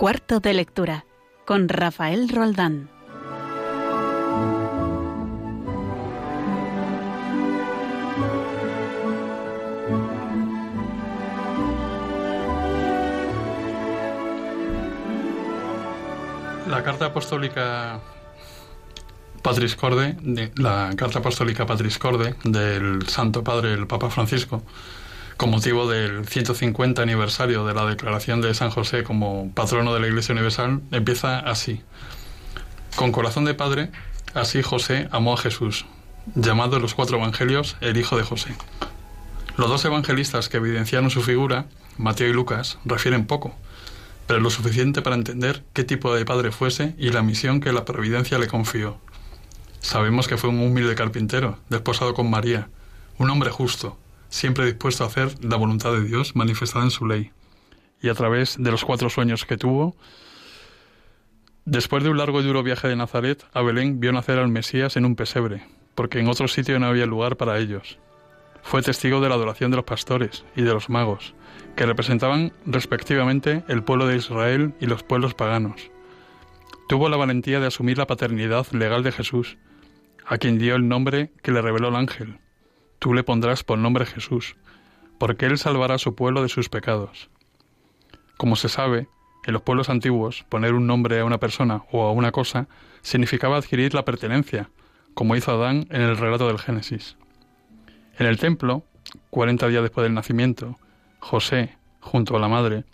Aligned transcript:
Cuarto 0.00 0.40
de 0.40 0.54
lectura 0.54 1.04
con 1.44 1.68
Rafael 1.68 2.30
Roldán. 2.30 2.88
La 16.66 16.82
carta 16.82 17.04
apostólica 17.04 18.00
Patris 19.42 19.76
Corde, 19.76 20.16
la 20.56 20.94
carta 20.96 21.18
apostólica 21.18 21.66
Patris 21.66 21.98
Corde 21.98 22.36
del 22.44 23.06
Santo 23.06 23.44
Padre 23.44 23.74
el 23.74 23.86
Papa 23.86 24.08
Francisco, 24.08 24.62
con 25.40 25.48
motivo 25.48 25.88
del 25.88 26.26
150 26.26 27.00
aniversario 27.00 27.64
de 27.64 27.72
la 27.72 27.86
declaración 27.86 28.42
de 28.42 28.52
San 28.52 28.68
José 28.68 29.04
como 29.04 29.50
patrono 29.54 29.94
de 29.94 30.00
la 30.00 30.06
Iglesia 30.06 30.34
Universal, 30.34 30.82
empieza 30.90 31.38
así. 31.38 31.80
Con 32.94 33.10
corazón 33.10 33.46
de 33.46 33.54
padre, 33.54 33.90
así 34.34 34.60
José 34.60 35.08
amó 35.12 35.32
a 35.32 35.38
Jesús, 35.38 35.86
llamado 36.34 36.76
en 36.76 36.82
los 36.82 36.92
cuatro 36.92 37.16
evangelios 37.16 37.78
el 37.80 37.96
Hijo 37.96 38.18
de 38.18 38.22
José. 38.22 38.54
Los 39.56 39.70
dos 39.70 39.82
evangelistas 39.86 40.50
que 40.50 40.58
evidenciaron 40.58 41.08
su 41.08 41.22
figura, 41.22 41.64
Mateo 41.96 42.28
y 42.28 42.34
Lucas, 42.34 42.76
refieren 42.84 43.26
poco, 43.26 43.54
pero 44.26 44.40
lo 44.40 44.50
suficiente 44.50 45.00
para 45.00 45.16
entender 45.16 45.64
qué 45.72 45.84
tipo 45.84 46.14
de 46.14 46.26
padre 46.26 46.52
fuese 46.52 46.94
y 46.98 47.12
la 47.12 47.22
misión 47.22 47.60
que 47.60 47.72
la 47.72 47.86
providencia 47.86 48.38
le 48.38 48.46
confió. 48.46 48.98
Sabemos 49.80 50.28
que 50.28 50.36
fue 50.36 50.50
un 50.50 50.60
humilde 50.60 50.94
carpintero, 50.94 51.56
desposado 51.70 52.12
con 52.12 52.28
María, 52.28 52.68
un 53.16 53.30
hombre 53.30 53.48
justo, 53.48 53.96
siempre 54.30 54.64
dispuesto 54.64 55.04
a 55.04 55.08
hacer 55.08 55.44
la 55.44 55.56
voluntad 55.56 55.92
de 55.92 56.04
Dios 56.04 56.34
manifestada 56.34 56.84
en 56.84 56.90
su 56.90 57.06
ley. 57.06 57.32
Y 58.00 58.08
a 58.08 58.14
través 58.14 58.56
de 58.58 58.70
los 58.70 58.84
cuatro 58.84 59.10
sueños 59.10 59.44
que 59.44 59.58
tuvo, 59.58 59.94
después 61.66 62.02
de 62.02 62.08
un 62.08 62.16
largo 62.16 62.40
y 62.40 62.44
duro 62.44 62.62
viaje 62.62 62.88
de 62.88 62.96
Nazaret 62.96 63.44
a 63.52 63.60
Belén, 63.60 64.00
vio 64.00 64.12
nacer 64.12 64.38
al 64.38 64.48
Mesías 64.48 64.96
en 64.96 65.04
un 65.04 65.16
pesebre, 65.16 65.66
porque 65.94 66.20
en 66.20 66.28
otro 66.28 66.48
sitio 66.48 66.78
no 66.78 66.86
había 66.86 67.04
lugar 67.04 67.36
para 67.36 67.58
ellos. 67.58 67.98
Fue 68.62 68.82
testigo 68.82 69.20
de 69.20 69.28
la 69.28 69.34
adoración 69.34 69.70
de 69.70 69.76
los 69.76 69.84
pastores 69.84 70.44
y 70.56 70.62
de 70.62 70.72
los 70.72 70.88
magos, 70.88 71.34
que 71.76 71.86
representaban 71.86 72.52
respectivamente 72.64 73.64
el 73.68 73.82
pueblo 73.82 74.06
de 74.06 74.16
Israel 74.16 74.74
y 74.80 74.86
los 74.86 75.02
pueblos 75.02 75.34
paganos. 75.34 75.90
Tuvo 76.88 77.08
la 77.08 77.16
valentía 77.16 77.60
de 77.60 77.66
asumir 77.66 77.98
la 77.98 78.06
paternidad 78.06 78.66
legal 78.72 79.02
de 79.02 79.12
Jesús, 79.12 79.58
a 80.26 80.38
quien 80.38 80.58
dio 80.58 80.76
el 80.76 80.88
nombre 80.88 81.32
que 81.42 81.52
le 81.52 81.62
reveló 81.62 81.88
el 81.88 81.96
ángel, 81.96 82.38
tú 83.00 83.12
le 83.12 83.24
pondrás 83.24 83.64
por 83.64 83.78
nombre 83.78 84.06
Jesús, 84.06 84.54
porque 85.18 85.46
él 85.46 85.58
salvará 85.58 85.96
a 85.96 85.98
su 85.98 86.14
pueblo 86.14 86.42
de 86.42 86.48
sus 86.48 86.68
pecados. 86.68 87.28
Como 88.36 88.54
se 88.54 88.68
sabe, 88.68 89.08
en 89.44 89.52
los 89.54 89.62
pueblos 89.62 89.88
antiguos, 89.88 90.44
poner 90.48 90.74
un 90.74 90.86
nombre 90.86 91.18
a 91.18 91.24
una 91.24 91.38
persona 91.38 91.82
o 91.90 92.06
a 92.06 92.12
una 92.12 92.30
cosa 92.30 92.68
significaba 93.02 93.56
adquirir 93.56 93.94
la 93.94 94.04
pertenencia, 94.04 94.70
como 95.14 95.34
hizo 95.34 95.50
Adán 95.50 95.86
en 95.90 96.02
el 96.02 96.16
relato 96.16 96.46
del 96.46 96.58
Génesis. 96.58 97.16
En 98.18 98.26
el 98.26 98.38
templo, 98.38 98.84
cuarenta 99.30 99.66
días 99.66 99.82
después 99.82 100.04
del 100.04 100.14
nacimiento, 100.14 100.78
José, 101.20 101.76
junto 102.00 102.36
a 102.36 102.40
la 102.40 102.48
madre, 102.48 102.84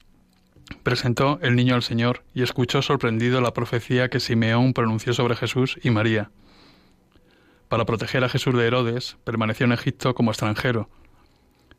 presentó 0.83 1.39
el 1.43 1.57
niño 1.57 1.75
al 1.75 1.83
Señor 1.83 2.23
y 2.33 2.43
escuchó 2.43 2.81
sorprendido 2.81 3.41
la 3.41 3.53
profecía 3.53 4.09
que 4.09 4.20
Simeón 4.20 4.73
pronunció 4.73 5.15
sobre 5.15 5.37
Jesús 5.37 5.79
y 5.83 5.91
María. 5.91 6.31
Para 7.69 7.84
proteger 7.84 8.22
a 8.22 8.28
Jesús 8.28 8.55
de 8.55 8.67
Herodes, 8.67 9.17
permaneció 9.25 9.67
en 9.67 9.72
Egipto 9.72 10.14
como 10.14 10.31
extranjero. 10.31 10.89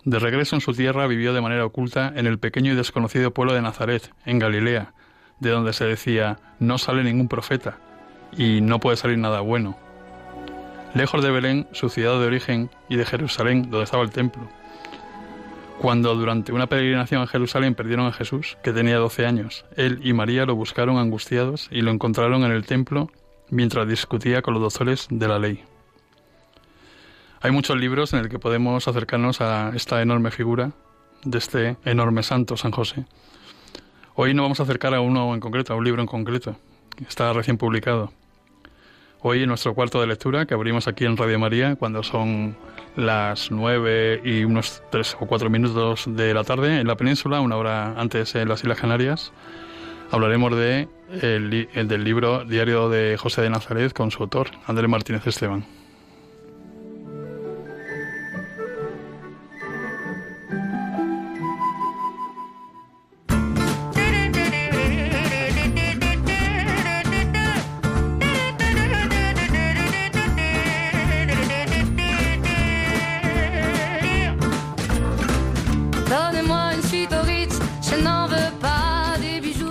De 0.04 0.20
regreso 0.20 0.56
en 0.56 0.62
su 0.62 0.74
tierra 0.74 1.08
vivió 1.08 1.34
de 1.34 1.42
manera 1.42 1.66
oculta 1.66 2.12
en 2.16 2.28
el 2.28 2.40
pequeño 2.40 2.74
y 2.74 2.76
desconocido 2.76 3.34
pueblo 3.34 3.54
de 3.54 3.62
Nazaret, 3.62 4.12
en 4.26 4.40
Galilea, 4.40 4.94
de 5.40 5.50
donde 5.50 5.74
se 5.74 5.86
decía 5.86 6.40
no 6.60 6.78
sale 6.78 7.04
ningún 7.04 7.28
profeta 7.28 7.78
y 8.36 8.62
no 8.62 8.80
puede 8.80 8.98
salir 8.98 9.18
nada 9.18 9.42
bueno. 9.42 9.78
Lejos 10.94 11.24
de 11.24 11.32
Belén, 11.32 11.68
su 11.72 11.90
ciudad 11.90 12.20
de 12.20 12.26
origen, 12.26 12.70
y 12.90 12.96
de 12.96 13.06
Jerusalén, 13.06 13.70
donde 13.70 13.84
estaba 13.84 14.04
el 14.04 14.12
templo. 14.12 14.48
Cuando 15.80 16.16
durante 16.16 16.52
una 16.52 16.68
peregrinación 16.68 17.22
a 17.22 17.28
Jerusalén 17.28 17.76
perdieron 17.76 18.08
a 18.08 18.14
Jesús, 18.14 18.58
que 18.64 18.74
tenía 18.74 18.98
doce 18.98 19.26
años, 19.26 19.64
él 19.76 20.00
y 20.04 20.14
María 20.14 20.46
lo 20.46 20.56
buscaron 20.56 20.98
angustiados 20.98 21.70
y 21.72 21.82
lo 21.82 21.92
encontraron 21.92 22.44
en 22.44 22.52
el 22.52 22.66
templo 22.66 23.12
mientras 23.50 23.88
discutía 23.88 24.42
con 24.42 24.54
los 24.56 24.64
doctores 24.64 25.08
de 25.10 25.28
la 25.28 25.40
ley. 25.40 25.64
Hay 27.40 27.52
muchos 27.52 27.78
libros 27.78 28.14
en 28.14 28.20
el 28.20 28.30
que 28.30 28.40
podemos 28.40 28.88
acercarnos 28.88 29.42
a 29.42 29.72
esta 29.76 30.02
enorme 30.02 30.32
figura 30.32 30.72
de 31.24 31.38
este 31.38 31.78
enorme 31.86 32.24
santo, 32.24 32.58
San 32.58 32.72
José. 32.72 33.06
Hoy 34.16 34.34
nos 34.34 34.46
vamos 34.46 34.60
a 34.60 34.64
acercar 34.64 34.96
a 34.96 35.02
uno 35.02 35.36
en 35.36 35.40
concreto, 35.40 35.74
a 35.74 35.76
un 35.76 35.84
libro 35.84 36.02
en 36.02 36.08
concreto, 36.08 36.56
está 37.08 37.32
recién 37.34 37.60
publicado. 37.60 38.12
Hoy 39.22 39.44
en 39.44 39.50
nuestro 39.50 39.76
cuarto 39.76 40.02
de 40.02 40.08
lectura, 40.08 40.48
que 40.48 40.56
abrimos 40.56 40.88
aquí 40.88 41.06
en 41.06 41.16
Radio 41.16 41.38
María, 41.38 41.76
cuando 41.76 42.02
son 42.02 42.58
las 42.96 43.52
nueve 43.52 44.20
y 44.26 44.44
unos 44.44 44.82
tres 44.90 45.16
o 45.20 45.28
cuatro 45.28 45.52
minutos 45.52 46.06
de 46.08 46.34
la 46.34 46.44
tarde 46.44 46.80
en 46.80 46.88
la 46.88 46.96
península, 46.96 47.40
una 47.40 47.58
hora 47.58 47.94
antes 48.00 48.34
en 48.34 48.50
las 48.50 48.62
Islas 48.62 48.80
Canarias, 48.80 49.32
hablaremos 50.10 50.56
de 50.56 50.88
el 51.22 51.88
del 51.88 52.04
libro 52.04 52.46
Diario 52.46 52.90
de 52.90 53.16
José 53.16 53.44
de 53.44 53.52
Nazaret 53.52 53.94
con 53.94 54.10
su 54.10 54.24
autor, 54.24 54.50
Andrés 54.66 54.90
Martínez 54.90 55.28
Esteban. 55.28 55.77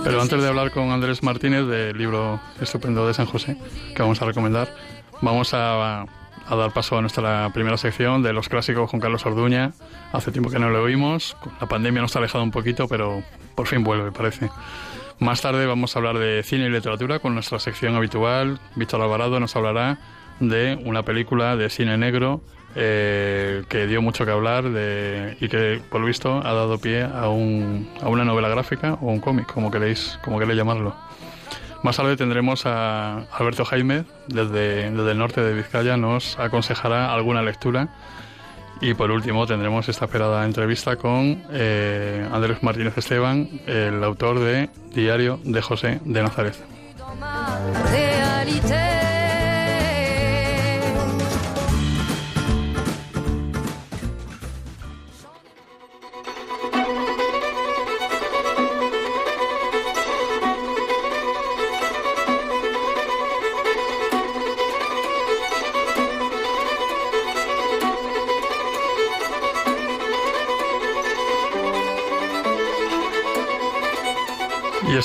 Pero 0.07 0.21
antes 0.21 0.41
de 0.41 0.47
hablar 0.47 0.71
con 0.71 0.89
Andrés 0.91 1.21
Martínez 1.21 1.65
del 1.67 1.97
libro 1.97 2.39
estupendo 2.61 3.05
de 3.05 3.13
San 3.13 3.25
José, 3.25 3.57
que 3.93 4.01
vamos 4.01 4.21
a 4.21 4.25
recomendar, 4.25 4.73
vamos 5.21 5.53
a, 5.53 6.05
dar 6.49 6.71
paso 6.71 6.97
a 6.97 7.01
nuestra 7.01 7.51
primera 7.53 7.75
sección 7.75 8.23
de 8.23 8.31
los 8.31 8.47
clásicos 8.47 8.89
con 8.89 9.01
Carlos 9.01 9.25
Orduña. 9.25 9.73
Hace 10.13 10.31
tiempo 10.31 10.49
que 10.49 10.59
no 10.59 10.69
lo 10.69 10.81
oímos, 10.81 11.35
la 11.59 11.67
pandemia 11.67 12.01
nos 12.01 12.15
ha 12.15 12.19
alejado 12.19 12.41
un 12.41 12.51
poquito, 12.51 12.87
pero 12.87 13.21
por 13.53 13.67
fin 13.67 13.83
vuelve, 13.83 14.13
parece. 14.13 14.49
Más 15.19 15.41
tarde 15.41 15.65
vamos 15.65 15.93
a 15.93 15.99
hablar 15.99 16.17
de 16.19 16.41
cine 16.41 16.67
y 16.67 16.69
literatura 16.69 17.19
con 17.19 17.33
nuestra 17.33 17.59
sección 17.59 17.93
habitual. 17.95 18.61
Víctor 18.75 19.01
Alvarado 19.01 19.41
nos 19.41 19.57
hablará 19.57 19.99
de 20.39 20.79
una 20.85 21.03
película 21.03 21.57
de 21.57 21.69
cine 21.69 21.97
negro 21.97 22.41
eh, 22.79 23.63
que 23.67 23.87
dio 23.87 24.03
mucho 24.03 24.23
que 24.23 24.31
hablar 24.31 24.69
de, 24.69 25.35
y 25.41 25.49
que, 25.49 25.81
por 25.89 25.99
lo 25.99 26.07
visto, 26.07 26.37
ha 26.45 26.53
dado 26.53 26.77
pie 26.77 27.01
a, 27.03 27.27
un, 27.27 27.89
a 28.01 28.07
una 28.07 28.23
novela 28.23 28.49
gráfica 28.49 28.93
o 29.01 29.07
un 29.07 29.19
cómic, 29.19 29.51
como 29.51 29.71
queréis, 29.71 30.19
como 30.23 30.37
queréis 30.37 30.57
llamarlo. 30.57 30.95
Más 31.81 31.97
tarde 31.97 32.15
tendremos 32.15 32.65
a 32.65 33.25
Alberto 33.31 33.65
Jaime, 33.65 34.05
desde, 34.27 34.91
desde 34.91 35.11
el 35.11 35.17
norte 35.17 35.41
de 35.41 35.53
Vizcaya, 35.53 35.97
nos 35.97 36.37
aconsejará 36.37 37.11
alguna 37.13 37.41
lectura. 37.41 37.89
Y 38.79 38.93
por 38.93 39.09
último 39.09 39.47
tendremos 39.47 39.89
esta 39.89 40.05
esperada 40.05 40.45
entrevista 40.45 40.97
con 40.97 41.43
eh, 41.51 42.27
Andrés 42.31 42.61
Martínez 42.61 42.95
Esteban, 42.95 43.49
el 43.65 44.03
autor 44.03 44.39
de 44.39 44.69
Diario 44.93 45.39
de 45.43 45.61
José 45.63 45.99
de 46.05 46.21
Nazaret. 46.21 46.55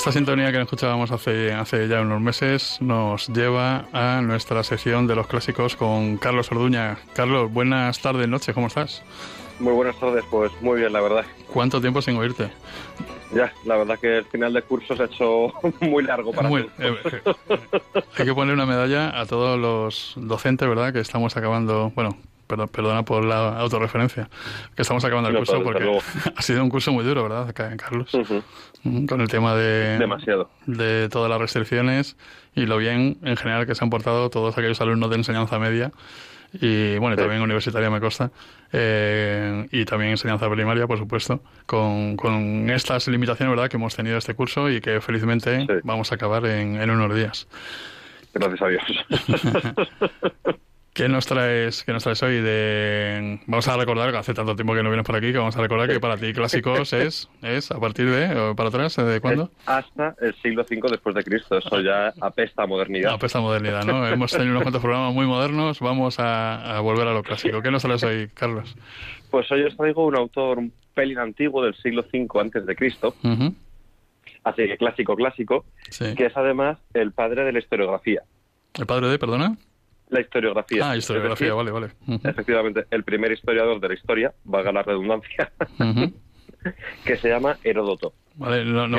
Esta 0.03 0.11
sintonía 0.11 0.51
que 0.51 0.59
escuchábamos 0.59 1.11
hace, 1.11 1.53
hace 1.53 1.87
ya 1.87 2.01
unos 2.01 2.19
meses 2.19 2.77
nos 2.81 3.29
lleva 3.29 3.85
a 3.93 4.19
nuestra 4.21 4.61
sección 4.61 5.07
de 5.07 5.15
los 5.15 5.27
clásicos 5.27 5.77
con 5.77 6.17
Carlos 6.17 6.51
Orduña. 6.51 6.97
Carlos, 7.15 7.49
buenas 7.53 8.01
tardes, 8.01 8.27
noches, 8.27 8.53
¿cómo 8.53 8.67
estás? 8.67 9.01
Muy 9.61 9.71
buenas 9.71 9.97
tardes, 9.97 10.25
pues 10.29 10.51
muy 10.59 10.81
bien, 10.81 10.91
la 10.91 10.99
verdad. 10.99 11.23
¿Cuánto 11.53 11.79
tiempo 11.79 12.01
sin 12.01 12.17
oírte? 12.17 12.49
Ya, 13.33 13.53
la 13.63 13.77
verdad 13.77 13.97
que 13.97 14.17
el 14.17 14.25
final 14.25 14.51
de 14.51 14.63
curso 14.63 14.93
se 14.93 15.03
ha 15.03 15.05
hecho 15.05 15.53
muy 15.79 16.03
largo 16.03 16.33
para 16.33 16.49
muy, 16.49 16.63
eh, 16.79 16.95
eh, 17.05 17.33
Hay 18.17 18.25
que 18.25 18.33
poner 18.33 18.55
una 18.55 18.65
medalla 18.65 19.17
a 19.17 19.25
todos 19.25 19.57
los 19.57 20.15
docentes, 20.17 20.67
¿verdad? 20.67 20.91
Que 20.91 20.99
estamos 20.99 21.37
acabando, 21.37 21.93
bueno, 21.95 22.17
perdona 22.71 23.03
por 23.03 23.25
la 23.25 23.59
autorreferencia, 23.59 24.29
que 24.75 24.81
estamos 24.81 25.03
acabando 25.05 25.29
el 25.29 25.37
curso 25.37 25.61
porque 25.63 25.99
ha 26.35 26.41
sido 26.41 26.63
un 26.63 26.69
curso 26.69 26.91
muy 26.91 27.03
duro, 27.03 27.23
¿verdad, 27.23 27.53
Carlos? 27.53 28.11
Con 28.83 29.21
el 29.21 29.27
tema 29.27 29.55
de, 29.55 29.97
Demasiado. 29.97 30.49
de 30.65 31.09
todas 31.09 31.29
las 31.29 31.39
restricciones 31.39 32.17
y 32.53 32.65
lo 32.65 32.77
bien 32.77 33.17
en 33.23 33.37
general 33.37 33.65
que 33.65 33.75
se 33.75 33.83
han 33.83 33.89
portado 33.89 34.29
todos 34.29 34.57
aquellos 34.57 34.81
alumnos 34.81 35.09
de 35.09 35.15
enseñanza 35.17 35.57
media 35.59 35.91
y 36.53 36.97
bueno, 36.99 37.15
también 37.15 37.41
universitaria 37.41 37.89
me 37.89 37.99
consta, 37.99 38.31
eh, 38.71 39.67
y 39.71 39.85
también 39.85 40.11
enseñanza 40.11 40.49
primaria, 40.49 40.85
por 40.85 40.99
supuesto, 40.99 41.41
con, 41.65 42.15
con 42.15 42.69
estas 42.69 43.07
limitaciones 43.07 43.55
¿verdad? 43.55 43.69
que 43.69 43.77
hemos 43.77 43.95
tenido 43.95 44.17
este 44.17 44.35
curso 44.35 44.69
y 44.69 44.79
que 44.79 45.01
felizmente 45.01 45.65
vamos 45.83 46.11
a 46.11 46.15
acabar 46.15 46.45
en, 46.45 46.79
en 46.79 46.89
unos 46.91 47.15
días. 47.15 47.47
Gracias 48.33 48.61
a 48.61 48.67
Dios. 48.67 48.83
¿Qué 50.93 51.09
nos 51.09 51.25
traes, 51.25 51.83
qué 51.83 51.91
nos 51.91 52.03
traes 52.03 52.21
hoy? 52.21 52.39
De... 52.39 53.39
Vamos 53.47 53.67
a 53.67 53.75
recordar, 53.77 54.11
que 54.11 54.17
hace 54.17 54.35
tanto 54.35 54.55
tiempo 54.55 54.75
que 54.75 54.83
no 54.83 54.89
vienes 54.89 55.05
por 55.05 55.15
aquí, 55.15 55.31
que 55.31 55.39
vamos 55.39 55.57
a 55.57 55.61
recordar 55.61 55.89
que 55.89 55.99
para 55.99 56.17
ti 56.17 56.33
clásicos 56.33 56.93
es, 56.93 57.29
es 57.41 57.71
a 57.71 57.79
partir 57.79 58.11
de, 58.11 58.53
para 58.55 58.69
atrás, 58.69 58.95
¿de 58.97 59.19
cuándo? 59.19 59.49
hasta 59.65 60.15
el 60.21 60.35
siglo 60.35 60.63
V 60.69 60.91
después 60.91 61.15
de 61.15 61.23
Cristo, 61.23 61.57
eso 61.57 61.81
ya 61.81 62.13
apesta 62.21 62.63
a 62.63 62.67
modernidad. 62.67 63.11
Apesta 63.11 63.39
a 63.39 63.41
modernidad, 63.41 63.83
¿no? 63.85 64.07
Hemos 64.07 64.31
tenido 64.31 64.51
unos 64.51 64.61
cuantos 64.61 64.83
programas 64.83 65.15
muy 65.15 65.25
modernos, 65.25 65.79
vamos 65.79 66.17
a, 66.19 66.79
volver 66.81 67.07
a 67.07 67.13
lo 67.13 67.23
clásico. 67.23 67.63
¿Qué 67.63 67.71
nos 67.71 67.81
traes 67.81 68.03
hoy, 68.03 68.29
Carlos? 68.31 68.75
Pues 69.31 69.51
hoy 69.51 69.63
os 69.63 69.75
traigo 69.75 70.05
un 70.05 70.15
autor 70.15 70.59
un 70.59 70.71
pelín 70.93 71.17
antiguo 71.17 71.63
del 71.63 71.73
siglo 71.73 72.05
V 72.13 72.39
antes 72.39 72.67
de 72.67 72.75
Cristo, 72.75 73.15
así 74.43 74.67
que 74.67 74.77
clásico, 74.77 75.15
clásico, 75.15 75.65
que 76.15 76.27
es 76.27 76.37
además 76.37 76.77
el 76.93 77.13
padre 77.13 77.45
de 77.45 77.51
la 77.51 77.57
historiografía. 77.57 78.21
¿El 78.75 78.85
padre 78.85 79.07
de, 79.07 79.17
perdona? 79.17 79.57
La 80.13 80.21
historiografía. 80.21 80.89
Ah, 80.89 80.95
historiografía, 80.95 81.53
vale, 81.53 81.71
vale. 81.71 81.87
Efectivamente, 82.23 82.85
el 82.91 83.03
primer 83.03 83.31
historiador 83.31 83.79
de 83.79 83.87
la 83.89 83.93
historia, 83.93 84.33
valga 84.43 84.71
la 84.71 84.83
redundancia, 84.83 85.51
que 87.05 87.17
se 87.17 87.29
llama 87.29 87.57
Heródoto. 87.63 88.13
Vale, 88.35 88.65
no, 88.65 88.87
no, 88.87 88.97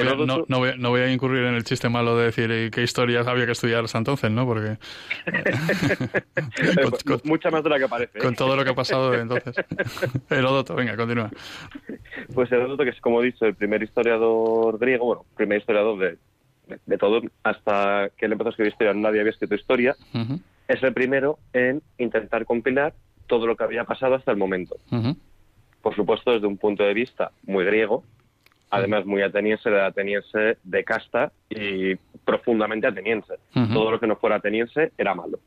voy, 0.59 0.75
no, 0.79 0.91
voy, 0.91 1.01
a 1.01 1.13
incurrir 1.13 1.45
en 1.45 1.55
el 1.55 1.65
chiste 1.65 1.89
malo 1.89 2.17
de 2.17 2.27
decir 2.27 2.71
qué 2.71 2.83
historias 2.85 3.27
había 3.27 3.47
que 3.47 3.53
estudiar 3.53 3.85
hasta 3.85 3.99
entonces, 3.99 4.31
¿no? 4.31 4.47
Porque... 4.47 4.79
Mucha 7.25 7.51
más 7.51 7.65
de 7.65 7.71
la 7.71 7.79
que 7.81 7.89
parece. 7.89 8.21
Con 8.21 8.35
¿eh? 8.35 8.37
todo 8.37 8.55
lo 8.55 8.63
que 8.63 8.71
ha 8.71 8.75
pasado 8.75 9.11
desde 9.11 9.23
entonces. 9.23 9.57
Heródoto, 10.31 10.77
venga, 10.77 10.97
continúa. 10.97 11.31
Pues 12.33 12.53
Heródoto, 12.53 12.85
que 12.85 12.91
es 12.91 13.01
como 13.01 13.23
he 13.23 13.27
dicho, 13.27 13.45
el 13.45 13.57
primer 13.57 13.83
historiador 13.83 14.79
griego, 14.79 15.07
bueno, 15.07 15.25
primer 15.37 15.59
historiador 15.59 15.99
de, 15.99 16.19
de, 16.87 16.99
todo, 16.99 17.21
hasta 17.43 18.11
que 18.17 18.27
él 18.27 18.33
empezó 18.33 18.49
a 18.49 18.51
escribir 18.51 18.73
historia 18.73 18.95
nadie 18.95 19.19
había 19.19 19.33
escrito 19.33 19.57
historia 19.57 19.97
es 20.69 20.83
el 20.83 20.93
primero 20.93 21.39
en 21.53 21.83
intentar 21.99 22.45
compilar 22.45 22.95
todo 23.27 23.47
lo 23.47 23.57
que 23.57 23.65
había 23.65 23.85
pasado 23.85 24.15
hasta 24.15 24.31
el 24.31 24.37
momento. 24.37 24.77
Por 25.83 25.95
supuesto, 25.95 26.33
desde 26.33 26.47
un 26.47 26.57
punto 26.57 26.83
de 26.83 26.95
vista 26.95 27.31
muy 27.45 27.65
griego, 27.65 28.05
además 28.71 29.07
muy 29.07 29.23
ateniense, 29.23 29.71
de 29.71 29.81
ateniense 29.81 30.59
de 30.63 30.85
casta 30.85 31.33
y 31.49 31.95
profundamente 32.25 32.87
ateniense. 32.87 33.35
Todo 33.53 33.91
lo 33.91 34.01
que 34.01 34.07
no 34.07 34.17
fuera 34.17 34.37
ateniense 34.37 34.93
era 34.97 35.15
malo. 35.15 35.39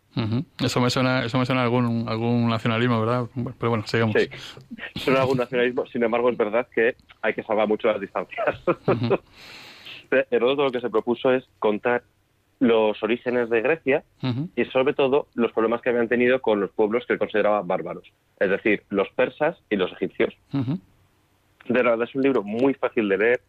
Eso 0.59 0.79
me 0.79 0.89
suena, 0.89 1.25
eso 1.25 1.37
me 1.37 1.45
suena 1.45 1.61
a 1.61 1.65
algún, 1.65 2.07
algún 2.07 2.49
nacionalismo, 2.49 2.99
¿verdad? 2.99 3.25
Pero 3.59 3.69
bueno, 3.69 3.85
sigamos. 3.87 4.15
Sí, 4.19 4.29
suena 4.95 5.19
a 5.19 5.21
algún 5.23 5.37
nacionalismo, 5.37 5.85
sin 5.87 6.03
embargo 6.03 6.29
es 6.29 6.37
verdad 6.37 6.67
que 6.73 6.95
hay 7.21 7.33
que 7.33 7.43
salvar 7.43 7.67
mucho 7.67 7.87
las 7.87 7.99
distancias. 7.99 8.61
Heródoto 10.31 10.63
lo 10.65 10.71
que 10.71 10.81
se 10.81 10.89
propuso 10.89 11.31
es 11.31 11.43
contar 11.59 12.03
los 12.59 13.01
orígenes 13.03 13.49
de 13.49 13.61
Grecia 13.61 14.03
y 14.55 14.65
sobre 14.65 14.93
todo 14.93 15.27
los 15.35 15.51
problemas 15.51 15.81
que 15.81 15.89
habían 15.89 16.07
tenido 16.07 16.41
con 16.41 16.59
los 16.59 16.71
pueblos 16.71 17.05
que 17.07 17.17
consideraban 17.17 17.67
bárbaros, 17.67 18.11
es 18.39 18.49
decir, 18.49 18.83
los 18.89 19.09
persas 19.09 19.57
y 19.69 19.75
los 19.75 19.91
egipcios. 19.91 20.33
De 20.51 21.83
verdad 21.83 22.01
es 22.01 22.15
un 22.15 22.23
libro 22.23 22.43
muy 22.43 22.73
fácil 22.73 23.09
de 23.09 23.17
leer 23.17 23.41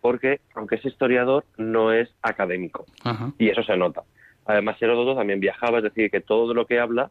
porque, 0.00 0.40
aunque 0.54 0.76
es 0.76 0.84
historiador, 0.84 1.44
no 1.56 1.92
es 1.92 2.10
académico 2.22 2.84
y 3.38 3.48
eso 3.48 3.62
se 3.62 3.76
nota. 3.76 4.02
Además, 4.44 4.76
Heródoto 4.80 5.16
también 5.16 5.40
viajaba, 5.40 5.78
es 5.78 5.84
decir, 5.84 6.10
que 6.10 6.20
todo 6.20 6.52
lo 6.52 6.66
que 6.66 6.80
habla 6.80 7.10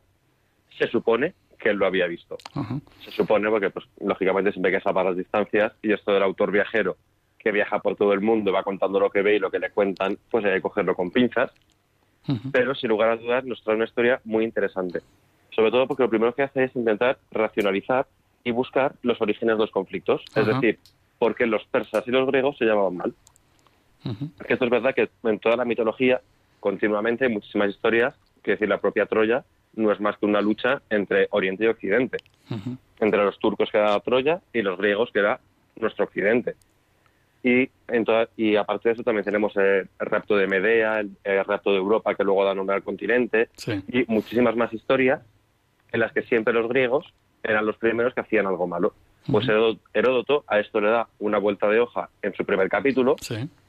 se 0.78 0.88
supone 0.88 1.34
que 1.58 1.70
él 1.70 1.78
lo 1.78 1.86
había 1.86 2.08
visto. 2.08 2.38
Se 3.00 3.12
supone 3.12 3.50
porque, 3.50 3.70
pues, 3.70 3.86
lógicamente, 4.02 4.52
siempre 4.52 4.72
hay 4.72 4.80
que 4.80 4.84
salvar 4.84 5.06
las 5.06 5.16
distancias 5.16 5.74
y 5.82 5.94
esto 5.94 6.12
del 6.12 6.24
autor 6.24 6.52
viajero 6.52 6.98
que 7.42 7.52
viaja 7.52 7.80
por 7.80 7.96
todo 7.96 8.14
el 8.14 8.22
mundo, 8.22 8.52
va 8.52 8.64
contando 8.64 9.00
lo 9.00 9.10
que 9.10 9.22
ve 9.22 9.36
y 9.36 9.40
lo 9.40 9.52
que 9.52 9.60
le 9.60 9.72
cuentan, 9.72 10.18
pues 10.30 10.46
hay 10.46 10.54
que 10.54 10.62
cogerlo 10.62 10.96
con 10.96 11.12
pinzas. 11.12 11.52
Pero 12.52 12.76
sin 12.76 12.90
lugar 12.90 13.10
a 13.10 13.18
dudas 13.18 13.44
nos 13.46 13.64
trae 13.64 13.76
una 13.76 13.86
historia 13.86 14.22
muy 14.24 14.44
interesante. 14.44 15.02
Sobre 15.50 15.72
todo 15.72 15.88
porque 15.88 16.04
lo 16.04 16.10
primero 16.10 16.34
que 16.34 16.44
hace 16.44 16.66
es 16.66 16.76
intentar 16.76 17.18
racionalizar 17.32 18.08
y 18.44 18.52
buscar 18.52 18.94
los 19.02 19.20
orígenes 19.22 19.58
de 19.58 19.64
los 19.64 19.72
conflictos. 19.72 20.24
Es 20.36 20.46
decir, 20.46 20.80
por 21.18 21.36
qué 21.36 21.46
los 21.46 21.66
persas 21.66 22.08
y 22.08 22.12
los 22.12 22.28
griegos 22.28 22.58
se 22.58 22.66
llamaban 22.66 22.98
mal. 22.98 23.14
Porque 24.38 24.54
esto 24.54 24.66
es 24.66 24.72
verdad 24.72 24.96
que 24.96 25.10
en 25.24 25.40
toda 25.40 25.58
la 25.58 25.66
mitología, 25.66 26.22
continuamente, 26.60 27.26
hay 27.26 27.34
muchísimas 27.34 27.70
historias, 27.70 28.16
que 28.44 28.52
decir, 28.52 28.70
la 28.70 28.80
propia 28.80 29.06
Troya 29.06 29.44
no 29.76 29.92
es 29.92 30.00
más 30.00 30.18
que 30.18 30.26
una 30.26 30.42
lucha 30.42 30.82
entre 30.90 31.28
Oriente 31.32 31.66
y 31.66 31.68
Occidente. 31.68 32.18
Entre 33.00 33.24
los 33.24 33.38
turcos 33.40 33.70
que 33.72 33.78
era 33.78 34.00
Troya 34.00 34.42
y 34.54 34.62
los 34.62 34.78
griegos 34.78 35.12
que 35.12 35.20
era 35.20 35.40
nuestro 35.76 36.06
Occidente. 36.06 36.56
Y, 37.44 37.70
en 37.88 38.06
y 38.38 38.56
aparte 38.56 38.90
de 38.90 38.94
eso 38.94 39.04
también 39.04 39.26
tenemos 39.26 39.56
el, 39.58 39.90
rapto 40.00 40.38
de 40.38 40.48
Medea, 40.48 41.00
el, 41.00 41.46
rapto 41.46 41.72
de 41.72 41.78
Europa 41.78 42.14
que 42.14 42.24
luego 42.24 42.46
da 42.46 42.54
nombre 42.54 42.76
al 42.76 42.84
continente. 42.84 43.50
Y 43.88 44.06
muchísimas 44.08 44.56
más 44.56 44.72
historias 44.74 45.22
en 45.92 46.00
las 46.00 46.12
que 46.14 46.22
siempre 46.24 46.54
los 46.54 46.70
griegos 46.70 47.06
eran 47.44 47.66
los 47.66 47.78
primeros 47.78 48.14
que 48.14 48.22
hacían 48.22 48.46
algo 48.46 48.68
malo. 48.68 48.94
Pues 49.32 49.48
Heródoto 49.94 50.44
a 50.48 50.60
esto 50.60 50.82
le 50.82 50.90
da 50.90 51.08
una 51.20 51.38
vuelta 51.38 51.68
de 51.68 51.80
hoja 51.80 52.10
en 52.24 52.34
su 52.34 52.44
primer 52.44 52.70
capítulo 52.70 53.16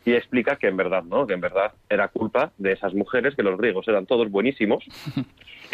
y 0.04 0.12
explica 0.12 0.56
que 0.56 0.68
en 0.68 0.76
verdad 0.76 1.02
no, 1.02 1.26
que 1.26 1.34
en 1.34 1.40
verdad 1.40 1.72
era 1.90 2.08
culpa 2.08 2.52
de 2.56 2.72
esas 2.72 2.94
mujeres, 2.94 3.34
que 3.34 3.42
los 3.42 3.58
griegos 3.58 3.86
eran 3.88 4.06
todos 4.06 4.30
buenísimos 4.30 4.84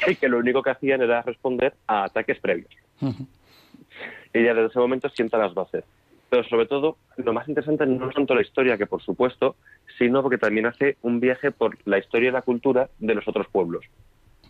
y 0.07 0.17
que 0.17 0.29
lo 0.29 0.39
único 0.39 0.63
que 0.63 0.71
hacían 0.71 1.01
era 1.03 1.23
responder 1.23 1.75
a 1.87 2.05
ataques 2.05 2.41
previos. 2.41 2.71
Y 3.01 4.45
ya 4.45 4.55
desde 4.55 4.67
ese 4.67 4.79
momento 4.81 5.09
sienta 5.11 5.39
las 5.39 5.55
bases 5.55 5.85
pero 6.29 6.45
sobre 6.45 6.67
todo 6.67 6.97
lo 7.17 7.33
más 7.33 7.49
interesante 7.49 7.87
no 7.87 8.09
es 8.09 8.15
tanto 8.15 8.35
la 8.35 8.43
historia, 8.43 8.77
que 8.77 8.87
por 8.87 9.03
supuesto, 9.03 9.57
sino 9.99 10.23
porque 10.23 10.39
también 10.39 10.67
hace 10.67 10.97
un 11.03 11.21
viaje 11.21 11.51
por 11.51 11.77
la 11.85 11.99
historia 11.99 12.29
y 12.29 12.33
la 12.33 12.43
cultura 12.43 12.89
de 12.99 13.15
los 13.15 13.27
otros 13.27 13.47
pueblos. 13.49 13.85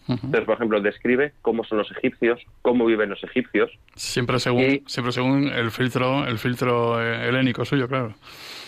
Entonces, 0.08 0.44
por 0.47 0.54
ejemplo, 0.54 0.80
describe 0.80 1.35
cómo 1.42 1.64
son 1.64 1.78
los 1.78 1.90
egipcios, 1.90 2.40
cómo 2.62 2.87
viven 2.87 3.11
los 3.11 3.23
egipcios. 3.23 3.70
Siempre 3.94 4.38
según, 4.38 4.82
siempre 4.87 5.12
según 5.12 5.49
el 5.49 5.70
filtro, 5.70 6.26
el 6.26 6.38
filtro 6.38 6.99
eh, 7.02 7.28
helénico 7.28 7.64
suyo, 7.66 7.87
claro. 7.88 8.14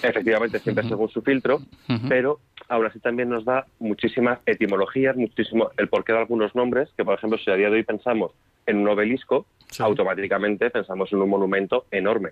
Efectivamente, 0.03 0.59
siempre 0.59 0.87
según 0.87 1.09
su 1.09 1.23
filtro, 1.23 1.61
pero 2.09 2.41
aún 2.69 2.87
así 2.87 3.01
también 3.01 3.31
nos 3.31 3.45
da 3.45 3.67
muchísimas 3.79 4.39
etimologías, 4.47 5.17
muchísimo 5.17 5.71
el 5.77 5.89
porqué 5.89 6.13
de 6.13 6.19
algunos 6.19 6.55
nombres, 6.55 6.91
que 6.97 7.05
por 7.05 7.15
ejemplo, 7.15 7.39
si 7.39 7.51
a 7.51 7.55
día 7.55 7.69
de 7.71 7.77
hoy 7.77 7.85
pensamos 7.85 8.33
en 8.67 8.79
un 8.79 8.89
obelisco, 8.89 9.47
automáticamente 9.79 10.71
pensamos 10.71 11.13
en 11.13 11.21
un 11.21 11.29
monumento 11.29 11.87
enorme. 11.91 12.31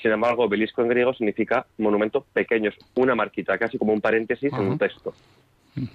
Sin 0.00 0.12
embargo, 0.12 0.44
obelisco 0.44 0.82
en 0.82 0.88
griego 0.88 1.12
significa 1.12 1.66
monumento 1.78 2.24
pequeño, 2.32 2.70
una 2.94 3.14
marquita, 3.14 3.58
casi 3.58 3.78
como 3.78 3.92
un 3.92 4.00
paréntesis 4.00 4.52
en 4.52 4.60
un 4.60 4.78
texto. 4.78 5.12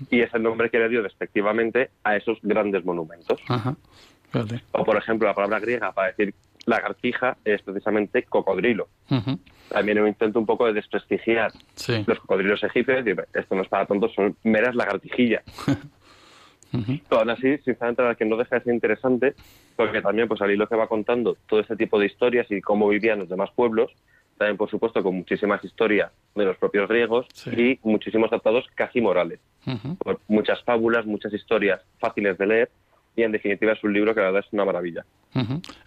Y 0.09 0.21
es 0.21 0.33
el 0.33 0.43
nombre 0.43 0.69
que 0.69 0.79
le 0.79 0.89
dio 0.89 1.03
despectivamente 1.03 1.89
a 2.03 2.15
esos 2.15 2.37
grandes 2.41 2.85
monumentos. 2.85 3.39
O, 4.71 4.83
por 4.83 4.97
ejemplo, 4.97 5.27
la 5.27 5.33
palabra 5.33 5.59
griega 5.59 5.91
para 5.91 6.09
decir 6.09 6.33
lagartija 6.65 7.37
es 7.43 7.61
precisamente 7.61 8.23
cocodrilo. 8.23 8.87
También 9.69 9.99
un 9.99 10.07
intento 10.07 10.39
un 10.39 10.45
poco 10.45 10.65
de 10.65 10.73
desprestigiar 10.73 11.51
los 12.05 12.19
cocodrilos 12.19 12.63
egipcios 12.63 13.05
y 13.05 13.11
esto 13.37 13.55
no 13.55 13.61
es 13.61 13.67
para 13.67 13.85
tontos, 13.85 14.13
son 14.13 14.35
meras 14.43 14.75
lagartijillas. 14.75 15.43
Pero 17.09 17.21
aún 17.21 17.29
así, 17.29 17.57
sinceramente, 17.59 18.03
la 18.03 18.15
que 18.15 18.25
no 18.25 18.37
deja 18.37 18.57
de 18.57 18.63
ser 18.63 18.73
interesante, 18.73 19.35
porque 19.75 20.01
también, 20.01 20.27
pues 20.27 20.41
al 20.41 20.51
hilo 20.51 20.67
que 20.67 20.75
va 20.75 20.87
contando 20.87 21.37
todo 21.47 21.59
este 21.59 21.75
tipo 21.75 21.99
de 21.99 22.07
historias 22.07 22.49
y 22.49 22.61
cómo 22.61 22.87
vivían 22.89 23.19
los 23.19 23.29
demás 23.29 23.51
pueblos, 23.55 23.91
también, 24.37 24.57
por 24.57 24.69
supuesto, 24.69 25.03
con 25.03 25.15
muchísimas 25.15 25.63
historias 25.63 26.11
de 26.35 26.45
los 26.45 26.57
propios 26.57 26.89
griegos 26.89 27.27
y 27.45 27.79
muchísimos 27.83 28.29
tratados 28.29 28.65
casi 28.75 28.99
morales. 29.01 29.39
muchas 30.27 30.63
fábulas, 30.63 31.05
muchas 31.05 31.33
historias 31.33 31.81
fáciles 31.99 32.37
de 32.37 32.47
leer 32.47 32.69
y, 33.15 33.23
en 33.23 33.31
definitiva, 33.31 33.73
es 33.73 33.83
un 33.83 33.93
libro 33.93 34.13
que 34.13 34.21
la 34.21 34.27
verdad 34.27 34.43
es 34.45 34.53
una 34.53 34.65
maravilla. 34.65 35.05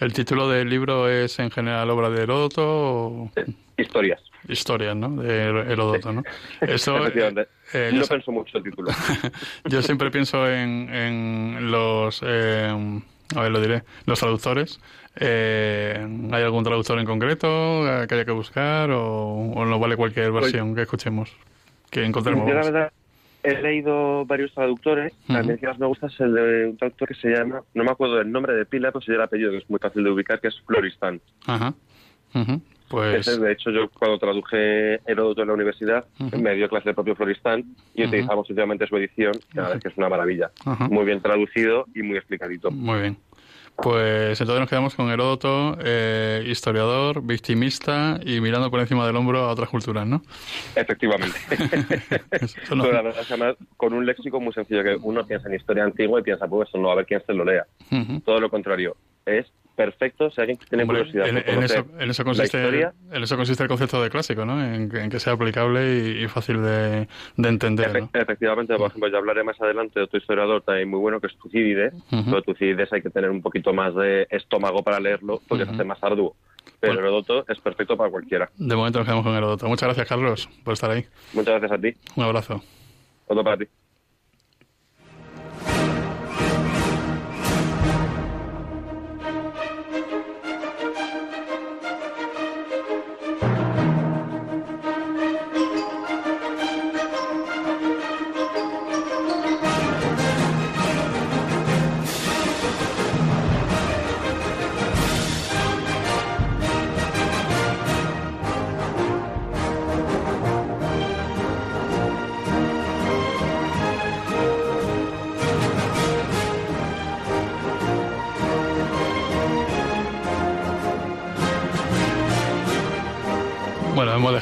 ¿El 0.01 0.13
título 0.13 0.49
del 0.49 0.69
libro 0.69 1.09
es 1.09 1.39
en 1.39 1.51
general 1.51 1.89
obra 1.91 2.11
de 2.11 2.23
Heródoto? 2.23 2.63
O... 2.65 3.31
Historias. 3.77 4.23
Historias, 4.49 4.97
¿no? 4.97 5.23
De 5.23 5.45
Heródoto, 5.45 6.13
¿no? 6.13 6.23
Eso, 6.61 7.07
eh, 7.07 7.47
eh, 7.73 7.91
no 7.93 8.05
pienso 8.05 8.33
mucho 8.33 8.59
el 8.59 8.65
título. 8.65 8.91
yo 9.65 9.83
siempre 9.83 10.11
pienso 10.11 10.49
en, 10.49 10.89
en 10.93 11.71
los... 11.71 12.23
Eh, 12.25 13.01
a 13.35 13.41
ver, 13.41 13.51
lo 13.51 13.61
diré. 13.61 13.83
Los 14.07 14.21
traductores. 14.21 14.81
¿Hay 15.19 16.43
algún 16.43 16.63
traductor 16.63 16.99
en 16.99 17.07
concreto 17.07 17.83
que 18.09 18.15
haya 18.15 18.25
que 18.25 18.33
buscar 18.33 18.91
o, 18.91 19.35
o 19.35 19.65
no 19.65 19.79
vale 19.79 19.97
cualquier 19.97 20.31
pues 20.31 20.45
versión 20.45 20.75
que 20.75 20.83
escuchemos, 20.83 21.33
que 21.91 22.05
encontremos? 22.05 22.49
He 23.47 23.63
leído 23.63 24.25
varios 24.27 24.53
traductores. 24.53 25.13
A 25.29 25.41
el 25.41 25.59
que 25.59 25.67
más 25.67 25.79
me 25.79 25.87
gusta 25.87 26.09
es 26.09 26.21
el 26.21 26.35
de 26.35 26.67
un 26.67 26.77
traductor 26.77 27.09
que 27.09 27.15
se 27.15 27.29
llama, 27.31 27.63
no 27.75 27.85
me 27.85 27.91
acuerdo 27.91 28.17
del 28.17 28.31
nombre 28.31 28.55
de 28.55 28.67
pila, 28.67 28.91
pero 28.91 29.03
sí 29.03 29.13
el 29.13 29.21
apellido, 29.21 29.51
que 29.53 29.59
es 29.59 29.71
muy 29.71 29.79
fácil 29.79 30.05
de 30.05 30.11
ubicar, 30.11 30.41
que 30.41 30.49
es 30.49 30.61
Floristan. 30.67 31.21
Ajá. 31.47 31.75
Pues... 32.89 33.41
de 33.41 33.53
hecho, 33.53 33.71
yo 33.71 33.89
cuando 33.89 34.19
traduje 34.19 35.01
Heródoto 35.07 35.43
en 35.43 35.49
la 35.49 35.55
universidad, 35.55 36.05
me 36.39 36.55
dio 36.55 36.69
clase 36.69 36.91
el 36.91 36.95
propio 36.95 37.17
Floristán 37.17 37.65
y 37.95 38.05
utilizamos 38.05 38.49
últimamente 38.49 38.87
su 38.87 38.97
edición, 38.97 39.33
que 39.53 39.61
verdad 39.61 39.77
es 39.77 39.83
que 39.83 39.89
es 39.89 39.97
una 39.97 40.09
maravilla. 40.09 40.51
Muy 40.91 41.05
bien 41.05 41.21
traducido 41.21 41.87
y 41.95 42.03
muy 42.03 42.17
explicadito. 42.17 42.71
Muy 42.71 43.01
bien. 43.01 43.17
Pues 43.83 44.41
entonces 44.41 44.61
nos 44.61 44.71
quedamos 44.71 44.95
con 44.95 45.11
Heródoto, 45.11 45.77
eh, 45.85 46.43
historiador, 46.47 47.23
victimista 47.23 48.19
y 48.25 48.41
mirando 48.41 48.71
por 48.71 48.81
encima 48.81 49.07
del 49.07 49.17
hombro 49.17 49.41
a 49.41 49.51
otras 49.51 49.69
culturas, 49.69 50.07
¿no? 50.07 50.23
Efectivamente. 50.75 51.39
con 53.77 53.93
un 53.93 54.07
léxico 54.07 54.41
muy 54.41 54.55
sencillo, 54.55 54.83
que 54.83 54.97
uno 55.01 55.27
piensa 55.27 55.49
en 55.49 55.57
historia 55.57 55.85
antigua 55.85 56.21
y 56.21 56.23
piensa, 56.23 56.49
pues 56.49 56.69
eso 56.69 56.79
no, 56.79 56.91
a 56.91 56.95
ver 56.95 57.07
quién 57.07 57.23
se 57.27 57.35
lo 57.35 57.45
lea. 57.45 57.67
Todo 58.25 58.41
lo 58.41 58.49
contrario, 58.49 58.97
es 59.27 59.47
perfecto 59.77 60.31
si 60.31 60.41
alguien 60.41 60.59
tiene 60.69 60.87
curiosidad. 60.87 61.29
En, 61.29 61.37
eso, 62.11 62.25
consiste, 62.25 62.67
en 62.67 63.23
eso 63.23 63.37
consiste 63.37 63.63
el 63.63 63.69
concepto 63.69 64.03
de 64.03 64.11
clásico, 64.11 64.45
¿no? 64.45 64.63
En, 64.65 64.89
que 64.89 65.21
sea 65.21 65.35
aplicable 65.35 66.23
y, 66.23 66.27
fácil 66.29 66.63
de, 66.63 67.07
entender. 67.37 68.09
Efectivamente, 68.13 68.75
por 68.77 68.89
ejemplo, 68.89 69.11
ya 69.11 69.19
hablaré 69.19 69.45
más 69.45 69.61
adelante 69.61 70.01
de 70.01 70.05
otro 70.05 70.19
historiador 70.19 70.63
también 70.63 70.89
muy 70.89 70.99
bueno 70.99 71.21
que 71.21 71.29
es 71.29 71.37
Tucídides. 71.37 71.95
Pero 72.11 72.43
Tucídides 72.43 72.93
hay 72.93 73.03
que 73.03 73.11
tener 73.11 73.31
un 73.31 73.43
poquito 73.43 73.73
más 73.73 73.95
de 73.95 74.27
estómago 74.31 74.83
para 74.83 74.99
leerlo 74.99 75.41
porque 75.47 75.65
se 75.65 75.71
hace 75.71 75.85
más 75.85 76.03
arduo. 76.03 76.35
Pero 76.81 76.95
Herodoto 76.95 77.45
es 77.49 77.61
perfecto 77.61 77.97
para 77.97 78.11
cualquiera. 78.11 78.51
De 78.57 78.75
momento 78.75 78.99
nos 78.99 79.07
quedamos 79.07 79.25
con 79.25 79.35
Herodoto. 79.35 79.69
Muchas 79.69 79.89
gracias, 79.89 80.09
Carlos, 80.09 80.49
por 80.65 80.75
estar 80.75 80.91
ahí. 80.91 81.05
Muchas 81.33 81.61
gracias 81.61 81.73
a 81.73 81.81
ti. 81.81 81.95
Un 82.17 82.25
abrazo. 82.25 82.63
Otro 83.27 83.45
para 83.45 83.59
ti. 83.59 83.67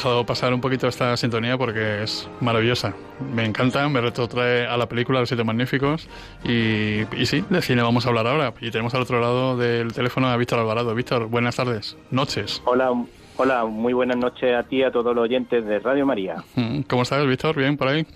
Dejado 0.05 0.27
pasar 0.27 0.53
un 0.53 0.61
poquito 0.61 0.87
esta 0.87 1.17
sintonía 1.17 1.57
porque 1.57 2.03
es 2.03 2.29
maravillosa. 2.43 2.93
Me 3.35 3.47
encanta, 3.47 3.89
me 3.89 4.03
retrotrae 4.03 4.67
a 4.67 4.77
la 4.77 4.87
película 4.87 5.21
Los 5.21 5.31
Siete 5.31 5.45
Magníficos 5.45 6.11
y, 6.45 7.05
y 7.17 7.25
sí, 7.25 7.43
de 7.49 7.63
cine 7.63 7.81
vamos 7.81 8.05
a 8.05 8.11
hablar 8.11 8.27
ahora. 8.27 8.53
Y 8.61 8.71
tenemos 8.71 8.95
al 8.95 9.01
otro 9.01 9.19
lado 9.19 9.57
del 9.57 9.95
teléfono 9.95 10.29
a 10.29 10.37
Víctor 10.37 10.59
Alvarado. 10.59 10.95
Víctor, 10.95 11.29
buenas 11.29 11.57
tardes, 11.57 11.97
noches. 12.11 12.61
Hola, 12.67 12.93
hola, 13.39 13.65
muy 13.65 13.95
buenas 13.95 14.19
noches 14.19 14.55
a 14.55 14.63
ti 14.65 14.81
y 14.81 14.83
a 14.83 14.93
todos 14.93 15.15
los 15.17 15.25
oyentes 15.25 15.65
de 15.65 15.79
Radio 15.79 16.05
María. 16.05 16.37
Mm, 16.55 16.83
¿Cómo 16.83 17.01
estás, 17.01 17.27
Víctor? 17.27 17.57
¿Bien 17.57 17.79
por 17.79 17.89
ahí? 17.89 18.07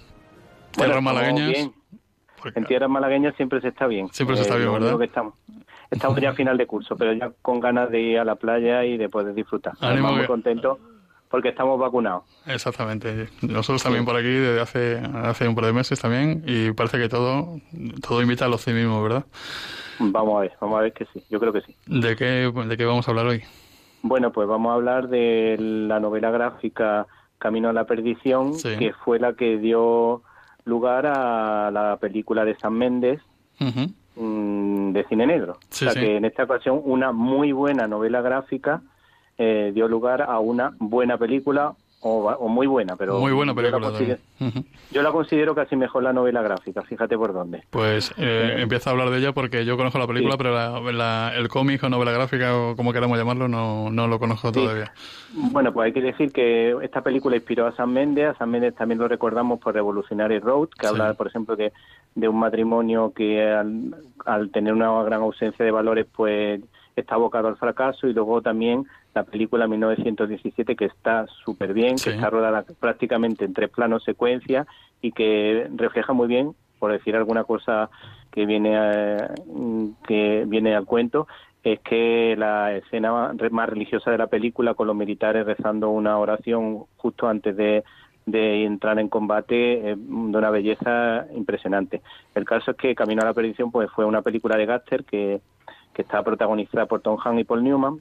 ¿Tierras 0.73 1.03
malagueñas? 1.03 1.49
Bien. 1.53 1.73
En 2.55 2.65
tierras 2.67 2.91
malagueñas 2.91 3.35
siempre 3.37 3.63
se 3.63 3.69
está 3.69 3.87
bien. 3.87 4.09
Siempre 4.13 4.37
se 4.37 4.43
está 4.43 4.57
bien, 4.57 4.71
¿verdad? 4.71 5.03
estamos. 5.03 5.33
Estamos 5.91 6.21
ya 6.21 6.31
a 6.31 6.35
final 6.35 6.59
de 6.59 6.67
curso, 6.67 6.97
pero 6.99 7.15
ya 7.15 7.33
con 7.41 7.61
ganas 7.61 7.91
de 7.91 7.99
ir 7.99 8.19
a 8.19 8.25
la 8.27 8.35
playa 8.35 8.85
y 8.85 8.99
de 8.99 9.09
poder 9.09 9.33
disfrutar. 9.33 9.73
Estamos 9.73 10.17
muy 10.17 10.27
contentos 10.27 10.77
porque 11.31 11.51
estamos 11.51 11.79
vacunados. 11.79 12.25
Exactamente. 12.47 13.29
Nosotros 13.43 13.83
también 13.83 14.05
por 14.05 14.17
aquí 14.17 14.29
desde 14.29 14.61
hace, 14.61 15.03
hace 15.25 15.49
un 15.49 15.55
par 15.55 15.67
de 15.67 15.73
meses 15.73 16.01
también 16.01 16.43
y 16.47 16.73
parece 16.73 16.99
que 16.99 17.09
todo, 17.09 17.61
todo 18.07 18.23
invita 18.23 18.47
al 18.47 18.55
optimismo, 18.55 19.03
¿verdad? 19.03 19.25
Vamos 19.99 20.39
a 20.39 20.41
ver, 20.41 20.53
vamos 20.61 20.79
a 20.79 20.83
ver 20.83 20.93
que 20.93 21.07
sí, 21.13 21.23
yo 21.29 21.41
creo 21.41 21.53
que 21.53 21.61
sí. 21.63 21.75
¿De 21.87 22.17
qué, 22.17 22.53
de 22.53 22.77
qué 22.77 22.85
vamos 22.85 23.07
a 23.09 23.11
hablar 23.11 23.27
hoy? 23.27 23.43
Bueno, 24.03 24.33
pues 24.33 24.47
vamos 24.47 24.71
a 24.71 24.75
hablar 24.75 25.09
de 25.09 25.57
la 25.59 25.99
novela 25.99 26.31
gráfica 26.31 27.07
Camino 27.39 27.69
a 27.69 27.73
la 27.73 27.85
Perdición, 27.85 28.53
que 28.61 28.93
fue 29.05 29.19
la 29.19 29.35
que 29.35 29.59
dio 29.59 30.23
lugar 30.65 31.07
a 31.07 31.71
la 31.71 31.97
película 32.01 32.45
de 32.45 32.57
San 32.59 32.75
Méndez 32.75 33.21
mm, 34.17 34.93
de 34.93 35.05
cine 35.09 35.27
negro. 35.27 35.55
o 35.55 35.75
sea 35.75 35.95
que 35.95 36.17
en 36.17 36.25
esta 36.25 36.45
ocasión 36.45 36.81
una 36.85 37.13
muy 37.13 37.53
buena 37.53 37.87
novela 37.87 38.21
gráfica 38.21 38.83
eh, 39.39 39.71
dio 39.75 39.89
lugar 39.89 40.23
a 40.23 40.39
una 40.41 40.75
buena 40.79 41.17
película 41.17 41.75
o, 42.01 42.49
muy 42.49 42.67
buena, 42.69 42.97
pero 42.97 43.19
muy 43.19 43.33
buena 43.33 43.55
película. 43.55 43.81
Yo 43.81 43.91
la, 43.91 43.91
considero, 43.91 44.21
yo 44.93 45.03
la 45.03 45.13
considero 45.13 45.55
casi 45.55 45.75
mejor 45.75 46.05
la 46.05 46.13
novela 46.13 46.43
gráfica. 46.43 46.83
Fíjate 46.83 47.19
por 47.19 47.33
dónde. 47.33 47.65
Pues 47.71 48.13
eh, 48.17 48.57
empieza 48.59 48.91
a 48.91 48.93
hablar 48.93 49.11
de 49.11 49.19
ella 49.19 49.33
porque 49.33 49.65
yo 49.65 49.77
conozco 49.77 49.99
la 49.99 50.07
película, 50.07 50.37
pero 50.37 50.89
el 50.89 51.49
cómic 51.49 51.83
o 51.83 51.89
novela 51.89 52.13
gráfica 52.13 52.57
o 52.57 52.77
como 52.77 52.93
queramos 52.93 53.19
llamarlo 53.19 53.49
no, 53.49 53.91
no 53.91 54.07
lo 54.07 54.21
conozco 54.21 54.53
todavía. 54.53 54.93
Bueno, 55.33 55.73
pues 55.73 55.87
hay 55.87 55.93
que 55.93 56.03
decir 56.03 56.31
que 56.31 56.77
esta 56.83 57.03
película 57.03 57.35
inspiró 57.35 57.67
a 57.67 57.73
Sam 57.75 57.91
Mendes. 57.91 58.29
A 58.29 58.35
Sam 58.39 58.51
Mendes 58.51 58.77
también 58.77 59.01
lo 59.01 59.09
recordamos 59.09 59.59
por 59.59 59.75
Revolutionary 59.75 60.39
Road, 60.39 60.69
que 60.79 60.87
habla, 60.87 61.15
por 61.15 61.27
ejemplo, 61.27 61.57
de, 61.57 61.73
de 62.15 62.29
un 62.29 62.39
matrimonio 62.39 63.13
que 63.13 63.45
al, 63.45 63.97
al 64.25 64.51
tener 64.51 64.73
una 64.73 65.03
gran 65.03 65.23
ausencia 65.23 65.65
de 65.65 65.71
valores, 65.73 66.07
pues 66.15 66.61
está 66.95 67.17
abocado 67.17 67.49
al 67.49 67.57
fracaso 67.57 68.07
y 68.07 68.13
luego 68.13 68.41
también 68.43 68.87
la 69.19 69.25
película 69.25 69.67
1917 69.67 70.77
que 70.77 70.85
está 70.85 71.27
súper 71.45 71.75
bien, 71.75 71.97
que 71.97 72.11
está 72.11 72.31
rodada 72.31 72.65
prácticamente 72.79 73.45
en 73.45 73.53
tres 73.53 73.71
planos 73.71 74.05
secuencia 74.05 74.67
y 75.03 75.13
que 75.13 75.69
refleja 75.75 76.13
muy 76.13 76.29
bien, 76.29 76.55
por 76.79 76.93
decir 76.93 77.17
alguna 77.17 77.45
cosa 77.45 77.91
que 78.31 78.47
viene 78.47 79.17
que 80.07 80.45
viene 80.47 80.77
al 80.77 80.87
cuento, 80.87 81.27
es 81.65 81.81
que 81.81 82.37
la 82.39 82.77
escena 82.77 83.35
más 83.51 83.69
religiosa 83.69 84.13
de 84.13 84.19
la 84.19 84.29
película 84.29 84.75
con 84.75 84.87
los 84.87 84.95
militares 84.95 85.45
rezando 85.45 85.91
una 85.91 86.17
oración 86.19 86.85
justo 86.97 87.27
antes 87.27 87.57
de, 87.57 87.83
de 88.25 88.65
entrar 88.65 89.01
en 89.01 89.09
combate 89.09 89.55
de 89.55 89.97
una 89.97 90.51
belleza 90.51 91.27
impresionante. 91.35 92.03
El 92.37 92.45
caso 92.45 92.71
es 92.71 92.77
que 92.77 92.95
Camino 92.95 93.23
a 93.23 93.27
la 93.27 93.35
Perdición 93.35 93.73
pues 93.73 93.91
fue 93.91 94.05
una 94.05 94.23
película 94.23 94.57
de 94.57 94.67
Gaster 94.67 95.05
que 95.05 95.41
que 95.99 96.03
está 96.03 96.23
protagonizada 96.23 96.87
por 96.87 97.01
Tom 97.01 97.19
Hanks 97.21 97.41
y 97.41 97.45
Paul 97.45 97.65
Newman. 97.65 98.01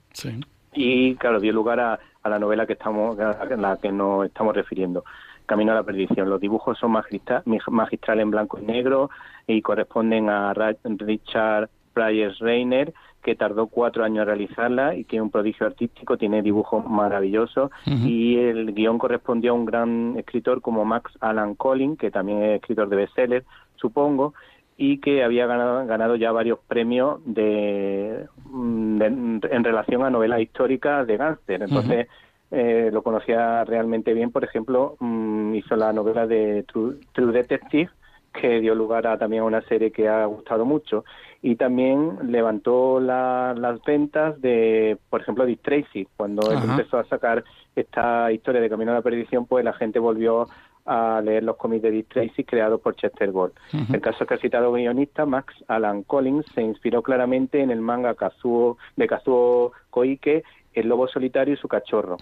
Y 0.78 1.16
claro, 1.16 1.40
dio 1.40 1.52
lugar 1.52 1.80
a, 1.80 2.00
la 2.24 2.38
novela 2.38 2.68
que 2.68 2.74
estamos, 2.74 3.20
a 3.20 3.46
la 3.56 3.78
que 3.78 3.92
nos 3.92 4.26
estamos 4.26 4.56
refiriendo. 4.56 5.04
Camino 5.48 5.72
a 5.72 5.76
la 5.76 5.84
perdición. 5.84 6.30
Los 6.30 6.40
dibujos 6.40 6.78
son 6.78 6.92
magistrales 6.92 8.22
en 8.22 8.32
blanco 8.32 8.60
y 8.62 8.66
negro 8.66 9.10
y 9.48 9.62
corresponden 9.62 10.30
a 10.30 10.54
Richard 10.54 11.70
Price 11.94 12.36
Reiner, 12.40 12.94
que 13.24 13.36
tardó 13.36 13.68
cuatro 13.68 14.04
años 14.04 14.22
en 14.22 14.28
realizarla 14.28 14.94
y 14.94 15.06
que 15.06 15.16
es 15.16 15.22
un 15.22 15.32
prodigio 15.32 15.66
artístico, 15.66 16.16
tiene 16.16 16.44
dibujos 16.44 16.86
maravillosos 16.86 17.72
y 17.86 18.38
el 18.38 18.74
guion 18.74 19.00
correspondió 19.00 19.52
a 19.52 19.56
un 19.56 19.66
gran 19.66 20.16
escritor 20.18 20.62
como 20.62 20.86
Max 20.86 21.12
Alan 21.22 21.56
Collins, 21.56 21.98
que 21.98 22.12
también 22.12 22.44
es 22.44 22.62
escritor 22.62 22.88
de 22.90 22.98
bestseller, 22.98 23.46
supongo, 23.78 24.34
y 24.78 25.00
que 25.00 25.24
había 25.24 25.48
ganado, 25.48 25.86
ganado 25.88 26.16
ya 26.16 26.32
varios 26.32 26.60
premios 26.68 27.20
de, 27.26 28.28
mm, 28.46 29.02
en 29.02 29.64
relación 29.64 30.04
a 30.04 30.12
novelas 30.12 30.40
históricas 30.40 31.08
de 31.08 31.18
gángster. 31.18 31.64
Entonces, 31.64 32.08
eh, 32.52 32.92
lo 32.94 33.02
conocía 33.02 33.64
realmente 33.66 34.14
bien. 34.14 34.32
Por 34.32 34.44
ejemplo, 34.44 34.96
mm, 35.00 35.56
hizo 35.56 35.76
la 35.76 35.92
novela 35.92 36.28
de 36.28 36.64
True, 36.64 36.98
Detective, 37.16 37.90
que 38.32 38.62
dio 38.62 38.76
lugar 38.76 39.08
a 39.08 39.18
también 39.18 39.42
a 39.42 39.46
una 39.46 39.62
serie 39.62 39.92
que 39.92 40.08
ha 40.08 40.26
gustado 40.26 40.64
mucho. 40.64 41.04
Y 41.42 41.56
también 41.56 42.32
levantó 42.32 43.00
las 43.00 43.84
ventas 43.84 44.40
de, 44.42 44.98
por 45.10 45.22
ejemplo, 45.22 45.46
Dick 45.46 45.62
Tracy. 45.62 46.08
Cuando 46.16 46.52
él 46.52 46.60
empezó 46.64 47.00
a 47.00 47.06
sacar 47.06 47.44
esta 47.76 48.32
historia 48.32 48.62
de 48.62 48.70
Camino 48.70 48.92
a 48.92 48.96
la 48.96 49.02
Perdición, 49.02 49.46
pues 49.46 49.66
la 49.66 49.74
gente 49.74 49.98
volvió 49.98 50.48
a 50.88 51.22
leer 51.22 51.44
los 51.44 51.58
cómics 51.58 51.84
de 51.84 51.92
Dick 51.92 52.08
Tracy 52.08 52.44
creados 52.44 52.80
por 52.82 52.96
Chester 52.96 53.32
Gold. 53.32 53.54
El 53.94 54.02
caso 54.02 54.24
es 54.24 54.28
que 54.28 54.34
el 54.36 54.42
citado 54.42 54.72
guionista 54.72 55.26
Max 55.26 55.54
Alan 55.68 56.04
Collins 56.04 56.46
se 56.56 56.62
inspiró 56.62 57.04
claramente 57.04 57.62
en 57.62 57.70
el 57.70 57.82
manga 57.82 58.16
Kazuo, 58.16 58.78
de 58.96 59.08
Kazuo 59.08 59.74
Koike, 59.90 60.44
El 60.74 60.88
lobo 60.88 61.08
solitario 61.08 61.54
y 61.54 61.58
su 61.58 61.68
cachorro, 61.68 62.18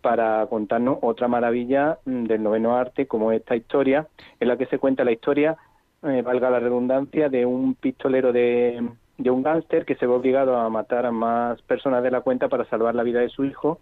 para 0.00 0.46
contarnos 0.46 0.98
otra 1.02 1.28
maravilla 1.28 1.98
mm, 2.06 2.24
del 2.24 2.42
noveno 2.42 2.76
arte 2.76 3.06
como 3.06 3.32
esta 3.32 3.54
historia, 3.56 4.06
en 4.40 4.48
la 4.48 4.56
que 4.56 4.66
se 4.66 4.78
cuenta 4.78 5.04
la 5.04 5.12
historia, 5.12 5.56
eh, 6.02 6.22
valga 6.22 6.48
la 6.48 6.60
redundancia, 6.60 7.28
de 7.28 7.44
un 7.44 7.74
pistolero 7.74 8.32
de, 8.32 8.88
de 9.18 9.30
un 9.30 9.42
gángster 9.42 9.84
que 9.84 9.96
se 9.96 10.06
ve 10.06 10.12
obligado 10.12 10.56
a 10.56 10.70
matar 10.70 11.04
a 11.06 11.10
más 11.10 11.60
personas 11.62 12.02
de 12.02 12.12
la 12.12 12.20
cuenta 12.20 12.48
para 12.48 12.64
salvar 12.66 12.94
la 12.94 13.02
vida 13.02 13.20
de 13.20 13.28
su 13.28 13.44
hijo 13.44 13.80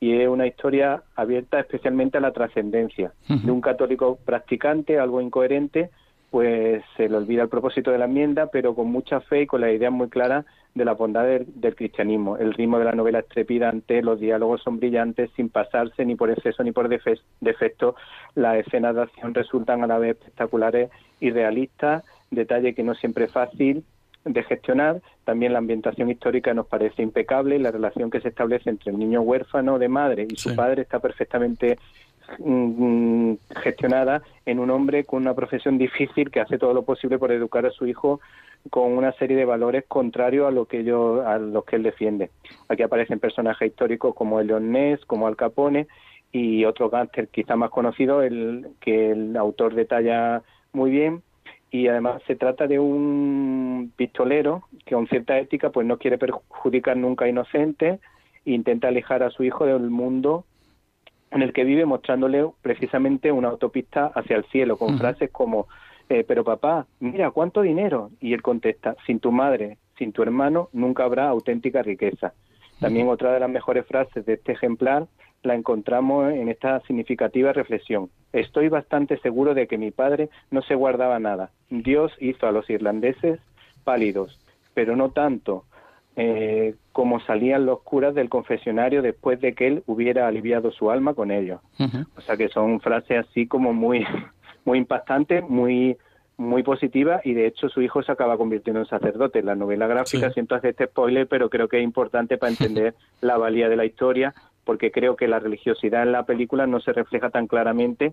y 0.00 0.20
es 0.20 0.28
una 0.28 0.46
historia 0.46 1.02
abierta 1.16 1.58
especialmente 1.60 2.18
a 2.18 2.20
la 2.20 2.32
trascendencia 2.32 3.12
de 3.28 3.50
un 3.50 3.60
católico 3.60 4.18
practicante, 4.24 4.98
algo 4.98 5.20
incoherente, 5.20 5.90
pues 6.30 6.84
se 6.96 7.08
le 7.08 7.16
olvida 7.16 7.42
el 7.42 7.48
propósito 7.48 7.90
de 7.90 7.98
la 7.98 8.04
enmienda, 8.04 8.46
pero 8.46 8.74
con 8.74 8.88
mucha 8.92 9.20
fe 9.20 9.42
y 9.42 9.46
con 9.46 9.60
la 9.60 9.72
idea 9.72 9.90
muy 9.90 10.08
clara 10.08 10.44
de 10.74 10.84
la 10.84 10.92
bondad 10.92 11.24
del, 11.24 11.74
cristianismo. 11.74 12.36
El 12.36 12.54
ritmo 12.54 12.78
de 12.78 12.84
la 12.84 12.92
novela 12.92 13.20
es 13.20 13.28
trepidante, 13.28 14.02
los 14.02 14.20
diálogos 14.20 14.62
son 14.62 14.78
brillantes, 14.78 15.30
sin 15.34 15.48
pasarse 15.48 16.04
ni 16.04 16.14
por 16.14 16.30
exceso 16.30 16.62
ni 16.62 16.70
por 16.70 16.88
defecto. 16.88 17.96
Las 18.34 18.58
escenas 18.58 18.94
de 18.94 19.02
acción 19.02 19.34
resultan 19.34 19.82
a 19.82 19.86
la 19.86 19.98
vez 19.98 20.16
espectaculares 20.16 20.90
y 21.18 21.30
realistas, 21.30 22.04
detalle 22.30 22.74
que 22.74 22.84
no 22.84 22.94
siempre 22.94 23.24
es 23.24 23.32
fácil 23.32 23.84
de 24.24 24.42
gestionar. 24.42 25.00
También 25.24 25.52
la 25.52 25.58
ambientación 25.58 26.10
histórica 26.10 26.54
nos 26.54 26.66
parece 26.66 27.02
impecable 27.02 27.56
y 27.56 27.58
la 27.58 27.70
relación 27.70 28.10
que 28.10 28.20
se 28.20 28.28
establece 28.28 28.70
entre 28.70 28.90
el 28.90 28.98
niño 28.98 29.20
huérfano 29.22 29.78
de 29.78 29.88
madre 29.88 30.26
y 30.30 30.36
su 30.36 30.54
padre 30.54 30.82
está 30.82 30.98
perfectamente 31.00 31.78
mm, 32.38 33.34
gestionada 33.62 34.22
en 34.46 34.58
un 34.58 34.70
hombre 34.70 35.04
con 35.04 35.22
una 35.22 35.34
profesión 35.34 35.78
difícil 35.78 36.30
que 36.30 36.40
hace 36.40 36.58
todo 36.58 36.74
lo 36.74 36.82
posible 36.82 37.18
por 37.18 37.32
educar 37.32 37.66
a 37.66 37.70
su 37.70 37.86
hijo 37.86 38.20
con 38.70 38.92
una 38.92 39.12
serie 39.12 39.36
de 39.36 39.44
valores 39.44 39.84
contrarios 39.86 40.48
a 40.48 40.50
lo 40.50 40.66
que 40.66 40.84
yo 40.84 41.26
a 41.26 41.38
los 41.38 41.64
que 41.64 41.76
él 41.76 41.82
defiende. 41.82 42.30
Aquí 42.68 42.82
aparecen 42.82 43.20
personajes 43.20 43.68
históricos 43.68 44.14
como 44.14 44.40
el 44.40 44.48
Ness, 44.70 45.04
como 45.06 45.26
Al 45.26 45.36
Capone 45.36 45.86
y 46.32 46.64
otro 46.64 46.90
gángster 46.90 47.28
quizá 47.28 47.56
más 47.56 47.70
conocido, 47.70 48.22
el 48.22 48.68
que 48.80 49.12
el 49.12 49.36
autor 49.36 49.74
detalla 49.74 50.42
muy 50.72 50.90
bien 50.90 51.22
y 51.70 51.88
además 51.88 52.22
se 52.26 52.36
trata 52.36 52.66
de 52.66 52.78
un 52.78 53.92
pistolero 53.96 54.64
que 54.86 54.94
con 54.94 55.06
cierta 55.06 55.38
ética 55.38 55.70
pues 55.70 55.86
no 55.86 55.98
quiere 55.98 56.18
perjudicar 56.18 56.96
nunca 56.96 57.26
a 57.26 57.28
inocentes 57.28 58.00
e 58.44 58.52
intenta 58.52 58.88
alejar 58.88 59.22
a 59.22 59.30
su 59.30 59.44
hijo 59.44 59.66
del 59.66 59.90
mundo 59.90 60.44
en 61.30 61.42
el 61.42 61.52
que 61.52 61.64
vive 61.64 61.84
mostrándole 61.84 62.46
precisamente 62.62 63.30
una 63.32 63.48
autopista 63.48 64.06
hacia 64.14 64.36
el 64.36 64.44
cielo 64.46 64.78
con 64.78 64.98
frases 64.98 65.30
como 65.30 65.68
eh, 66.08 66.24
pero 66.26 66.42
papá, 66.42 66.86
mira 67.00 67.30
cuánto 67.30 67.60
dinero 67.60 68.10
y 68.18 68.32
él 68.32 68.40
contesta 68.40 68.96
sin 69.04 69.20
tu 69.20 69.30
madre, 69.30 69.76
sin 69.98 70.12
tu 70.12 70.22
hermano 70.22 70.70
nunca 70.72 71.04
habrá 71.04 71.28
auténtica 71.28 71.82
riqueza. 71.82 72.32
También 72.80 73.08
otra 73.08 73.32
de 73.32 73.40
las 73.40 73.50
mejores 73.50 73.84
frases 73.86 74.24
de 74.24 74.34
este 74.34 74.52
ejemplar 74.52 75.06
la 75.42 75.54
encontramos 75.54 76.32
en 76.32 76.48
esta 76.48 76.80
significativa 76.80 77.52
reflexión. 77.52 78.10
Estoy 78.32 78.68
bastante 78.68 79.18
seguro 79.18 79.54
de 79.54 79.66
que 79.66 79.78
mi 79.78 79.90
padre 79.90 80.30
no 80.50 80.62
se 80.62 80.74
guardaba 80.74 81.18
nada. 81.18 81.50
Dios 81.70 82.12
hizo 82.20 82.46
a 82.46 82.52
los 82.52 82.68
irlandeses 82.68 83.40
pálidos, 83.84 84.38
pero 84.74 84.96
no 84.96 85.10
tanto 85.10 85.64
eh, 86.16 86.74
como 86.92 87.20
salían 87.20 87.64
los 87.64 87.80
curas 87.82 88.14
del 88.14 88.28
confesionario 88.28 89.02
después 89.02 89.40
de 89.40 89.54
que 89.54 89.68
él 89.68 89.82
hubiera 89.86 90.26
aliviado 90.26 90.72
su 90.72 90.90
alma 90.90 91.14
con 91.14 91.30
ellos. 91.30 91.60
O 92.16 92.20
sea 92.20 92.36
que 92.36 92.48
son 92.48 92.80
frases 92.80 93.26
así 93.26 93.46
como 93.46 93.72
muy, 93.72 94.04
muy 94.64 94.78
impactantes, 94.78 95.48
muy 95.48 95.96
muy 96.38 96.62
positiva 96.62 97.20
y 97.24 97.34
de 97.34 97.48
hecho 97.48 97.68
su 97.68 97.82
hijo 97.82 98.00
se 98.02 98.12
acaba 98.12 98.38
convirtiendo 98.38 98.80
en 98.80 98.86
sacerdote. 98.86 99.42
La 99.42 99.56
novela 99.56 99.88
gráfica, 99.88 100.30
siento 100.30 100.54
hacer 100.54 100.70
este 100.70 100.86
spoiler, 100.86 101.26
pero 101.26 101.50
creo 101.50 101.68
que 101.68 101.78
es 101.78 101.84
importante 101.84 102.38
para 102.38 102.50
entender 102.52 102.94
la 103.20 103.36
valía 103.36 103.68
de 103.68 103.76
la 103.76 103.84
historia 103.84 104.32
porque 104.68 104.92
creo 104.92 105.16
que 105.16 105.28
la 105.28 105.38
religiosidad 105.38 106.02
en 106.02 106.12
la 106.12 106.24
película 106.24 106.66
no 106.66 106.78
se 106.80 106.92
refleja 106.92 107.30
tan 107.30 107.46
claramente 107.46 108.12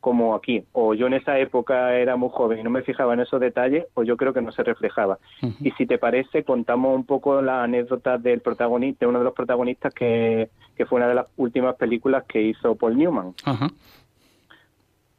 como 0.00 0.34
aquí. 0.34 0.64
O 0.72 0.94
yo 0.94 1.08
en 1.08 1.12
esa 1.12 1.38
época 1.38 1.94
era 1.94 2.16
muy 2.16 2.30
joven 2.32 2.58
y 2.58 2.62
no 2.62 2.70
me 2.70 2.80
fijaba 2.80 3.12
en 3.12 3.20
esos 3.20 3.38
detalles, 3.38 3.84
o 3.92 4.02
yo 4.02 4.16
creo 4.16 4.32
que 4.32 4.40
no 4.40 4.50
se 4.50 4.62
reflejaba. 4.62 5.18
Y 5.60 5.72
si 5.72 5.84
te 5.84 5.98
parece, 5.98 6.42
contamos 6.42 6.96
un 6.96 7.04
poco 7.04 7.42
la 7.42 7.64
anécdota 7.64 8.16
del 8.16 8.40
protagonista, 8.40 9.04
de 9.04 9.10
uno 9.10 9.18
de 9.18 9.26
los 9.26 9.34
protagonistas 9.34 9.92
que, 9.92 10.48
que 10.74 10.86
fue 10.86 10.96
una 10.96 11.08
de 11.08 11.16
las 11.16 11.26
últimas 11.36 11.76
películas 11.76 12.24
que 12.26 12.40
hizo 12.40 12.76
Paul 12.76 12.96
Newman. 12.96 13.34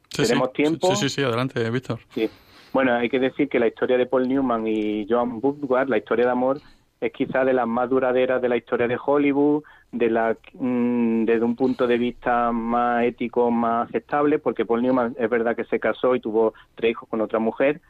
¿Tenemos 0.08 0.52
tiempo? 0.52 0.96
Sí, 0.96 1.08
sí, 1.08 1.14
sí, 1.14 1.22
adelante, 1.22 1.70
Víctor. 1.70 2.00
Sí. 2.10 2.28
Bueno, 2.72 2.92
hay 2.94 3.08
que 3.08 3.20
decir 3.20 3.48
que 3.48 3.60
la 3.60 3.68
historia 3.68 3.96
de 3.96 4.06
Paul 4.06 4.28
Newman 4.28 4.66
y 4.66 5.06
Joan 5.08 5.38
Woodward, 5.40 5.88
la 5.88 5.98
historia 5.98 6.24
de 6.24 6.32
amor, 6.32 6.60
es 7.02 7.12
quizá 7.12 7.44
de 7.44 7.52
las 7.52 7.66
más 7.66 7.90
duraderas 7.90 8.40
de 8.40 8.48
la 8.48 8.56
historia 8.56 8.86
de 8.86 8.96
Hollywood, 9.04 9.64
de 9.90 10.08
la, 10.08 10.36
mm, 10.54 11.24
desde 11.24 11.44
un 11.44 11.56
punto 11.56 11.88
de 11.88 11.98
vista 11.98 12.52
más 12.52 13.02
ético, 13.04 13.50
más 13.50 13.88
aceptable, 13.88 14.38
porque 14.38 14.64
Paul 14.64 14.82
Newman 14.82 15.16
es 15.18 15.28
verdad 15.28 15.56
que 15.56 15.64
se 15.64 15.80
casó 15.80 16.14
y 16.14 16.20
tuvo 16.20 16.54
tres 16.76 16.92
hijos 16.92 17.08
con 17.08 17.20
otra 17.20 17.40
mujer, 17.40 17.80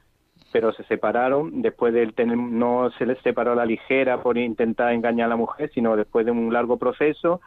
pero 0.51 0.73
se 0.73 0.83
separaron. 0.85 1.61
Después 1.61 1.93
de 1.93 2.07
tener, 2.13 2.39
no 2.39 2.91
se 2.97 3.05
les 3.05 3.19
separó 3.19 3.53
a 3.53 3.57
la 3.57 3.67
ligera 3.67 4.23
por 4.23 4.39
intentar 4.39 4.95
engañar 4.95 5.27
a 5.27 5.31
la 5.31 5.37
mujer, 5.37 5.71
sino 5.75 5.95
después 5.95 6.25
de 6.25 6.33
un 6.33 6.51
largo 6.51 6.79
proceso 6.79 7.43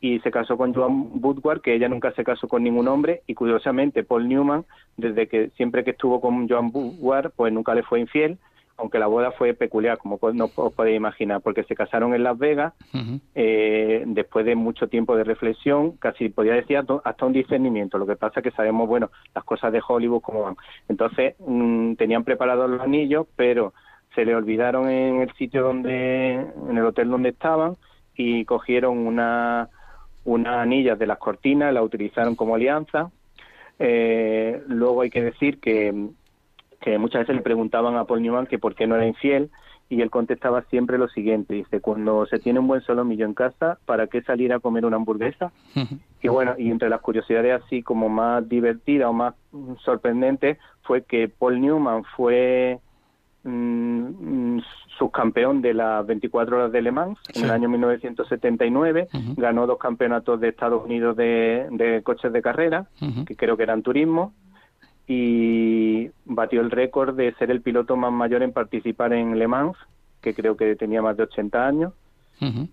y 0.00 0.20
se 0.20 0.30
casó 0.30 0.56
con 0.56 0.72
Joan 0.72 1.10
Woodward, 1.20 1.60
que 1.60 1.74
ella 1.74 1.90
nunca 1.90 2.12
se 2.12 2.24
casó 2.24 2.48
con 2.48 2.62
ningún 2.62 2.88
hombre 2.88 3.20
y 3.26 3.34
curiosamente 3.34 4.04
Paul 4.04 4.26
Newman, 4.26 4.64
desde 4.96 5.28
que 5.28 5.50
siempre 5.50 5.84
que 5.84 5.90
estuvo 5.90 6.22
con 6.22 6.48
Joan 6.48 6.70
Woodward, 6.72 7.32
pues 7.36 7.52
nunca 7.52 7.74
le 7.74 7.82
fue 7.82 8.00
infiel 8.00 8.38
aunque 8.80 8.98
la 8.98 9.06
boda 9.06 9.32
fue 9.32 9.52
peculiar, 9.52 9.98
como 9.98 10.18
no 10.32 10.50
os 10.54 10.72
podéis 10.72 10.96
imaginar, 10.96 11.42
porque 11.42 11.64
se 11.64 11.74
casaron 11.74 12.14
en 12.14 12.22
Las 12.22 12.38
Vegas 12.38 12.72
eh, 13.34 14.02
después 14.06 14.46
de 14.46 14.54
mucho 14.54 14.88
tiempo 14.88 15.16
de 15.16 15.24
reflexión, 15.24 15.92
casi 15.98 16.30
podría 16.30 16.54
decir 16.54 16.78
hasta 16.78 17.26
un 17.26 17.32
discernimiento. 17.32 17.98
Lo 17.98 18.06
que 18.06 18.16
pasa 18.16 18.40
es 18.40 18.44
que 18.44 18.50
sabemos, 18.52 18.88
bueno, 18.88 19.10
las 19.34 19.44
cosas 19.44 19.72
de 19.72 19.82
Hollywood 19.86 20.22
cómo 20.22 20.42
van. 20.42 20.56
Entonces, 20.88 21.34
mm, 21.38 21.94
tenían 21.94 22.24
preparados 22.24 22.70
los 22.70 22.80
anillos, 22.80 23.26
pero 23.36 23.74
se 24.14 24.24
le 24.24 24.34
olvidaron 24.34 24.88
en 24.88 25.20
el 25.20 25.32
sitio 25.34 25.62
donde, 25.62 26.32
en 26.34 26.78
el 26.78 26.84
hotel 26.84 27.10
donde 27.10 27.28
estaban, 27.28 27.76
y 28.16 28.44
cogieron 28.46 28.98
una, 29.06 29.68
unas 30.24 30.56
anillas 30.56 30.98
de 30.98 31.06
las 31.06 31.18
cortinas, 31.18 31.74
la 31.74 31.82
utilizaron 31.82 32.34
como 32.34 32.54
alianza. 32.54 33.10
Eh, 33.78 34.62
luego 34.68 35.02
hay 35.02 35.10
que 35.10 35.22
decir 35.22 35.60
que 35.60 36.10
que 36.80 36.98
muchas 36.98 37.20
veces 37.20 37.36
le 37.36 37.42
preguntaban 37.42 37.96
a 37.96 38.04
Paul 38.04 38.22
Newman 38.22 38.46
que 38.46 38.58
por 38.58 38.74
qué 38.74 38.86
no 38.86 38.96
era 38.96 39.06
infiel 39.06 39.50
y 39.90 40.02
él 40.02 40.10
contestaba 40.10 40.62
siempre 40.70 40.98
lo 40.98 41.08
siguiente, 41.08 41.52
dice, 41.54 41.80
cuando 41.80 42.24
se 42.26 42.38
tiene 42.38 42.60
un 42.60 42.68
buen 42.68 42.80
solomillo 42.82 43.26
en 43.26 43.34
casa, 43.34 43.78
¿para 43.86 44.06
qué 44.06 44.22
salir 44.22 44.52
a 44.52 44.60
comer 44.60 44.86
una 44.86 44.96
hamburguesa? 44.96 45.52
y 46.22 46.28
bueno, 46.28 46.54
y 46.56 46.70
entre 46.70 46.88
las 46.88 47.00
curiosidades 47.00 47.60
así 47.62 47.82
como 47.82 48.08
más 48.08 48.48
divertidas 48.48 49.08
o 49.08 49.12
más 49.12 49.34
sorprendentes 49.84 50.58
fue 50.82 51.02
que 51.02 51.28
Paul 51.28 51.60
Newman 51.60 52.04
fue 52.16 52.78
mm, 53.42 54.60
subcampeón 54.96 55.60
de 55.60 55.74
las 55.74 56.06
24 56.06 56.56
horas 56.56 56.72
de 56.72 56.82
Le 56.82 56.92
Mans 56.92 57.18
en 57.34 57.44
el 57.44 57.50
año 57.50 57.68
1979, 57.68 59.08
ganó 59.36 59.66
dos 59.66 59.78
campeonatos 59.78 60.40
de 60.40 60.50
Estados 60.50 60.84
Unidos 60.84 61.16
de, 61.16 61.66
de 61.72 62.02
coches 62.04 62.32
de 62.32 62.42
carrera, 62.42 62.86
que 63.26 63.34
creo 63.34 63.56
que 63.56 63.64
eran 63.64 63.82
turismo, 63.82 64.34
y 65.12 66.08
batió 66.24 66.60
el 66.60 66.70
récord 66.70 67.16
de 67.16 67.34
ser 67.34 67.50
el 67.50 67.62
piloto 67.62 67.96
más 67.96 68.12
mayor 68.12 68.44
en 68.44 68.52
participar 68.52 69.12
en 69.12 69.40
Le 69.40 69.48
Mans, 69.48 69.76
que 70.22 70.34
creo 70.34 70.56
que 70.56 70.76
tenía 70.76 71.02
más 71.02 71.16
de 71.16 71.24
80 71.24 71.66
años. 71.66 71.92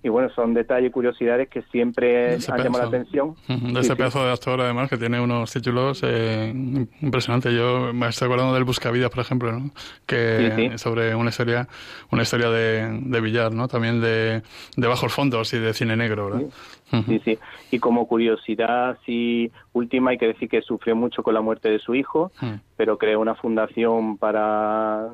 Y 0.03 0.09
bueno, 0.09 0.29
son 0.29 0.53
detalles 0.53 0.89
y 0.89 0.91
curiosidades 0.91 1.49
que 1.49 1.61
siempre 1.63 2.35
han 2.35 2.63
llamado 2.63 2.83
la 2.83 2.87
atención. 2.87 3.35
De 3.47 3.79
ese 3.79 3.95
pedazo 3.95 4.23
de 4.23 4.31
actor, 4.31 4.61
además, 4.61 4.89
que 4.89 4.97
tiene 4.97 5.19
unos 5.19 5.51
títulos 5.51 6.01
eh, 6.03 6.53
impresionantes. 7.01 7.53
Yo 7.53 7.91
me 7.93 8.07
estoy 8.07 8.27
acordando 8.27 8.53
del 8.53 8.63
Buscavidas, 8.63 9.09
por 9.09 9.19
ejemplo, 9.19 9.51
¿no? 9.51 9.71
que 10.05 10.73
sobre 10.77 11.15
una 11.15 11.29
historia 11.29 11.67
una 12.11 12.23
historia 12.23 12.49
de, 12.49 12.99
de 13.01 13.21
billar, 13.21 13.51
¿no? 13.51 13.67
también 13.67 14.01
de, 14.01 14.41
de 14.75 14.87
bajos 14.87 15.13
fondos 15.13 15.53
y 15.53 15.59
de 15.59 15.73
cine 15.73 15.95
negro. 15.95 16.29
¿verdad? 16.29 16.47
Sí, 17.05 17.21
sí. 17.25 17.37
Y 17.71 17.79
como 17.79 18.07
curiosidad, 18.07 18.97
sí, 19.05 19.51
última, 19.73 20.11
hay 20.11 20.17
que 20.17 20.27
decir 20.27 20.49
que 20.49 20.61
sufrió 20.61 20.95
mucho 20.95 21.23
con 21.23 21.33
la 21.33 21.41
muerte 21.41 21.69
de 21.69 21.79
su 21.79 21.95
hijo, 21.95 22.31
pero 22.77 22.99
creó 22.99 23.19
una 23.19 23.33
fundación 23.33 24.17
para, 24.17 25.09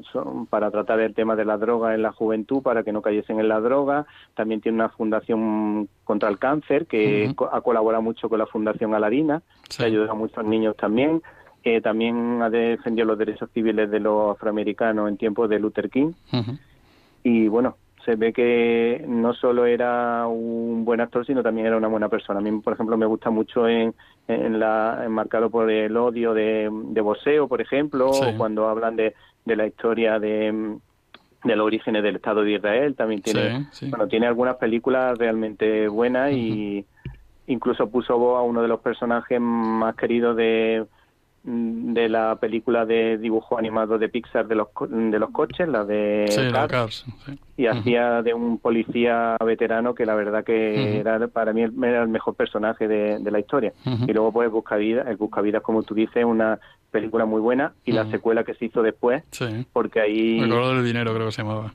para 0.50 0.70
tratar 0.70 1.00
el 1.00 1.16
tema 1.16 1.38
de 1.38 1.46
la 1.46 1.58
droga 1.58 1.96
en 1.96 2.02
la 2.02 2.12
juventud, 2.12 2.62
para 2.62 2.84
que 2.84 2.92
no 2.92 3.02
cayesen 3.02 3.40
en 3.40 3.48
la 3.48 3.62
droga. 3.62 4.06
También 4.36 4.60
tiene 4.60 4.76
una 4.76 4.90
fundación 4.90 5.88
contra 6.04 6.28
el 6.28 6.38
cáncer, 6.38 6.86
que 6.86 7.34
ha 7.52 7.62
colaborado 7.62 8.04
mucho 8.04 8.28
con 8.28 8.40
la 8.40 8.48
Fundación 8.48 8.94
Aladina, 8.94 9.42
que 9.76 9.86
ayuda 9.86 10.12
a 10.12 10.14
muchos 10.14 10.44
niños 10.44 10.76
también. 10.76 11.22
Eh, 11.64 11.80
también 11.80 12.42
ha 12.42 12.50
defendido 12.50 13.08
los 13.08 13.18
derechos 13.18 13.50
civiles 13.54 13.90
de 13.90 14.02
los 14.02 14.36
afroamericanos 14.36 15.08
en 15.08 15.16
tiempos 15.16 15.50
de 15.50 15.60
Luther 15.60 15.90
King. 15.90 16.12
Y 17.24 17.48
bueno, 17.48 17.78
se 18.06 18.16
ve 18.16 18.34
que 18.34 19.04
no 19.08 19.34
solo 19.34 19.66
era 19.66 20.28
un 20.28 20.84
buen 20.86 21.02
actor, 21.02 21.26
sino 21.26 21.42
también 21.42 21.68
era 21.68 21.78
una 21.78 21.88
buena 21.88 22.10
persona. 22.10 22.40
A 22.40 22.42
mí, 22.42 22.52
por 22.60 22.74
ejemplo, 22.74 22.98
me 22.98 23.06
gusta 23.06 23.30
mucho 23.30 23.68
en, 23.68 23.94
en 24.28 24.60
la 24.60 25.04
enmarcado 25.06 25.50
por 25.50 25.70
el 25.72 25.96
odio 25.96 26.34
de, 26.34 26.70
de 26.72 27.02
Boseo, 27.02 27.48
por 27.48 27.62
ejemplo, 27.62 28.10
o 28.10 28.38
cuando 28.38 28.68
hablan 28.68 28.96
de, 28.96 29.14
de 29.46 29.56
la 29.56 29.68
historia 29.68 30.20
de 30.20 30.78
de 31.44 31.56
los 31.56 31.66
orígenes 31.66 32.04
del 32.04 32.16
Estado 32.16 32.44
de 32.44 32.54
Israel, 32.54 32.96
también 32.96 33.22
tiene, 33.22 33.68
bueno, 33.90 34.08
tiene 34.08 34.28
algunas 34.28 34.56
películas 34.56 35.18
realmente 35.18 35.88
buenas 35.90 36.32
y 36.32 36.86
incluso 37.48 37.90
puso 37.90 38.18
voz 38.18 38.40
a 38.40 38.44
uno 38.44 38.62
de 38.62 38.70
los 38.70 38.80
personajes 38.80 39.42
más 39.42 39.96
queridos 39.96 40.38
de, 40.38 40.86
de 41.46 42.08
la 42.08 42.38
película 42.38 42.86
de 42.86 43.18
dibujo 43.18 43.58
animado 43.58 43.98
de 43.98 44.08
Pixar 44.08 44.48
de 44.48 44.56
los, 44.56 44.70
de 44.90 45.20
los 45.20 45.30
coches, 45.32 45.68
la 45.68 45.84
de 45.84 46.26
Cars, 46.70 47.06
y 47.58 47.68
hacía 47.68 48.22
de 48.22 48.34
un 48.34 48.60
policía 48.60 49.36
veterano 49.46 49.94
que 49.94 50.06
la 50.06 50.16
verdad 50.16 50.46
que 50.46 51.00
era 51.00 51.28
para 51.28 51.52
mí 51.52 51.64
era 51.64 52.02
el 52.02 52.08
mejor 52.08 52.36
personaje 52.36 52.88
de, 52.88 53.20
la 53.32 53.40
historia. 53.40 53.74
Y 53.86 54.14
luego 54.14 54.32
pues 54.32 54.50
Buscavidas, 54.50 55.08
el 55.08 55.18
Buscavidas 55.18 55.62
como 55.62 55.84
tú 55.84 55.94
dices, 55.94 56.24
una 56.24 56.60
película 56.92 57.26
muy 57.26 57.42
buena 57.42 57.74
y 57.84 57.92
la 57.92 58.10
secuela 58.10 58.46
que 58.46 58.54
se 58.54 58.66
hizo 58.66 58.82
después, 58.82 59.24
porque 59.74 60.00
ahí... 60.00 60.40
El 60.40 60.50
color 60.50 60.78
del 60.78 60.86
dinero 60.86 61.14
creo 61.14 61.26
que 61.26 61.34
se 61.34 61.42
llamaba. 61.42 61.74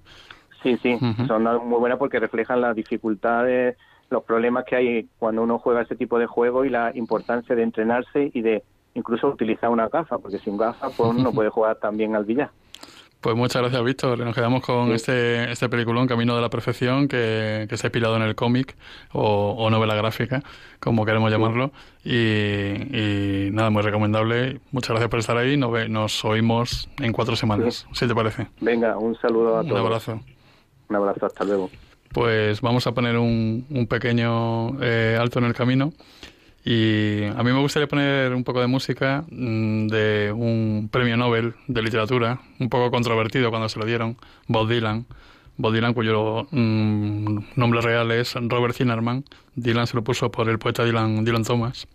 Sí, 0.62 0.78
sí, 0.82 0.98
son 1.26 1.42
muy 1.68 1.78
buenas 1.78 1.98
porque 1.98 2.18
reflejan 2.18 2.62
las 2.62 2.74
dificultades, 2.74 3.76
los 4.08 4.24
problemas 4.24 4.64
que 4.64 4.76
hay 4.76 5.08
cuando 5.18 5.42
uno 5.42 5.58
juega 5.58 5.82
ese 5.82 5.94
tipo 5.94 6.18
de 6.18 6.26
juego 6.26 6.64
y 6.64 6.70
la 6.70 6.92
importancia 6.94 7.54
de 7.54 7.62
entrenarse 7.62 8.30
y 8.32 8.40
de 8.40 8.62
incluso 8.98 9.28
utilizar 9.28 9.70
una 9.70 9.88
gafa, 9.88 10.18
porque 10.18 10.38
sin 10.38 10.56
gafa 10.56 10.90
pues 10.90 11.10
uno 11.10 11.22
no 11.22 11.32
puede 11.32 11.48
jugar 11.48 11.76
tan 11.76 11.96
bien 11.96 12.14
al 12.14 12.24
billar. 12.24 12.50
Pues 13.20 13.34
muchas 13.34 13.62
gracias, 13.62 13.82
Víctor. 13.82 14.20
Nos 14.20 14.32
quedamos 14.32 14.62
con 14.62 14.92
este, 14.92 15.50
este 15.50 15.68
peliculón, 15.68 16.06
Camino 16.06 16.36
de 16.36 16.40
la 16.40 16.50
Perfección, 16.50 17.08
que, 17.08 17.66
que 17.68 17.76
se 17.76 17.84
ha 17.84 17.88
inspirado 17.88 18.14
en 18.14 18.22
el 18.22 18.36
cómic 18.36 18.76
o, 19.12 19.68
novela 19.70 19.96
gráfica, 19.96 20.44
como 20.78 21.04
queremos 21.04 21.28
llamarlo. 21.28 21.72
Y, 22.04 23.48
nada, 23.50 23.70
muy 23.70 23.82
recomendable. 23.82 24.60
Muchas 24.70 24.90
gracias 24.90 25.10
por 25.10 25.18
estar 25.18 25.36
ahí. 25.36 25.56
Nos, 25.56 25.88
nos 25.88 26.24
oímos 26.24 26.88
en 27.00 27.12
cuatro 27.12 27.34
semanas, 27.34 27.88
si 27.92 28.06
te 28.06 28.14
parece. 28.14 28.46
Venga, 28.60 28.96
un 28.96 29.16
saludo 29.16 29.58
a 29.58 29.62
todos. 29.62 29.80
Un 29.80 29.86
abrazo. 29.86 30.20
Un 30.88 30.96
abrazo, 30.96 31.26
hasta 31.26 31.44
luego. 31.44 31.70
Pues 32.12 32.60
vamos 32.60 32.86
a 32.86 32.92
poner 32.92 33.16
un, 33.18 33.66
un 33.68 33.86
pequeño 33.88 34.80
eh, 34.80 35.18
alto 35.20 35.40
en 35.40 35.46
el 35.46 35.54
camino. 35.54 35.92
Y 36.70 37.24
a 37.24 37.42
mí 37.42 37.50
me 37.50 37.60
gustaría 37.60 37.88
poner 37.88 38.34
un 38.34 38.44
poco 38.44 38.60
de 38.60 38.66
música 38.66 39.24
mm, 39.30 39.86
de 39.86 40.30
un 40.36 40.90
premio 40.92 41.16
Nobel 41.16 41.54
de 41.66 41.80
literatura, 41.80 42.42
un 42.58 42.68
poco 42.68 42.90
controvertido 42.90 43.48
cuando 43.48 43.70
se 43.70 43.78
lo 43.78 43.86
dieron, 43.86 44.18
Bob 44.48 44.68
Dylan. 44.68 45.06
Bob 45.56 45.72
Dylan, 45.72 45.94
cuyo 45.94 46.46
mm, 46.50 47.38
nombre 47.56 47.80
real 47.80 48.10
es 48.10 48.34
Robert 48.34 48.74
Zimmerman. 48.74 49.24
Dylan 49.54 49.86
se 49.86 49.96
lo 49.96 50.04
puso 50.04 50.30
por 50.30 50.46
el 50.50 50.58
poeta 50.58 50.84
Dylan, 50.84 51.24
Dylan 51.24 51.42
Thomas. 51.42 51.88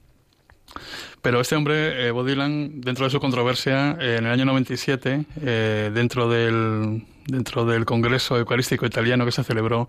Pero 1.21 1.39
este 1.39 1.55
hombre, 1.55 2.07
eh, 2.07 2.09
Bob 2.09 2.25
Dylan, 2.25 2.81
dentro 2.81 3.05
de 3.05 3.11
su 3.11 3.19
controversia, 3.19 3.95
eh, 4.01 4.15
en 4.17 4.25
el 4.25 4.31
año 4.31 4.45
97, 4.45 5.25
eh, 5.39 5.91
dentro, 5.93 6.27
del, 6.27 7.05
dentro 7.27 7.63
del 7.65 7.85
Congreso 7.85 8.39
Eucarístico 8.39 8.87
Italiano 8.87 9.23
que 9.23 9.31
se 9.31 9.43
celebró 9.43 9.87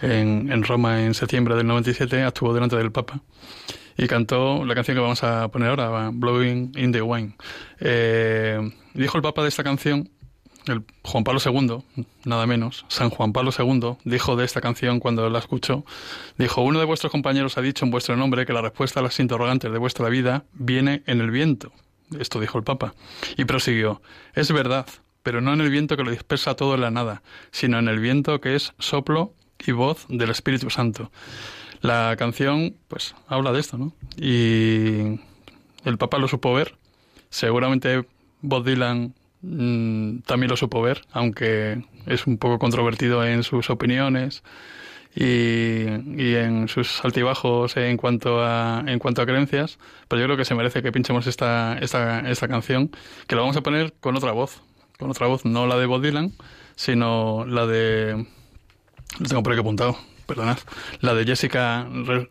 en, 0.00 0.52
en 0.52 0.62
Roma 0.62 1.02
en 1.02 1.14
septiembre 1.14 1.56
del 1.56 1.66
97, 1.66 2.22
actuó 2.22 2.54
delante 2.54 2.76
del 2.76 2.92
Papa 2.92 3.20
y 3.96 4.06
cantó 4.06 4.64
la 4.64 4.74
canción 4.74 4.96
que 4.96 5.00
vamos 5.00 5.22
a 5.22 5.48
poner 5.48 5.70
ahora, 5.70 6.10
Blowing 6.12 6.72
in 6.76 6.92
the 6.92 7.02
Wine. 7.02 7.34
dijo 8.94 9.16
el 9.16 9.22
Papa 9.22 9.42
de 9.42 9.48
esta 9.48 9.62
canción 9.62 10.10
el 10.66 10.84
Juan 11.02 11.24
Pablo 11.24 11.40
II, 11.44 12.06
nada 12.24 12.46
menos, 12.46 12.84
San 12.88 13.10
Juan 13.10 13.32
Pablo 13.32 13.50
II, 13.56 13.96
dijo 14.04 14.36
de 14.36 14.44
esta 14.44 14.60
canción 14.60 15.00
cuando 15.00 15.28
la 15.28 15.38
escuchó, 15.38 15.84
dijo, 16.38 16.62
uno 16.62 16.78
de 16.78 16.84
vuestros 16.84 17.10
compañeros 17.10 17.58
ha 17.58 17.62
dicho 17.62 17.84
en 17.84 17.90
vuestro 17.90 18.16
nombre 18.16 18.46
que 18.46 18.52
la 18.52 18.62
respuesta 18.62 19.00
a 19.00 19.02
las 19.02 19.18
interrogantes 19.18 19.72
de 19.72 19.78
vuestra 19.78 20.08
vida 20.08 20.44
viene 20.52 21.02
en 21.06 21.20
el 21.20 21.30
viento. 21.30 21.72
Esto 22.18 22.40
dijo 22.40 22.58
el 22.58 22.64
Papa. 22.64 22.94
Y 23.36 23.44
prosiguió, 23.44 24.02
es 24.34 24.52
verdad, 24.52 24.86
pero 25.22 25.40
no 25.40 25.52
en 25.52 25.60
el 25.60 25.70
viento 25.70 25.96
que 25.96 26.04
lo 26.04 26.10
dispersa 26.10 26.54
todo 26.54 26.74
en 26.74 26.82
la 26.82 26.90
nada, 26.90 27.22
sino 27.50 27.78
en 27.78 27.88
el 27.88 27.98
viento 27.98 28.40
que 28.40 28.54
es 28.54 28.72
soplo 28.78 29.34
y 29.58 29.72
voz 29.72 30.06
del 30.08 30.30
Espíritu 30.30 30.70
Santo. 30.70 31.10
La 31.82 32.16
canción, 32.16 32.76
pues, 32.88 33.14
habla 33.26 33.52
de 33.52 33.60
esto, 33.60 33.76
¿no? 33.76 33.92
Y 34.16 35.20
el 35.84 35.98
Papa 35.98 36.18
lo 36.18 36.28
supo 36.28 36.54
ver. 36.54 36.76
Seguramente 37.28 38.06
Bob 38.40 38.64
Dylan 38.64 39.14
Mm, 39.42 40.20
también 40.20 40.50
lo 40.50 40.56
supo 40.56 40.80
ver, 40.82 41.02
aunque 41.12 41.84
es 42.06 42.26
un 42.28 42.38
poco 42.38 42.58
controvertido 42.60 43.24
en 43.24 43.42
sus 43.42 43.70
opiniones 43.70 44.44
y, 45.14 45.84
en 46.36 46.68
sus 46.68 47.04
altibajos 47.04 47.76
en 47.76 47.96
cuanto 47.96 48.42
a 48.44 48.84
en 48.86 48.98
cuanto 49.00 49.20
a 49.22 49.26
creencias, 49.26 49.78
pero 50.08 50.20
yo 50.20 50.26
creo 50.26 50.36
que 50.36 50.44
se 50.44 50.54
merece 50.54 50.82
que 50.82 50.92
pinchemos 50.92 51.26
esta, 51.26 51.76
esta, 51.80 52.20
esta 52.30 52.48
canción, 52.48 52.90
que 53.26 53.34
la 53.34 53.42
vamos 53.42 53.56
a 53.56 53.62
poner 53.62 53.94
con 54.00 54.16
otra 54.16 54.32
voz, 54.32 54.62
con 54.98 55.10
otra 55.10 55.26
voz, 55.26 55.44
no 55.44 55.66
la 55.66 55.76
de 55.76 55.86
Bob 55.86 56.02
Dylan, 56.02 56.32
sino 56.76 57.44
la 57.46 57.66
de 57.66 58.26
lo 59.18 59.28
tengo 59.28 59.42
por 59.42 59.52
aquí 59.52 59.60
apuntado, 59.60 59.98
perdonad, 60.26 60.58
la 61.00 61.14
de 61.14 61.24
Jessica 61.24 61.86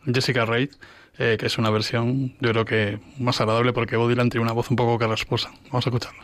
Jessica 0.05 0.45
Reid, 0.45 0.69
eh, 1.17 1.37
que 1.39 1.45
es 1.45 1.57
una 1.57 1.69
versión, 1.69 2.35
yo 2.39 2.51
creo 2.51 2.65
que 2.65 2.99
más 3.19 3.39
agradable 3.41 3.73
porque 3.73 3.97
Bob 3.97 4.09
Dylan 4.09 4.29
tiene 4.29 4.43
una 4.43 4.53
voz 4.53 4.69
un 4.69 4.75
poco 4.75 4.97
carrasposa. 4.97 5.51
Vamos 5.65 5.85
a 5.85 5.89
escucharla. 5.89 6.23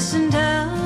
listened 0.00 0.34
up. 0.34 0.79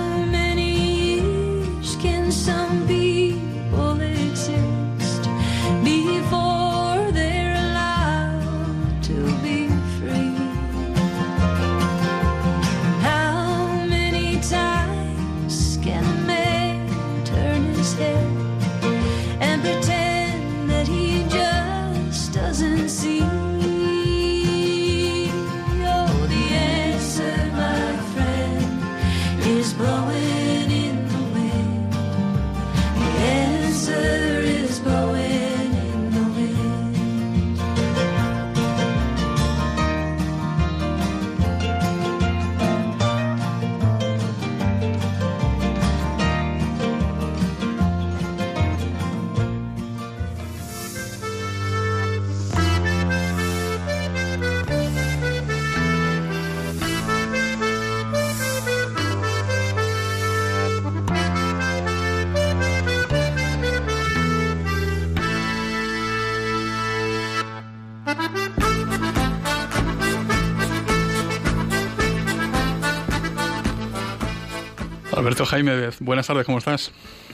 Alberto 75.35 75.51
Jaime, 75.51 75.89
buenas 75.99 76.29
tardes, 76.29 76.47
¿cómo 76.47 76.59
estás? 76.59 76.93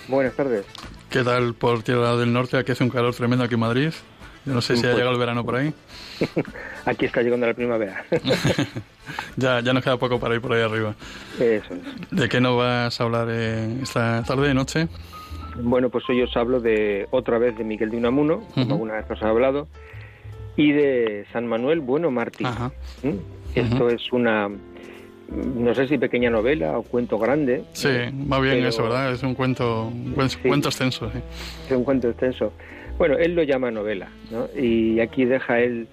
Buenas 0.09 0.35
tardes. 0.35 0.65
¿Qué 1.11 1.23
tal 1.23 1.53
por 1.53 1.83
Tierra 1.83 2.17
del 2.17 2.33
Norte? 2.33 2.57
Aquí 2.57 2.73
hace 2.73 2.83
un 2.83 2.89
calor 2.89 3.15
tremendo 3.15 3.45
aquí 3.45 3.53
en 3.53 3.61
Madrid. 3.61 3.91
Yo 4.47 4.55
no 4.55 4.63
sé 4.63 4.79
si 4.79 4.87
ha 4.87 4.95
llegado 4.95 5.13
el 5.13 5.19
verano 5.19 5.45
por 5.45 5.57
ahí. 5.57 5.75
Aquí 6.87 7.05
está 7.05 7.21
llegando 7.21 7.47
la 7.47 7.53
primavera. 7.53 8.03
ya, 9.37 9.61
ya 9.61 9.75
nos 9.75 9.85
queda 9.85 9.99
poco 9.99 10.19
para 10.19 10.35
ir 10.35 10.41
por 10.41 10.55
ahí 10.55 10.63
arriba. 10.63 10.95
Eso 11.39 11.75
es. 11.75 12.11
¿De 12.11 12.27
qué 12.31 12.41
nos 12.41 12.57
vas 12.57 12.99
a 12.99 13.05
hablar 13.05 13.29
esta 13.29 14.23
tarde 14.23 14.49
de 14.49 14.55
noche? 14.55 14.89
Bueno, 15.63 15.91
pues 15.91 16.09
hoy 16.09 16.23
os 16.23 16.35
hablo 16.39 16.59
de 16.59 17.07
otra 17.11 17.37
vez 17.37 17.59
de 17.59 17.65
Miguel 17.65 17.91
de 17.91 17.99
Unamuno, 17.99 18.47
como 18.55 18.77
alguna 18.77 18.95
vez 18.95 19.11
os 19.11 19.21
he 19.21 19.27
hablado, 19.27 19.69
y 20.57 20.73
de 20.73 21.27
San 21.35 21.47
Manuel 21.47 21.81
Bueno 21.81 22.11
Martín. 22.11 22.47
¿Mm? 23.03 23.17
Esto 23.55 23.91
es 23.91 24.11
una, 24.11 24.49
no 25.31 25.75
sé 25.75 25.87
si 25.87 25.99
pequeña 25.99 26.31
novela 26.31 26.79
o 26.79 26.83
cuento 26.83 27.19
grande. 27.19 27.65
Sí, 27.73 27.89
va 28.31 28.41
bien 28.41 28.65
eso, 28.65 28.83
¿verdad? 28.83 29.13
Es 29.13 29.23
un 29.23 29.35
cuento, 29.35 29.87
un 29.87 30.13
cuento 30.13 30.69
extenso. 30.69 31.11
Es 31.67 31.77
un 31.77 31.85
cuento 31.85 32.09
extenso. 32.09 32.53
Bueno, 32.99 33.17
él 33.17 33.35
lo 33.35 33.43
llama 33.43 33.71
novela, 33.71 34.09
¿no? 34.31 34.49
Y 34.61 35.01
aquí 35.01 35.25
deja 35.25 35.61
él 35.61 35.89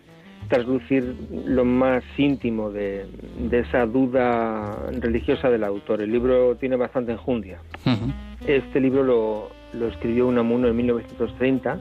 traslucir 0.50 1.16
lo 1.46 1.66
más 1.66 2.04
íntimo 2.18 2.72
de, 2.72 3.06
esa 3.52 3.86
duda 3.86 4.90
religiosa 5.00 5.50
del 5.50 5.64
autor. 5.64 6.02
El 6.02 6.12
libro 6.12 6.56
tiene 6.56 6.76
bastante 6.76 7.12
enjundia. 7.12 7.60
Este 8.46 8.80
libro 8.80 9.04
lo, 9.04 9.50
lo 9.74 9.88
escribió 9.88 10.28
Unamuno 10.28 10.68
en 10.68 10.76
1930 10.78 11.80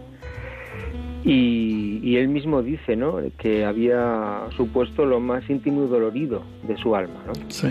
y, 1.29 2.01
y, 2.03 2.17
él 2.17 2.29
mismo 2.29 2.62
dice 2.62 2.95
¿no? 2.95 3.19
que 3.37 3.65
había 3.65 4.43
supuesto 4.57 5.05
lo 5.05 5.19
más 5.19 5.49
íntimo 5.51 5.85
y 5.85 5.89
dolorido 5.89 6.43
de 6.62 6.77
su 6.77 6.95
alma. 6.95 7.21
¿no? 7.27 7.33
Sí. 7.49 7.69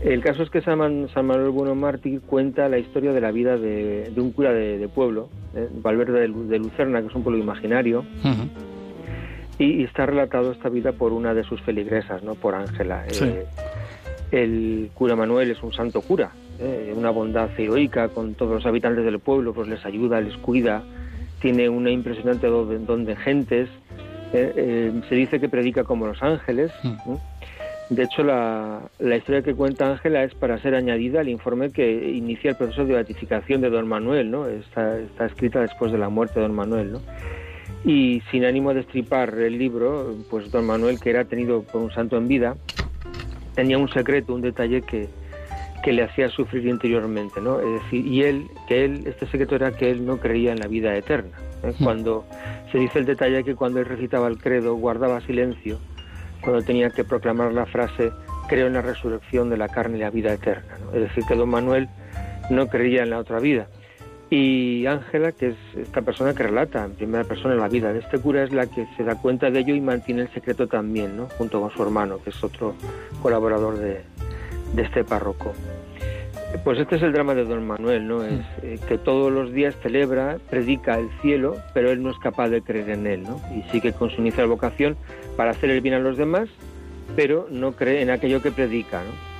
El 0.00 0.20
caso 0.20 0.42
es 0.42 0.50
que 0.50 0.60
San, 0.60 0.78
Manuel 0.78 1.50
Bueno 1.50 1.74
Mártir 1.74 2.20
cuenta 2.20 2.68
la 2.68 2.78
historia 2.78 3.12
de 3.12 3.20
la 3.20 3.32
vida 3.32 3.56
de, 3.56 4.12
un 4.16 4.30
cura 4.30 4.52
de, 4.52 4.88
pueblo, 4.88 5.28
¿eh? 5.54 5.68
Valverde 5.82 6.20
de, 6.20 6.58
Lucerna, 6.58 7.00
que 7.00 7.08
es 7.08 7.14
un 7.14 7.22
pueblo 7.22 7.40
imaginario, 7.42 8.04
y, 9.58 9.84
está 9.84 10.06
relatado 10.06 10.52
esta 10.52 10.68
vida 10.68 10.92
por 10.92 11.12
una 11.12 11.32
de 11.32 11.44
sus 11.44 11.60
feligresas, 11.62 12.22
¿no? 12.22 12.34
por 12.34 12.54
Ángela. 12.54 13.04
Eh, 13.08 13.46
el 14.32 14.90
cura 14.92 15.16
Manuel 15.16 15.50
es 15.50 15.62
un 15.62 15.72
santo 15.72 16.02
cura, 16.02 16.32
¿eh? 16.60 16.92
una 16.94 17.10
bondad 17.10 17.48
heroica 17.58 18.08
con 18.08 18.34
todos 18.34 18.54
los 18.54 18.66
habitantes 18.66 19.04
del 19.04 19.18
pueblo, 19.18 19.54
pues 19.54 19.66
les 19.66 19.84
ayuda, 19.86 20.20
les 20.20 20.36
cuida, 20.36 20.82
tiene 21.40 21.68
una 21.68 21.90
impresionante 21.90 22.46
don 22.46 23.04
de 23.04 23.16
gentes, 23.16 23.68
se 24.32 25.14
dice 25.14 25.40
que 25.40 25.48
predica 25.48 25.84
como 25.84 26.06
los 26.06 26.22
ángeles. 26.22 26.72
De 27.88 28.02
hecho, 28.02 28.24
la, 28.24 28.90
historia 28.98 29.42
que 29.42 29.54
cuenta 29.54 29.92
Ángela 29.92 30.24
es 30.24 30.34
para 30.34 30.58
ser 30.58 30.74
añadida 30.74 31.20
al 31.20 31.28
informe 31.28 31.70
que 31.70 32.10
inicia 32.10 32.50
el 32.50 32.56
proceso 32.56 32.84
de 32.84 32.94
beatificación 32.94 33.60
de 33.60 33.70
don 33.70 33.86
Manuel, 33.86 34.30
¿no? 34.30 34.48
Está, 34.48 34.98
escrita 35.24 35.60
después 35.60 35.92
de 35.92 35.98
la 35.98 36.08
muerte 36.08 36.40
de 36.40 36.46
don 36.46 36.54
Manuel, 36.54 36.92
¿no? 36.92 37.00
Y 37.84 38.22
sin 38.32 38.44
ánimo 38.44 38.74
de 38.74 38.80
estripar 38.80 39.38
el 39.38 39.56
libro, 39.56 40.16
pues 40.28 40.50
don 40.50 40.66
Manuel, 40.66 40.98
que 40.98 41.10
era 41.10 41.26
tenido 41.26 41.62
por 41.62 41.80
un 41.80 41.92
santo 41.92 42.16
en 42.16 42.26
vida, 42.26 42.56
tenía 43.54 43.78
un 43.78 43.88
secreto, 43.88 44.34
un 44.34 44.40
detalle 44.40 44.82
que, 44.82 45.08
que 45.86 45.92
le 45.92 46.02
hacía 46.02 46.28
sufrir 46.30 46.66
interiormente, 46.66 47.40
¿no? 47.40 47.60
Es 47.60 47.84
decir, 47.84 48.04
y 48.04 48.24
él, 48.24 48.50
que 48.66 48.84
él, 48.84 49.04
este 49.06 49.24
secreto 49.26 49.54
era 49.54 49.70
que 49.70 49.88
él 49.88 50.04
no 50.04 50.18
creía 50.18 50.50
en 50.50 50.58
la 50.58 50.66
vida 50.66 50.92
eterna. 50.96 51.38
¿eh? 51.62 51.72
Hmm. 51.78 51.84
Cuando 51.84 52.24
se 52.72 52.78
dice 52.78 52.98
el 52.98 53.04
detalle 53.04 53.44
que 53.44 53.54
cuando 53.54 53.78
él 53.78 53.86
recitaba 53.86 54.26
el 54.26 54.36
credo 54.36 54.74
guardaba 54.74 55.20
silencio, 55.20 55.78
cuando 56.40 56.62
tenía 56.62 56.90
que 56.90 57.04
proclamar 57.04 57.52
la 57.52 57.66
frase 57.66 58.10
creo 58.48 58.66
en 58.66 58.72
la 58.72 58.82
resurrección 58.82 59.48
de 59.48 59.58
la 59.58 59.68
carne 59.68 59.98
y 59.98 60.00
la 60.00 60.10
vida 60.10 60.32
eterna. 60.32 60.76
Es 60.92 61.02
decir, 61.02 61.22
que 61.28 61.36
don 61.36 61.50
Manuel 61.50 61.88
no 62.50 62.66
creía 62.66 63.04
en 63.04 63.10
la 63.10 63.18
otra 63.18 63.38
vida. 63.38 63.68
Y 64.28 64.86
Ángela, 64.86 65.30
que 65.30 65.50
es 65.50 65.56
esta 65.80 66.02
persona 66.02 66.34
que 66.34 66.42
relata 66.42 66.84
en 66.84 66.96
primera 66.96 67.22
persona 67.22 67.54
la 67.54 67.68
vida 67.68 67.92
de 67.92 68.00
este 68.00 68.18
cura, 68.18 68.42
es 68.42 68.52
la 68.52 68.66
que 68.66 68.88
se 68.96 69.04
da 69.04 69.14
cuenta 69.22 69.52
de 69.52 69.60
ello 69.60 69.72
y 69.72 69.80
mantiene 69.80 70.22
el 70.22 70.32
secreto 70.34 70.66
también, 70.66 71.16
¿no? 71.16 71.28
junto 71.38 71.60
con 71.60 71.70
su 71.70 71.80
hermano, 71.80 72.18
que 72.24 72.30
es 72.30 72.42
otro 72.42 72.74
colaborador 73.22 73.78
de, 73.78 74.02
este 74.76 75.04
párroco. 75.04 75.52
Pues 76.64 76.78
este 76.78 76.96
es 76.96 77.02
el 77.02 77.12
drama 77.12 77.34
de 77.34 77.44
don 77.44 77.66
Manuel, 77.66 78.06
¿no? 78.06 78.22
Es 78.22 78.40
eh, 78.62 78.78
que 78.88 78.98
todos 78.98 79.32
los 79.32 79.52
días 79.52 79.74
celebra, 79.82 80.38
predica 80.48 80.98
el 80.98 81.08
cielo, 81.20 81.56
pero 81.74 81.90
él 81.90 82.02
no 82.02 82.10
es 82.10 82.18
capaz 82.18 82.48
de 82.48 82.62
creer 82.62 82.90
en 82.90 83.06
él, 83.06 83.22
¿no? 83.24 83.40
Y 83.54 83.62
sigue 83.70 83.92
con 83.92 84.10
su 84.10 84.20
inicial 84.20 84.46
vocación 84.46 84.96
para 85.36 85.50
hacer 85.50 85.70
el 85.70 85.80
bien 85.80 85.94
a 85.94 85.98
los 85.98 86.16
demás, 86.16 86.48
pero 87.14 87.46
no 87.50 87.72
cree 87.72 88.02
en 88.02 88.10
aquello 88.10 88.40
que 88.42 88.50
predica. 88.50 89.02
¿no? 89.02 89.36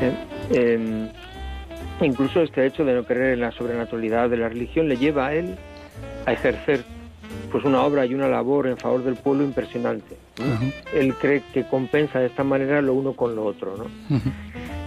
Eh, 0.00 0.14
em, 0.50 1.08
incluso 2.00 2.42
este 2.42 2.66
hecho 2.66 2.84
de 2.84 2.94
no 2.94 3.04
creer 3.04 3.34
en 3.34 3.40
la 3.40 3.52
sobrenaturalidad 3.52 4.30
de 4.30 4.36
la 4.36 4.48
religión 4.48 4.88
le 4.88 4.96
lleva 4.96 5.28
a 5.28 5.34
él 5.34 5.56
a 6.26 6.32
ejercer 6.32 6.84
pues 7.50 7.64
una 7.64 7.82
obra 7.82 8.04
y 8.06 8.14
una 8.14 8.28
labor 8.28 8.66
en 8.66 8.76
favor 8.76 9.04
del 9.04 9.16
pueblo 9.16 9.44
impresionante. 9.44 10.16
Él 10.92 11.14
cree 11.14 11.42
que 11.52 11.64
compensa 11.64 12.18
de 12.18 12.26
esta 12.26 12.42
manera 12.42 12.82
lo 12.82 12.94
uno 12.94 13.12
con 13.12 13.36
lo 13.36 13.44
otro. 13.44 13.76
¿no? 13.76 14.20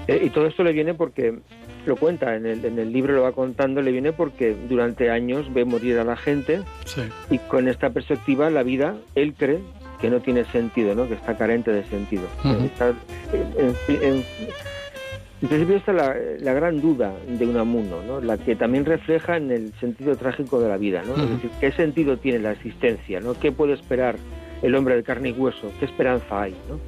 Eh, 0.07 0.21
y 0.25 0.29
todo 0.29 0.47
esto 0.47 0.63
le 0.63 0.71
viene 0.71 0.93
porque, 0.93 1.39
lo 1.85 1.95
cuenta, 1.97 2.35
en 2.35 2.45
el, 2.45 2.63
en 2.63 2.79
el 2.79 2.93
libro 2.93 3.13
lo 3.13 3.23
va 3.23 3.33
contando, 3.33 3.81
le 3.81 3.91
viene 3.91 4.13
porque 4.13 4.55
durante 4.69 5.09
años 5.09 5.53
ve 5.53 5.65
morir 5.65 5.99
a 5.99 6.03
la 6.03 6.15
gente 6.15 6.61
y 7.29 7.37
con 7.39 7.67
esta 7.67 7.89
perspectiva 7.89 8.49
la 8.49 8.63
vida, 8.63 8.95
él 9.15 9.33
cree 9.37 9.59
que 9.99 10.09
no 10.09 10.21
tiene 10.21 10.45
sentido, 10.45 10.95
¿no? 10.95 11.07
que 11.07 11.15
está 11.15 11.37
carente 11.37 11.71
de 11.71 11.83
sentido. 11.85 12.23
en, 12.43 14.23
principio 15.47 15.75
está 15.75 15.93
la, 15.93 16.15
la, 16.39 16.53
gran 16.53 16.81
duda 16.81 17.13
de 17.27 17.45
Unamuno, 17.45 18.01
¿no? 18.03 18.21
la 18.21 18.37
que 18.37 18.55
también 18.55 18.85
refleja 18.85 19.37
en 19.37 19.51
el 19.51 19.73
sentido 19.79 20.15
trágico 20.15 20.59
de 20.59 20.69
la 20.69 20.77
vida. 20.77 21.03
¿no? 21.05 21.21
Es 21.21 21.29
decir, 21.29 21.51
¿qué 21.59 21.71
sentido 21.71 22.17
tiene 22.17 22.39
la 22.39 22.53
existencia? 22.53 23.19
¿no? 23.19 23.33
¿Qué 23.33 23.51
puede 23.51 23.73
esperar 23.73 24.15
el 24.61 24.73
hombre 24.75 24.95
de 24.95 25.03
carne 25.03 25.29
y 25.29 25.31
hueso? 25.33 25.71
¿Qué 25.79 25.85
esperanza 25.85 26.43
hay? 26.43 26.55
¿no? 26.69 26.79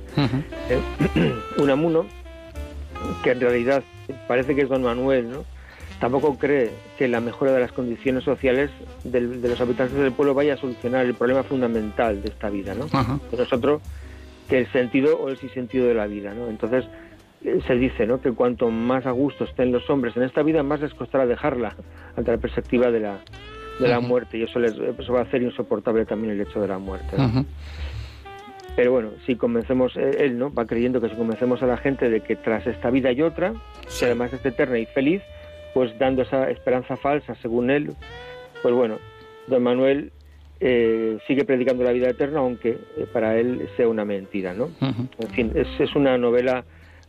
Eh, 0.69 1.33
Unamuno, 1.57 2.05
que 3.23 3.31
en 3.31 3.41
realidad 3.41 3.83
parece 4.27 4.55
que 4.55 4.61
es 4.61 4.69
don 4.69 4.83
Manuel, 4.83 5.29
¿no? 5.29 5.45
tampoco 5.99 6.37
cree 6.37 6.71
que 6.97 7.07
la 7.07 7.19
mejora 7.19 7.51
de 7.51 7.59
las 7.59 7.71
condiciones 7.71 8.23
sociales 8.23 8.71
de 9.03 9.21
los 9.21 9.59
habitantes 9.59 9.97
del 9.97 10.13
pueblo 10.13 10.33
vaya 10.33 10.53
a 10.53 10.57
solucionar 10.57 11.05
el 11.05 11.13
problema 11.13 11.43
fundamental 11.43 12.21
de 12.21 12.29
esta 12.29 12.49
vida, 12.49 12.73
¿no? 12.73 12.87
Nosotros, 13.37 13.81
que 14.47 14.59
el 14.59 14.71
sentido 14.71 15.17
o 15.17 15.29
el 15.29 15.37
sentido 15.37 15.87
de 15.87 15.93
la 15.93 16.07
vida, 16.07 16.33
¿no? 16.33 16.47
Entonces, 16.47 16.85
eh, 17.43 17.59
se 17.67 17.75
dice, 17.75 18.07
¿no? 18.07 18.21
Que 18.21 18.31
cuanto 18.31 18.71
más 18.71 19.05
a 19.05 19.11
gusto 19.11 19.43
estén 19.43 19.71
los 19.71 19.89
hombres 19.89 20.15
en 20.15 20.23
esta 20.23 20.41
vida, 20.41 20.63
más 20.63 20.79
les 20.79 20.93
costará 20.93 21.25
dejarla 21.25 21.75
ante 22.15 22.31
la 22.31 22.37
perspectiva 22.37 22.91
de 22.91 23.01
la, 23.01 23.19
de 23.79 23.87
la 23.87 23.99
muerte 23.99 24.37
y 24.37 24.43
eso 24.43 24.59
les 24.59 24.73
eso 24.73 25.13
va 25.13 25.19
a 25.19 25.23
hacer 25.23 25.41
insoportable 25.41 26.05
también 26.05 26.33
el 26.33 26.41
hecho 26.41 26.61
de 26.61 26.67
la 26.67 26.79
muerte. 26.79 27.17
Pero 28.79 28.93
bueno, 28.93 29.09
si 29.25 29.35
convencemos, 29.35 29.97
eh, 29.97 30.19
él 30.19 30.39
no 30.39 30.53
va 30.53 30.65
creyendo 30.65 31.01
que 31.01 31.09
si 31.09 31.15
convencemos 31.17 31.61
a 31.61 31.65
la 31.65 31.75
gente 31.75 32.09
de 32.09 32.21
que 32.21 32.37
tras 32.37 32.65
esta 32.65 32.89
vida 32.89 33.09
hay 33.09 33.21
otra, 33.21 33.51
que 33.99 34.05
además 34.05 34.31
es 34.31 34.45
eterna 34.45 34.79
y 34.79 34.85
feliz, 34.85 35.21
pues 35.73 35.91
dando 35.99 36.21
esa 36.21 36.49
esperanza 36.49 36.95
falsa, 36.95 37.35
según 37.41 37.71
él, 37.71 37.91
pues 38.61 38.73
bueno, 38.73 38.99
don 39.47 39.63
Manuel 39.63 40.13
eh, 40.61 41.17
sigue 41.27 41.43
predicando 41.43 41.83
la 41.83 41.91
vida 41.91 42.07
eterna, 42.07 42.39
aunque 42.39 42.69
eh, 42.69 43.05
para 43.11 43.37
él 43.37 43.67
sea 43.75 43.89
una 43.89 44.05
mentira, 44.05 44.53
¿no? 44.53 44.69
En 44.79 45.29
fin, 45.31 45.51
es, 45.55 45.67
es, 45.77 45.93
una 45.97 46.17
novela 46.17 46.63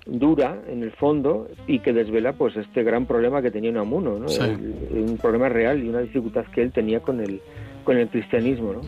dura 0.06 0.60
en 0.66 0.82
el 0.82 0.90
fondo 0.90 1.46
y 1.68 1.78
que 1.78 1.92
desvela 1.92 2.32
pues 2.32 2.56
este 2.56 2.82
gran 2.82 3.06
problema 3.06 3.42
que 3.42 3.52
tenía 3.52 3.70
Unamuno, 3.70 4.18
¿no? 4.18 4.26
un 4.26 5.18
problema 5.18 5.48
real 5.48 5.84
y 5.84 5.88
una 5.88 6.00
dificultad 6.00 6.46
que 6.46 6.62
él 6.62 6.72
tenía 6.72 6.98
con 6.98 7.20
el, 7.20 7.40
con 7.84 7.96
el 7.96 8.08
cristianismo, 8.08 8.72
¿no? 8.72 8.80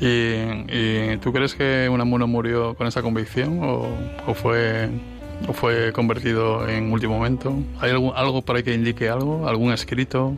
¿Y, 0.00 1.16
tú 1.18 1.32
crees 1.32 1.54
que 1.54 1.88
Unamuno 1.88 2.26
murió 2.26 2.74
con 2.74 2.86
esa 2.86 3.02
convicción 3.02 3.60
o, 3.62 3.86
o 4.26 4.34
fue 4.34 4.90
¿O 5.48 5.52
fue 5.52 5.92
convertido 5.92 6.66
en 6.68 6.90
último 6.92 7.16
momento? 7.16 7.54
¿Hay 7.80 7.90
algo, 7.90 8.14
ahí 8.16 8.62
que 8.62 8.74
indique 8.74 9.08
algo? 9.08 9.46
¿Algún 9.46 9.72
escrito? 9.72 10.34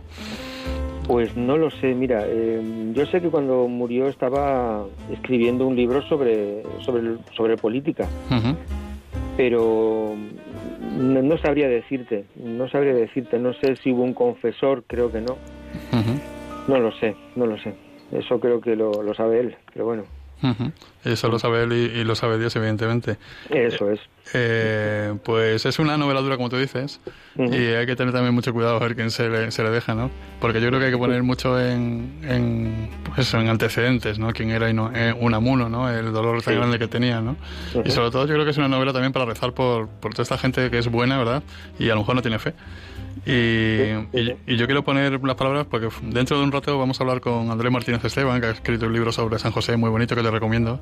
Pues 1.07 1.37
no 1.37 1.57
lo 1.57 1.71
sé, 1.71 1.95
mira, 1.95 2.25
eh, 2.27 2.91
yo 2.93 3.07
sé 3.07 3.21
que 3.21 3.29
cuando 3.29 3.69
murió 3.69 4.09
estaba 4.09 4.85
escribiendo 5.13 5.65
un 5.65 5.77
libro 5.77 6.03
sobre, 6.09 6.65
sobre, 6.81 7.19
sobre 7.37 7.57
política, 7.57 8.09
pero 9.37 10.17
no, 10.99 11.39
sabría 11.39 11.69
decirte, 11.69 12.25
no 12.35 12.69
sabría 12.69 12.93
decirte, 12.93 13.39
no 13.39 13.53
sé 13.53 13.77
si 13.77 13.93
hubo 13.93 14.03
un 14.03 14.15
confesor, 14.15 14.83
creo 14.89 15.13
que 15.13 15.21
no, 15.21 15.37
no 16.67 16.81
lo 16.81 16.91
sé, 16.99 17.15
no 17.37 17.47
lo 17.47 17.57
sé, 17.59 17.73
eso 18.13 18.41
creo 18.41 18.61
que 18.61 18.77
lo, 18.77 19.03
lo 19.03 19.15
sabe 19.15 19.41
él, 19.41 19.57
pero 19.73 19.85
bueno. 19.87 20.05
Eso 21.05 21.29
lo 21.29 21.39
sabe 21.39 21.63
él 21.63 21.73
y, 21.73 22.05
lo 22.05 22.15
sabe 22.15 22.39
Dios, 22.39 22.55
evidentemente. 22.57 23.17
Eso 23.49 23.91
es. 23.91 24.01
Eh, 24.35 25.15
pues 25.25 25.65
es 25.67 25.79
una 25.79 25.97
novela 25.97 26.21
dura, 26.21 26.37
como 26.37 26.49
tú 26.51 26.57
dices, 26.57 27.01
y 27.37 27.55
hay 27.55 27.87
que 27.87 27.95
tener 27.97 28.13
también 28.13 28.35
mucho 28.35 28.53
cuidado 28.53 28.77
a 28.77 28.79
ver 28.81 28.97
quién 28.97 29.11
se 29.11 29.29
le, 29.29 29.51
se 29.51 29.63
le 29.63 29.71
deja, 29.71 29.95
¿no? 29.95 30.11
Porque 30.41 30.61
yo 30.61 30.69
creo 30.69 30.81
que 30.81 30.87
hay 30.87 30.93
que 30.93 30.99
poner 30.99 31.23
mucho 31.23 31.59
en, 31.61 32.21
en, 32.25 32.91
pues 33.15 33.33
en 33.35 33.49
antecedentes, 33.49 34.19
¿no? 34.19 34.33
Quién 34.33 34.51
era 34.51 34.69
eh, 34.69 35.15
Unamuno, 35.19 35.69
¿no? 35.69 35.89
El 35.89 36.13
dolor 36.13 36.43
tan 36.43 36.57
grande 36.57 36.79
que 36.79 36.89
tenía, 36.89 37.21
¿no? 37.21 37.37
Y 37.85 37.91
sobre 37.91 38.11
todo 38.11 38.27
yo 38.27 38.35
creo 38.35 38.45
que 38.45 38.51
es 38.51 38.59
una 38.59 38.69
novela 38.69 38.93
también 38.93 39.13
para 39.13 39.25
rezar 39.25 39.53
por, 39.53 39.89
por 39.89 40.13
toda 40.13 40.25
esta 40.25 40.39
gente 40.39 40.71
que 40.71 40.79
es 40.79 40.89
buena, 40.89 41.19
¿verdad? 41.19 41.43
Y 41.79 41.89
a 41.89 41.95
lo 41.95 42.01
mejor 42.01 42.17
no 42.17 42.23
tiene 42.23 42.39
fe. 42.39 42.53
Y, 43.25 44.57
yo 44.57 44.67
quiero 44.67 44.85
poner 44.85 45.21
las 45.23 45.37
palabras 45.37 45.67
porque 45.71 45.89
dentro 46.03 46.39
de 46.39 46.45
un 46.45 46.53
rato 46.53 46.79
vamos 46.79 47.01
a 47.01 47.05
hablar 47.05 47.21
con 47.21 47.51
Andrés 47.51 47.73
Martínez 47.73 48.05
Esteban, 48.05 48.41
que 48.41 48.47
ha 48.49 48.51
escrito 48.51 48.87
un 48.87 48.93
libro 48.93 49.13
sobre 49.13 49.39
San 49.39 49.53
José 49.53 49.77
muy 49.77 49.91
bonito 49.91 50.15
que 50.15 50.23
te 50.23 50.31
recomiendo, 50.31 50.81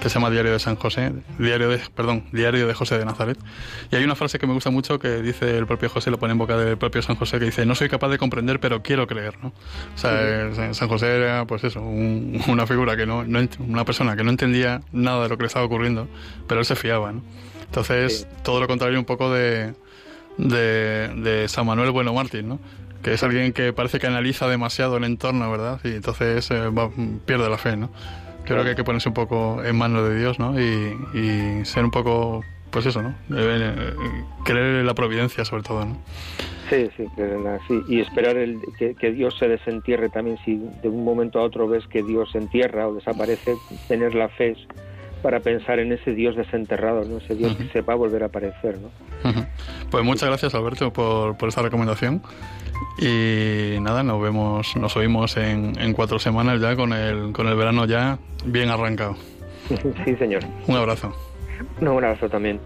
que 0.00 0.08
se 0.08 0.14
llama 0.14 0.30
Diario 0.30 0.52
de 0.52 0.58
San 0.58 0.76
José, 0.76 1.12
Diario 1.38 1.68
de, 1.68 1.80
perdón, 1.94 2.24
Diario 2.32 2.66
de 2.66 2.74
José 2.74 2.98
de 2.98 3.04
Nazaret. 3.04 3.38
Y 3.90 3.96
hay 3.96 4.04
una 4.04 4.14
frase 4.14 4.38
que 4.38 4.46
me 4.46 4.54
gusta 4.54 4.70
mucho 4.70 4.98
que 4.98 5.22
dice 5.22 5.58
el 5.58 5.66
propio 5.66 5.88
José, 5.90 6.10
lo 6.10 6.18
pone 6.18 6.32
en 6.32 6.38
boca 6.38 6.56
del 6.56 6.78
propio 6.78 7.02
San 7.02 7.16
José, 7.16 7.38
que 7.38 7.46
dice, 7.46 7.66
no 7.66 7.74
soy 7.74 7.88
capaz 7.88 8.08
de 8.08 8.18
comprender, 8.18 8.60
pero 8.60 8.82
quiero 8.82 9.06
creer, 9.06 9.34
¿no? 9.42 9.48
O 9.94 9.98
sea, 9.98 10.72
San 10.72 10.88
José 10.88 11.16
era, 11.16 11.44
pues 11.46 11.64
eso, 11.64 11.82
una 11.82 12.66
figura 12.66 12.96
que 12.96 13.06
no, 13.06 13.24
una 13.58 13.84
persona 13.84 14.16
que 14.16 14.24
no 14.24 14.30
entendía 14.30 14.82
nada 14.92 15.24
de 15.24 15.28
lo 15.28 15.36
que 15.36 15.42
le 15.42 15.48
estaba 15.48 15.64
ocurriendo, 15.64 16.08
pero 16.46 16.60
él 16.60 16.66
se 16.66 16.76
fiaba, 16.76 17.12
¿no? 17.12 17.22
Entonces, 17.66 18.26
todo 18.42 18.58
lo 18.58 18.66
contrario 18.66 18.98
un 18.98 19.04
poco 19.04 19.32
de 19.32 19.74
de, 20.38 21.44
San 21.48 21.66
Manuel 21.66 21.90
Bueno 21.90 22.12
Martín, 22.14 22.48
¿no? 22.48 22.60
que 23.02 23.14
es 23.14 23.22
alguien 23.22 23.52
que 23.52 23.72
parece 23.72 23.98
que 23.98 24.06
analiza 24.06 24.46
demasiado 24.48 24.98
el 24.98 25.04
entorno, 25.04 25.50
¿verdad? 25.50 25.80
Y 25.84 25.88
entonces 25.88 26.50
eh, 26.50 26.70
pierde 27.24 27.48
la 27.48 27.56
fe, 27.56 27.76
¿no? 27.76 27.90
Creo 28.44 28.62
que 28.62 28.70
hay 28.70 28.76
que 28.76 28.84
ponerse 28.84 29.08
un 29.08 29.14
poco 29.14 29.62
en 29.64 29.76
manos 29.76 30.08
de 30.08 30.18
Dios, 30.18 30.38
¿no? 30.38 30.58
Y, 30.60 31.64
ser 31.64 31.84
un 31.84 31.90
poco, 31.90 32.44
pues 32.70 32.84
eso, 32.84 33.00
¿no? 33.02 33.14
Eh, 33.34 33.94
creer 34.44 34.80
en 34.80 34.86
la 34.86 34.94
providencia, 34.94 35.44
sobre 35.44 35.62
todo, 35.62 35.86
¿no? 35.86 35.96
Sí, 36.68 36.88
sí, 36.96 37.04
sí. 37.66 37.82
y 37.88 38.00
esperar 38.00 38.36
el, 38.36 38.58
que, 38.78 38.94
que, 38.94 39.10
Dios 39.10 39.36
se 39.38 39.48
desentierre 39.48 40.08
también. 40.08 40.38
Si 40.44 40.56
de 40.82 40.88
un 40.88 41.04
momento 41.04 41.40
a 41.40 41.42
otro 41.42 41.66
ves 41.68 41.86
que 41.88 42.02
Dios 42.02 42.30
se 42.32 42.38
entierra 42.38 42.86
o 42.86 42.94
desaparece, 42.94 43.56
tener 43.88 44.14
la 44.14 44.28
fe 44.28 44.56
para 45.20 45.40
pensar 45.40 45.78
en 45.78 45.92
ese 45.92 46.12
Dios 46.12 46.36
desenterrado, 46.36 47.04
¿no? 47.04 47.18
ese 47.18 47.34
Dios 47.34 47.56
que 47.56 47.68
sepa 47.68 47.94
volver 47.94 48.22
a 48.22 48.26
aparecer. 48.26 48.78
¿no? 48.78 48.90
Pues 49.90 50.04
muchas 50.04 50.28
gracias 50.28 50.54
Alberto 50.54 50.92
por, 50.92 51.36
por 51.36 51.48
esta 51.48 51.62
recomendación 51.62 52.22
y 52.98 53.78
nada, 53.80 54.02
nos 54.02 54.20
vemos, 54.20 54.76
nos 54.76 54.96
oímos 54.96 55.36
en, 55.36 55.78
en 55.80 55.92
cuatro 55.92 56.18
semanas 56.18 56.60
ya 56.60 56.76
con 56.76 56.92
el, 56.92 57.32
con 57.32 57.46
el 57.46 57.56
verano 57.56 57.84
ya 57.86 58.18
bien 58.44 58.70
arrancado. 58.70 59.16
sí, 60.04 60.16
señor. 60.16 60.42
Un 60.66 60.76
abrazo. 60.76 61.14
un 61.80 61.88
abrazo 61.88 62.28
también. 62.28 62.60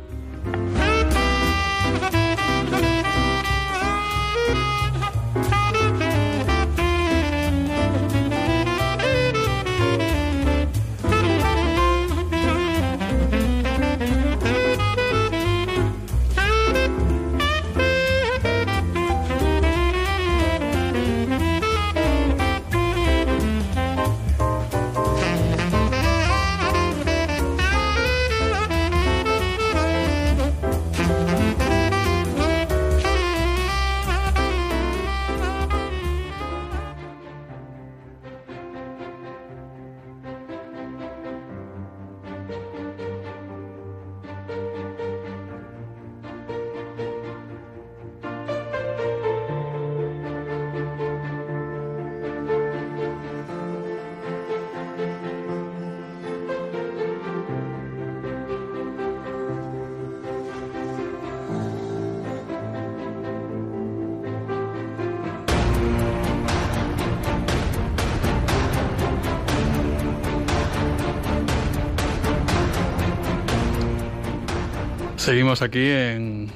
Seguimos 75.24 75.62
aquí 75.62 75.88
en 75.88 76.50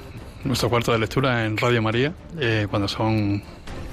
nuestro 0.45 0.69
cuarto 0.69 0.93
de 0.93 0.99
lectura 0.99 1.47
en 1.47 1.57
Radio 1.57 1.81
María, 1.81 2.13
eh, 2.39 2.67
cuando 2.69 2.87
son 2.87 3.07
un 3.07 3.43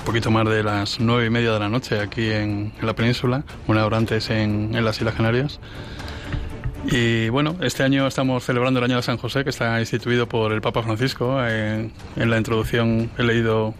poquito 0.06 0.32
más 0.32 0.46
de 0.50 0.64
las 0.64 1.00
nueve 1.00 1.28
y 1.28 1.30
media 1.30 1.54
de 1.54 1.60
la 1.60 1.70
noche 1.70 1.98
aquí 1.98 2.30
en, 2.30 2.74
la 2.82 2.94
península, 2.94 3.46
una 3.68 3.86
hora 3.86 3.96
antes 3.96 4.30
en, 4.30 4.74
las 4.84 4.98
Islas 4.98 5.16
Canarias. 5.16 5.62
Y 6.92 7.30
bueno, 7.30 7.56
este 7.62 7.84
año 7.84 8.06
estamos 8.06 8.44
celebrando 8.44 8.80
el 8.80 8.84
año 8.84 8.98
de 8.98 9.04
San 9.04 9.16
José, 9.16 9.46
que 9.46 9.50
está 9.50 9.80
instituido 9.80 10.28
por 10.28 10.52
el 10.52 10.60
Papa 10.60 10.84
Francisco. 10.84 11.42
en 11.48 11.94
la 12.18 12.38
introducción 12.38 13.10
he 13.18 13.24
leído 13.24 13.74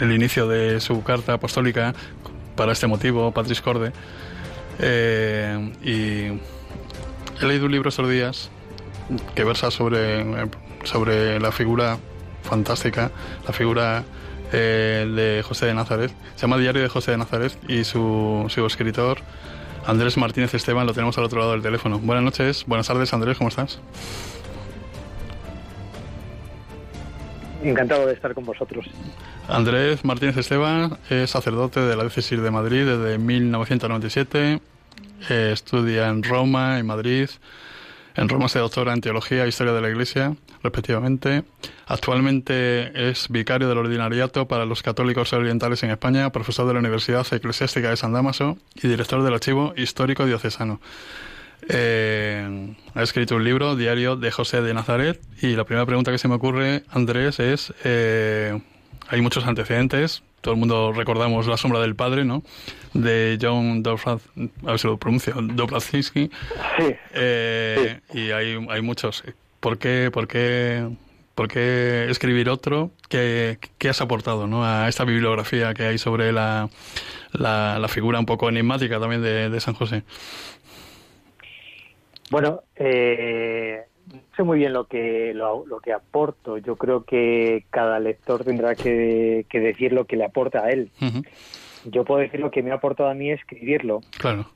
el 0.00 0.12
inicio 0.12 0.48
de 0.48 0.80
su 0.80 1.04
carta 1.04 1.34
apostólica 1.34 1.94
para 2.56 2.72
este 2.72 2.88
motivo, 2.88 3.30
Patris 3.30 3.60
Corde. 3.60 3.92
Eh, 4.80 5.72
y 5.84 7.40
he 7.40 7.46
leído 7.46 7.66
un 7.66 7.70
libro 7.70 7.90
estos 7.90 8.10
días 8.10 8.50
que 9.34 9.44
versa 9.44 9.70
sobre, 9.70 10.24
sobre 10.84 11.40
la 11.40 11.52
figura 11.52 11.98
fantástica, 12.42 13.10
la 13.46 13.52
figura 13.52 14.04
eh, 14.52 15.06
de 15.14 15.42
José 15.42 15.66
de 15.66 15.74
Nazaret. 15.74 16.12
Se 16.34 16.42
llama 16.42 16.58
Diario 16.58 16.82
de 16.82 16.88
José 16.88 17.12
de 17.12 17.18
Nazaret 17.18 17.56
y 17.68 17.84
su, 17.84 18.46
su 18.48 18.66
escritor, 18.66 19.18
Andrés 19.86 20.16
Martínez 20.16 20.52
Esteban, 20.54 20.86
lo 20.86 20.92
tenemos 20.92 21.16
al 21.18 21.24
otro 21.24 21.40
lado 21.40 21.52
del 21.52 21.62
teléfono. 21.62 21.98
Buenas 21.98 22.24
noches, 22.24 22.64
buenas 22.66 22.86
tardes 22.86 23.12
Andrés, 23.12 23.38
¿cómo 23.38 23.48
estás? 23.48 23.80
Encantado 27.62 28.06
de 28.06 28.14
estar 28.14 28.34
con 28.34 28.44
vosotros. 28.44 28.86
Andrés 29.48 30.04
Martínez 30.04 30.36
Esteban 30.36 30.98
es 31.08 31.30
sacerdote 31.30 31.80
de 31.80 31.96
la 31.96 32.04
diócesis 32.04 32.40
de 32.40 32.50
Madrid 32.50 32.86
desde 32.86 33.18
1997, 33.18 34.60
eh, 35.28 35.50
estudia 35.52 36.08
en 36.08 36.22
Roma, 36.22 36.78
en 36.78 36.86
Madrid, 36.86 37.28
en 38.14 38.28
Roma 38.28 38.48
se 38.48 38.58
doctora 38.58 38.92
en 38.92 39.00
Teología 39.00 39.44
e 39.44 39.48
Historia 39.48 39.72
de 39.72 39.80
la 39.80 39.88
Iglesia, 39.88 40.36
respectivamente. 40.62 41.44
Actualmente 41.86 43.10
es 43.10 43.28
vicario 43.28 43.68
del 43.68 43.78
Ordinariato 43.78 44.46
para 44.46 44.64
los 44.64 44.82
Católicos 44.82 45.32
Orientales 45.32 45.82
en 45.82 45.90
España, 45.90 46.30
profesor 46.30 46.66
de 46.66 46.74
la 46.74 46.80
Universidad 46.80 47.26
Eclesiástica 47.32 47.90
de 47.90 47.96
San 47.96 48.12
Damaso 48.12 48.58
y 48.74 48.88
director 48.88 49.22
del 49.22 49.34
Archivo 49.34 49.74
Histórico 49.76 50.26
Diocesano. 50.26 50.80
Eh, 51.68 52.74
ha 52.94 53.02
escrito 53.02 53.36
un 53.36 53.44
libro, 53.44 53.76
Diario 53.76 54.16
de 54.16 54.30
José 54.30 54.62
de 54.62 54.74
Nazaret, 54.74 55.20
y 55.42 55.56
la 55.56 55.64
primera 55.64 55.86
pregunta 55.86 56.10
que 56.10 56.18
se 56.18 56.28
me 56.28 56.34
ocurre, 56.34 56.84
Andrés, 56.90 57.38
es, 57.38 57.74
eh, 57.84 58.58
hay 59.08 59.20
muchos 59.20 59.46
antecedentes, 59.46 60.22
todo 60.40 60.54
el 60.54 60.60
mundo 60.60 60.92
recordamos 60.92 61.46
La 61.46 61.56
sombra 61.56 61.80
del 61.80 61.94
padre, 61.94 62.24
¿no? 62.24 62.42
De 62.94 63.38
John 63.40 63.82
Dobrad, 63.82 64.20
a 64.64 64.70
ver 64.70 64.78
si 64.78 64.86
lo 64.86 64.96
pronuncio, 64.96 65.34
Dobrazynski. 65.38 66.30
Eh, 67.14 68.00
y 68.12 68.30
hay, 68.30 68.66
hay 68.68 68.82
muchos. 68.82 69.22
¿Por 69.60 69.78
qué, 69.78 70.10
por 70.12 70.26
qué, 70.26 70.88
por 71.34 71.48
qué 71.48 72.06
escribir 72.08 72.48
otro? 72.48 72.90
¿Qué, 73.08 73.58
¿Qué, 73.78 73.88
has 73.88 74.00
aportado 74.00 74.46
¿no? 74.46 74.64
a 74.64 74.88
esta 74.88 75.04
bibliografía 75.04 75.74
que 75.74 75.84
hay 75.84 75.98
sobre 75.98 76.32
la, 76.32 76.70
la, 77.32 77.86
figura 77.88 78.18
un 78.18 78.26
poco 78.26 78.48
enigmática 78.48 78.98
también 78.98 79.22
de, 79.22 79.50
de 79.50 79.60
San 79.60 79.74
José? 79.74 80.02
Bueno, 82.30 82.62
eh, 82.76 83.84
sé 84.36 84.42
muy 84.42 84.58
bien 84.58 84.72
lo 84.72 84.84
que 84.84 85.32
lo, 85.34 85.64
que 85.82 85.92
aporto. 85.92 86.58
Yo 86.58 86.76
creo 86.76 87.04
que 87.04 87.64
cada 87.70 87.98
lector 87.98 88.44
tendrá 88.44 88.74
que, 88.74 89.46
decir 89.52 89.92
lo 89.92 90.06
que 90.06 90.16
le 90.16 90.24
aporta 90.24 90.64
a 90.64 90.70
él. 90.70 90.90
Yo 91.84 92.04
puedo 92.04 92.20
decir 92.20 92.40
lo 92.40 92.50
que 92.50 92.62
me 92.62 92.70
ha 92.70 92.74
aportado 92.74 93.08
a 93.08 93.14
mí 93.14 93.30
escribirlo. 93.30 94.00
Claro. 94.18 94.46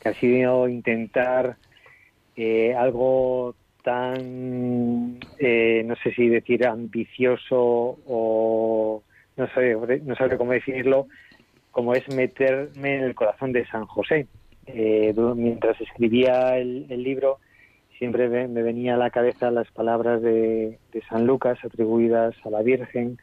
Que 0.00 0.10
ha 0.10 0.14
sido 0.14 0.68
intentar 0.68 1.56
eh, 2.36 2.74
algo 2.74 3.54
tan, 3.82 5.18
eh, 5.38 5.82
no 5.86 5.94
sé 5.96 6.12
si 6.12 6.28
decir 6.28 6.66
ambicioso 6.66 7.98
o 8.06 9.02
no 9.36 9.48
sé, 9.54 9.76
no 10.02 10.16
sabré 10.16 10.36
cómo 10.36 10.52
definirlo, 10.52 11.06
como 11.70 11.94
es 11.94 12.08
meterme 12.08 12.96
en 12.96 13.04
el 13.04 13.14
corazón 13.14 13.52
de 13.52 13.66
San 13.66 13.86
José. 13.86 14.26
Eh, 14.66 15.14
mientras 15.36 15.80
escribía 15.80 16.58
el 16.58 17.02
libro, 17.02 17.38
siempre 17.98 18.28
me, 18.28 18.62
venía 18.62 18.94
a 18.94 18.98
la 18.98 19.10
cabeza 19.10 19.50
las 19.50 19.70
palabras 19.70 20.22
de, 20.22 20.78
San 21.08 21.26
Lucas 21.26 21.58
atribuidas 21.64 22.34
a 22.44 22.50
la 22.50 22.62
Virgen, 22.62 23.18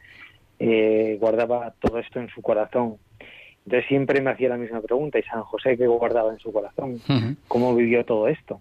eh, 0.58 1.16
guardaba 1.20 1.74
todo 1.80 1.98
esto 1.98 2.20
en 2.20 2.28
su 2.28 2.42
corazón. 2.42 2.96
Entonces 3.64 3.88
siempre 3.88 4.20
me 4.20 4.30
hacía 4.30 4.50
la 4.50 4.56
misma 4.56 4.80
pregunta, 4.80 5.18
¿y 5.18 5.22
San 5.22 5.42
José 5.42 5.76
qué 5.76 5.86
guardaba 5.86 6.32
en 6.32 6.38
su 6.38 6.52
corazón? 6.52 7.00
¿Cómo 7.48 7.74
vivió 7.74 8.04
todo 8.04 8.28
esto? 8.28 8.60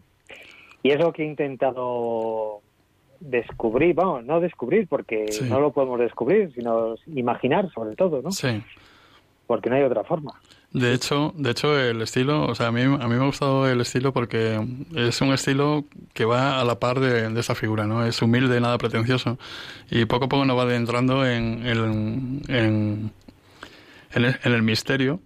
Y 0.82 0.92
es 0.92 1.00
lo 1.00 1.12
que 1.14 1.24
he 1.24 1.26
intentado 1.26 2.62
descubrir, 3.20 3.96
vamos, 3.96 4.26
no 4.26 4.40
descubrir 4.40 4.88
porque 4.88 5.26
no 5.48 5.60
lo 5.60 5.72
podemos 5.72 6.00
descubrir, 6.00 6.52
sino 6.54 6.96
imaginar 7.08 7.72
sobre 7.72 7.96
todo, 7.96 8.22
¿no? 8.22 8.32
Sí. 8.32 8.62
Porque 9.48 9.70
no 9.70 9.76
hay 9.76 9.84
otra 9.84 10.04
forma. 10.04 10.40
De 10.74 10.92
hecho, 10.92 11.36
de 11.38 11.52
hecho 11.52 11.80
el 11.80 12.02
estilo, 12.02 12.48
o 12.48 12.56
sea, 12.56 12.68
a 12.68 12.72
mí, 12.72 12.82
a 12.82 12.88
mí 12.88 13.16
me 13.16 13.22
ha 13.22 13.26
gustado 13.26 13.70
el 13.70 13.80
estilo 13.80 14.12
porque 14.12 14.60
es 14.96 15.22
un 15.22 15.32
estilo 15.32 15.86
que 16.14 16.26
va 16.26 16.60
a 16.60 16.64
la 16.64 16.80
par 16.80 17.00
de, 17.00 17.30
de 17.30 17.40
esa 17.40 17.54
figura, 17.54 17.86
¿no? 17.86 18.04
Es 18.04 18.24
humilde, 18.24 18.60
nada 18.60 18.80
pretencioso 18.80 19.38
y 19.92 20.06
poco 20.06 20.26
a 20.26 20.30
poco 20.30 20.46
nos 20.46 20.58
va 20.58 20.64
adentrando 20.64 21.28
en, 21.28 21.64
en, 21.64 22.42
en, 22.48 23.12
en 24.16 24.54
el, 24.54 24.64
misterio 24.64 25.20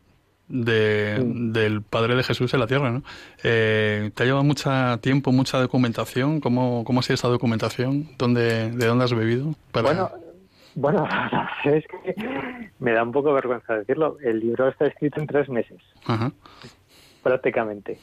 de, 0.50 1.24
del 1.24 1.82
Padre 1.82 2.16
de 2.16 2.24
Jesús 2.24 2.54
en 2.54 2.60
la 2.60 2.68
tierra, 2.68 2.92
¿no? 2.92 3.04
Eh, 3.42 4.12
¿Te 4.16 4.24
ha 4.24 4.26
llevado 4.26 4.44
mucho 4.44 4.70
tiempo, 5.00 5.32
mucha 5.32 5.60
documentación? 5.60 6.42
¿Cómo, 6.42 6.84
cómo 6.84 7.00
ha 7.00 7.04
sido 7.04 7.16
esa 7.16 7.30
documentación? 7.30 8.10
¿Dónde, 8.18 8.72
¿De 8.72 8.86
dónde 8.86 9.06
has 9.06 9.14
bebido? 9.14 9.56
Bueno, 9.72 10.12
bueno, 10.78 11.08
es 11.66 11.86
que 11.88 12.70
me 12.80 12.92
da 12.92 13.02
un 13.02 13.12
poco 13.12 13.34
vergüenza 13.34 13.80
decirlo. 13.80 14.18
El 14.22 14.40
libro 14.40 14.68
está 14.68 14.86
escrito 14.86 15.20
en 15.20 15.26
tres 15.26 15.50
meses, 15.50 15.82
prácticamente. 17.24 18.00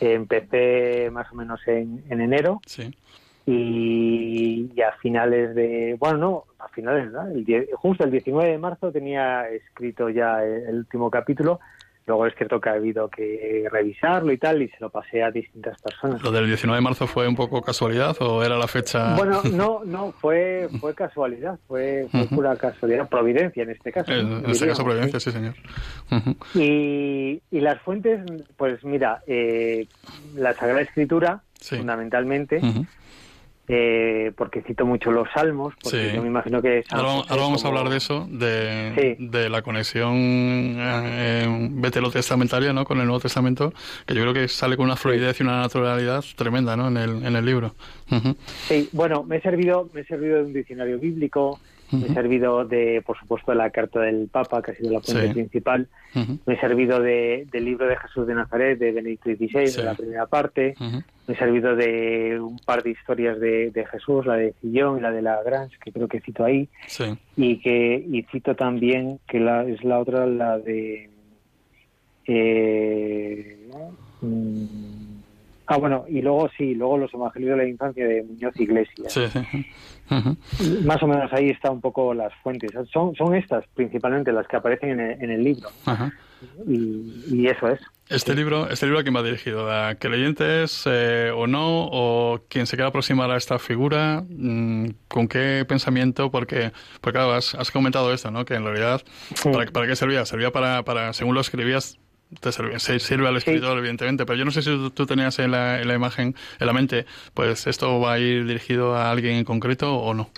Empecé 0.00 1.10
más 1.10 1.30
o 1.32 1.34
menos 1.34 1.60
en, 1.66 2.04
enero 2.08 2.60
y, 3.44 4.70
a 4.80 4.92
finales 4.98 5.54
de, 5.56 5.96
bueno, 5.98 6.18
no, 6.18 6.44
a 6.60 6.68
finales, 6.68 7.10
¿no? 7.10 7.26
El 7.26 7.68
justo 7.74 8.04
el 8.04 8.12
19 8.12 8.52
de 8.52 8.58
marzo 8.58 8.92
tenía 8.92 9.48
escrito 9.48 10.08
ya 10.08 10.44
el 10.44 10.76
último 10.76 11.10
capítulo 11.10 11.58
Luego 12.06 12.24
es 12.26 12.34
cierto 12.36 12.60
que 12.60 12.68
ha 12.68 12.74
habido 12.74 13.08
que 13.08 13.66
revisarlo 13.70 14.30
y 14.30 14.38
tal, 14.38 14.62
y 14.62 14.68
se 14.68 14.76
lo 14.78 14.90
pasé 14.90 15.24
a 15.24 15.32
distintas 15.32 15.80
personas. 15.82 16.22
¿Lo 16.22 16.30
del 16.30 16.46
19 16.46 16.76
de 16.76 16.80
marzo 16.80 17.08
fue 17.08 17.26
un 17.26 17.34
poco 17.34 17.62
casualidad 17.62 18.16
o 18.20 18.44
era 18.44 18.56
la 18.56 18.68
fecha...? 18.68 19.16
Bueno, 19.16 19.42
no, 19.52 19.82
no, 19.84 20.12
fue, 20.12 20.68
fue 20.80 20.94
casualidad, 20.94 21.58
fue, 21.66 22.06
pura 22.32 22.54
casualidad, 22.56 23.08
providencia 23.08 23.64
en 23.64 23.70
este 23.70 23.90
caso. 23.90 24.12
En, 24.12 24.48
este 24.48 24.68
caso 24.68 24.84
providencia, 24.84 25.18
sí, 25.18 25.32
señor. 25.32 25.54
y, 26.54 27.42
y, 27.50 27.60
las 27.60 27.80
fuentes, 27.82 28.20
pues 28.56 28.84
mira, 28.84 29.22
eh, 29.26 29.88
la 30.36 30.54
Sagrada 30.54 30.82
Escritura, 30.82 31.42
fundamentalmente, 31.60 32.60
eh, 33.68 34.32
porque 34.36 34.62
cito 34.62 34.86
mucho 34.86 35.10
los 35.10 35.28
salmos, 35.32 35.74
porque 35.82 36.12
yo 36.14 36.22
me 36.22 36.28
imagino 36.28 36.62
que... 36.62 36.84
Ahora, 36.90 37.24
vamos 37.28 37.64
a 37.64 37.68
hablar 37.68 37.88
de 37.88 37.96
eso, 37.96 38.26
de, 38.30 39.16
de 39.18 39.48
la 39.48 39.62
conexión 39.62 40.14
eh, 40.16 41.68
veterotestamentaria 41.72 42.72
¿no? 42.72 42.84
con 42.84 43.00
el 43.00 43.06
Nuevo 43.06 43.20
Testamento, 43.20 43.72
que 44.06 44.14
yo 44.14 44.22
creo 44.22 44.34
que 44.34 44.48
sale 44.48 44.76
con 44.76 44.86
una 44.86 44.96
fluidez 44.96 45.40
y 45.40 45.42
una 45.42 45.60
naturalidad 45.60 46.24
tremenda 46.36 46.76
¿no? 46.76 46.88
en, 46.88 46.96
el, 46.96 47.24
en 47.24 47.36
el 47.36 47.44
libro. 47.44 47.74
Sí, 48.68 48.88
bueno, 48.92 49.24
me 49.24 49.36
he 49.36 49.40
servido, 49.40 49.88
me 49.92 50.02
he 50.02 50.04
servido 50.04 50.36
de 50.36 50.44
un 50.44 50.52
diccionario 50.52 50.98
bíblico, 50.98 51.58
me 51.92 52.06
he 52.06 52.14
servido 52.14 52.64
de, 52.64 53.02
por 53.04 53.18
supuesto, 53.18 53.52
de 53.52 53.58
la 53.58 53.70
carta 53.70 54.00
del 54.00 54.28
Papa, 54.28 54.62
que 54.62 54.72
ha 54.72 54.74
sido 54.74 54.92
la 54.92 55.00
fuente 55.00 55.32
principal. 55.32 55.88
Me 56.44 56.54
he 56.54 56.60
servido 56.60 57.00
de, 57.00 57.46
del 57.50 57.64
libro 57.64 57.86
de 57.86 57.96
Jesús 57.96 58.26
de 58.26 58.34
Nazaret, 58.34 58.78
de 58.78 58.92
Benedicto 58.92 59.30
XVI, 59.30 59.76
de 59.76 59.82
la 59.82 59.94
primera 59.94 60.26
parte. 60.26 60.74
Me 60.80 61.34
he 61.34 61.36
servido 61.36 61.76
de 61.76 62.38
un 62.40 62.58
par 62.58 62.82
de 62.82 62.90
historias 62.90 63.38
de, 63.38 63.86
Jesús, 63.90 64.26
la 64.26 64.36
de 64.36 64.54
Sillón 64.60 64.98
y 64.98 65.00
la 65.00 65.10
de 65.10 65.22
la 65.22 65.42
Grange, 65.42 65.76
que 65.82 65.92
creo 65.92 66.08
que 66.08 66.20
cito 66.20 66.44
ahí. 66.44 66.68
Y 67.36 67.58
que 67.58 68.04
y 68.08 68.22
cito 68.30 68.54
también, 68.54 69.20
que 69.28 69.40
la, 69.40 69.64
es 69.64 69.82
la 69.84 69.98
otra, 69.98 70.26
la 70.26 70.58
de... 70.58 71.10
Eh, 72.28 73.68
mm, 74.20 74.95
Ah, 75.66 75.78
bueno, 75.78 76.04
y 76.08 76.22
luego 76.22 76.48
sí, 76.56 76.74
luego 76.74 76.96
los 76.98 77.12
Evangelios 77.12 77.50
de 77.50 77.64
la 77.64 77.68
Infancia 77.68 78.06
de 78.06 78.22
Muñoz 78.22 78.54
Iglesias. 78.58 79.12
Sí, 79.12 79.22
Más 80.84 81.02
o 81.02 81.06
menos 81.08 81.32
ahí 81.32 81.50
está 81.50 81.70
un 81.70 81.80
poco 81.80 82.14
las 82.14 82.32
fuentes. 82.42 82.70
Son, 82.92 83.14
son 83.16 83.34
estas 83.34 83.64
principalmente 83.74 84.32
las 84.32 84.46
que 84.46 84.56
aparecen 84.56 85.00
en 85.00 85.30
el, 85.30 85.42
libro. 85.42 85.68
Y, 86.66 87.48
eso 87.48 87.68
es. 87.68 87.80
Este 88.08 88.36
libro, 88.36 88.70
este 88.70 88.86
libro 88.86 89.00
a 89.00 89.02
quién 89.02 89.16
va 89.16 89.22
dirigido, 89.24 89.68
¿a 89.68 89.96
qué 89.96 90.08
leyentes 90.08 90.84
eh, 90.86 91.32
o 91.34 91.48
no? 91.48 91.88
¿O 91.90 92.40
quien 92.48 92.66
se 92.66 92.76
quiera 92.76 92.90
aproximar 92.90 93.28
a 93.32 93.36
esta 93.36 93.58
figura? 93.58 94.22
Mm, 94.28 94.90
¿Con 95.08 95.26
qué 95.26 95.64
pensamiento? 95.66 96.30
Porque, 96.30 96.70
porque 97.00 97.18
claro, 97.18 97.32
has, 97.34 97.70
comentado 97.72 98.12
esto, 98.12 98.30
¿no? 98.30 98.44
Que 98.44 98.54
en 98.54 98.62
realidad, 98.62 99.02
¿para, 99.42 99.66
¿para, 99.72 99.86
qué 99.88 99.96
servía? 99.96 100.24
Servía 100.24 100.52
para, 100.52 100.84
para, 100.84 101.12
según 101.14 101.34
lo 101.34 101.40
escribías, 101.40 101.98
te 102.40 102.52
sirve, 102.52 102.78
sirve 102.78 103.28
al 103.28 103.36
escritor, 103.36 103.78
evidentemente, 103.78 104.26
pero 104.26 104.38
yo 104.38 104.44
no 104.44 104.50
sé 104.50 104.62
si 104.62 104.90
tú, 104.90 105.06
tenías 105.06 105.38
en 105.38 105.52
la, 105.52 105.80
en 105.80 105.88
la, 105.88 105.94
imagen, 105.94 106.34
en 106.58 106.66
la 106.66 106.72
mente, 106.72 107.06
pues 107.34 107.66
esto 107.66 108.00
va 108.00 108.14
a 108.14 108.18
ir 108.18 108.46
dirigido 108.46 108.96
a 108.96 109.10
alguien 109.10 109.36
en 109.36 109.44
concreto 109.44 109.96
o 109.96 110.12
no. 110.14 110.28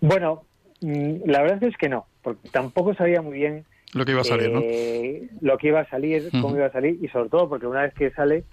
Bueno, 0.00 0.44
mm, 0.80 1.28
la 1.28 1.42
verdad 1.42 1.64
es 1.64 1.76
que 1.76 1.88
no, 1.88 2.06
porque 2.22 2.48
tampoco 2.50 2.94
sabía 2.94 3.22
muy 3.22 3.38
bien 3.38 3.64
lo 3.92 4.04
que 4.04 4.12
iba 4.12 4.22
a 4.22 4.24
salir, 4.24 4.50
¿no? 4.50 4.60
Eh, 4.62 5.28
lo 5.40 5.58
que 5.58 5.68
iba 5.68 5.80
a 5.80 5.88
salir, 5.88 6.30
cómo 6.40 6.56
iba 6.56 6.66
a 6.66 6.72
salir, 6.72 6.98
y 7.02 7.08
sobre 7.08 7.28
todo 7.28 7.48
porque 7.48 7.66
una 7.66 7.82
vez 7.82 7.94
que 7.94 8.10
sale, 8.12 8.44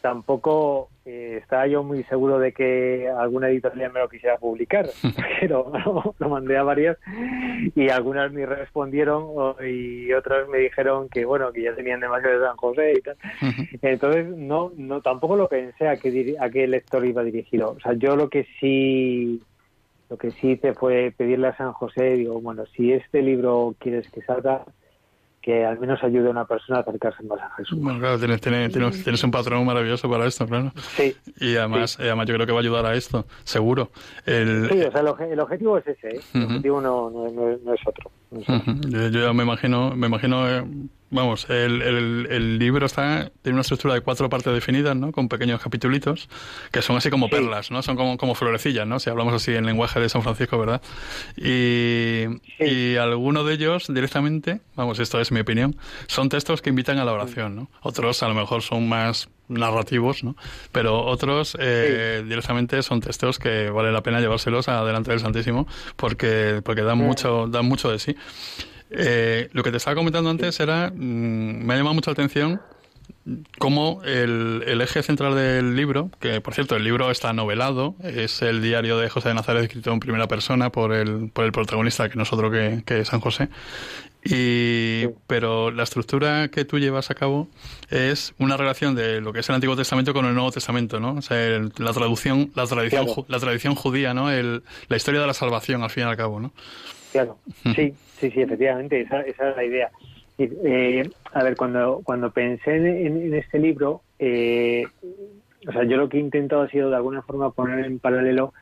tampoco 0.00 0.88
eh, 1.04 1.38
estaba 1.42 1.66
yo 1.66 1.82
muy 1.82 2.02
seguro 2.04 2.38
de 2.38 2.52
que 2.52 3.08
alguna 3.08 3.48
editorial 3.48 3.92
me 3.92 4.00
lo 4.00 4.08
quisiera 4.08 4.38
publicar, 4.38 4.88
pero 5.40 5.72
lo, 6.18 6.28
mandé 6.28 6.56
a 6.56 6.62
varias 6.62 6.98
y 7.74 7.88
algunas 7.88 8.32
me 8.32 8.46
respondieron 8.46 9.54
y 9.66 10.12
otras 10.12 10.48
me 10.48 10.58
dijeron 10.58 11.08
que 11.08 11.24
bueno 11.24 11.52
que 11.52 11.62
ya 11.62 11.74
tenían 11.74 12.00
demasiado 12.00 12.38
de 12.40 12.46
San 12.46 12.56
José 12.56 12.92
y 12.96 13.00
tal. 13.00 13.16
Entonces 13.82 14.26
no 14.28 14.72
no 14.76 15.00
tampoco 15.00 15.36
lo 15.36 15.48
pensé 15.48 15.88
a 15.88 15.96
qué 15.96 16.36
a 16.40 16.50
qué 16.50 16.66
lector 16.66 17.04
iba 17.06 17.22
dirigido. 17.22 17.72
O 17.72 17.80
sea, 17.80 17.92
yo 17.94 18.16
lo 18.16 18.28
que 18.28 18.46
sí 18.58 19.42
lo 20.10 20.16
que 20.16 20.32
sí 20.32 20.50
hice 20.50 20.74
fue 20.74 21.14
pedirle 21.16 21.48
a 21.48 21.56
San 21.56 21.72
José, 21.72 22.16
digo, 22.16 22.40
bueno, 22.40 22.66
si 22.66 22.92
este 22.92 23.22
libro 23.22 23.76
quieres 23.78 24.10
que 24.10 24.22
salga, 24.22 24.64
que 25.42 25.64
al 25.64 25.78
menos 25.78 26.02
ayude 26.02 26.28
a 26.28 26.30
una 26.30 26.44
persona 26.44 26.78
a 26.78 26.82
acercarse 26.82 27.22
más 27.22 27.40
a 27.40 27.50
Jesús. 27.56 27.78
Bueno, 27.80 27.98
claro, 27.98 28.18
tienes, 28.18 28.40
tienes, 28.40 29.24
un 29.24 29.30
patrón 29.30 29.64
maravilloso 29.64 30.10
para 30.10 30.26
esto, 30.26 30.46
claro. 30.46 30.72
Sí. 30.96 31.16
Y 31.38 31.56
además, 31.56 31.98
además 31.98 32.26
yo 32.28 32.34
creo 32.34 32.46
que 32.46 32.52
va 32.52 32.58
a 32.58 32.62
ayudar 32.62 32.86
a 32.86 32.94
esto, 32.94 33.26
seguro. 33.44 33.90
El, 34.26 34.68
sí, 34.70 34.82
o 34.82 34.92
sea, 34.92 35.00
el, 35.00 35.40
objetivo 35.40 35.78
es 35.78 35.86
ese, 35.86 36.16
¿eh? 36.16 36.20
el 36.34 36.44
objetivo 36.44 36.80
no, 36.80 37.10
no, 37.10 37.30
no, 37.30 37.74
es 37.74 37.80
otro. 37.86 38.10
Yo, 38.30 39.08
ya 39.08 39.32
me 39.32 39.44
imagino, 39.44 39.96
me 39.96 40.08
imagino 40.08 40.48
eh, 40.48 40.64
vamos, 41.10 41.46
el, 41.48 41.82
el, 41.82 42.58
libro 42.58 42.86
está 42.86 43.30
tiene 43.42 43.54
una 43.54 43.62
estructura 43.62 43.94
de 43.94 44.00
cuatro 44.00 44.28
partes 44.28 44.52
definidas, 44.52 44.96
¿no? 44.96 45.12
Con 45.12 45.28
pequeños 45.28 45.60
capitulitos 45.60 46.28
que 46.70 46.82
son 46.82 46.96
así 46.96 47.10
como 47.10 47.28
perlas, 47.28 47.70
¿no? 47.70 47.82
Son 47.82 47.96
como, 47.96 48.16
como 48.16 48.34
florecillas, 48.34 48.86
¿no? 48.86 48.98
Si 49.00 49.10
hablamos 49.10 49.34
así 49.34 49.54
en 49.54 49.66
lenguaje 49.66 50.00
de 50.00 50.08
San 50.08 50.22
Francisco, 50.22 50.58
¿verdad? 50.58 50.80
Y, 51.36 52.24
y 52.58 52.96
algunos 52.96 53.46
de 53.46 53.54
ellos 53.54 53.86
directamente, 53.88 54.60
vamos, 54.76 54.98
esto 54.98 55.20
es 55.20 55.32
mi 55.32 55.40
opinión, 55.40 55.76
son 56.06 56.28
textos 56.28 56.62
que 56.62 56.70
invitan 56.70 56.98
a 56.98 57.04
la 57.04 57.12
oración, 57.12 57.56
¿no? 57.56 57.70
Otros 57.82 58.22
a 58.22 58.28
lo 58.28 58.34
mejor 58.34 58.62
son 58.62 58.88
más 58.88 59.28
narrativos, 59.50 60.24
¿no? 60.24 60.36
Pero 60.72 61.04
otros 61.04 61.56
eh, 61.60 62.22
directamente 62.26 62.82
son 62.82 63.00
textos 63.00 63.38
que 63.38 63.68
vale 63.70 63.92
la 63.92 64.02
pena 64.02 64.20
llevárselos 64.20 64.68
adelante 64.68 65.10
del 65.10 65.20
Santísimo 65.20 65.66
porque 65.96 66.62
porque 66.64 66.82
dan 66.82 66.98
mucho 66.98 67.46
dan 67.48 67.66
mucho 67.66 67.90
de 67.90 67.98
sí. 67.98 68.16
Eh, 68.90 69.48
lo 69.52 69.62
que 69.62 69.70
te 69.70 69.76
estaba 69.76 69.94
comentando 69.94 70.30
antes 70.30 70.58
era, 70.60 70.90
mm, 70.90 71.64
me 71.64 71.74
ha 71.74 71.76
llamado 71.76 71.94
mucho 71.94 72.10
la 72.10 72.14
atención 72.14 72.60
cómo 73.58 74.00
el, 74.04 74.80
eje 74.80 75.02
central 75.02 75.34
del 75.34 75.76
libro, 75.76 76.10
que 76.20 76.40
por 76.40 76.54
cierto 76.54 76.76
el 76.76 76.84
libro 76.84 77.10
está 77.10 77.32
novelado, 77.32 77.94
es 78.02 78.42
el 78.42 78.62
diario 78.62 78.98
de 78.98 79.08
José 79.08 79.28
de 79.28 79.34
Nazaret 79.34 79.64
escrito 79.64 79.92
en 79.92 80.00
primera 80.00 80.26
persona 80.26 80.70
por 80.70 80.92
el, 80.92 81.30
por 81.30 81.44
el 81.44 81.52
protagonista, 81.52 82.08
que 82.08 82.16
nosotros 82.16 82.50
que, 82.50 82.82
que 82.84 83.04
San 83.04 83.20
José, 83.20 83.48
y, 84.24 85.08
pero 85.26 85.70
la 85.70 85.84
estructura 85.84 86.48
que 86.48 86.64
tú 86.64 86.78
llevas 86.78 87.10
a 87.10 87.14
cabo 87.14 87.48
es 87.90 88.34
una 88.38 88.56
relación 88.56 88.94
de 88.94 89.20
lo 89.20 89.32
que 89.32 89.40
es 89.40 89.48
el 89.48 89.54
Antiguo 89.54 89.76
Testamento 89.76 90.12
con 90.12 90.26
el 90.26 90.34
Nuevo 90.34 90.50
Testamento, 90.50 91.00
¿no? 91.00 91.14
O 91.14 91.22
sea, 91.22 91.58
la 91.78 91.92
traducción, 91.92 92.50
la 92.54 92.66
tradición, 92.66 93.06
la 93.28 93.38
tradición 93.38 93.74
judía, 93.74 94.12
¿no? 94.12 94.30
El, 94.30 94.62
la 94.88 94.96
historia 94.96 95.20
de 95.20 95.26
la 95.26 95.34
salvación, 95.34 95.82
al 95.82 95.90
fin 95.90 96.04
y 96.04 96.06
al 96.06 96.16
cabo, 96.16 96.38
¿no? 96.38 96.52
Claro, 97.12 97.38
sí, 97.74 97.94
sí, 98.18 98.30
sí, 98.30 98.40
efectivamente, 98.40 99.00
esa, 99.00 99.22
esa 99.22 99.50
es 99.50 99.56
la 99.56 99.64
idea. 99.64 99.90
Eh, 100.38 101.10
a 101.32 101.42
ver, 101.42 101.56
cuando, 101.56 102.00
cuando 102.04 102.30
pensé 102.30 102.76
en, 102.76 103.34
este 103.34 103.58
libro, 103.58 104.02
eh, 104.18 104.84
o 105.66 105.72
sea, 105.72 105.84
yo 105.84 105.96
lo 105.96 106.08
que 106.08 106.18
he 106.18 106.20
intentado 106.20 106.62
ha 106.62 106.68
sido 106.68 106.88
de 106.88 106.96
alguna 106.96 107.22
forma 107.22 107.50
poner 107.50 107.84
en 107.84 107.98
paralelo 107.98 108.52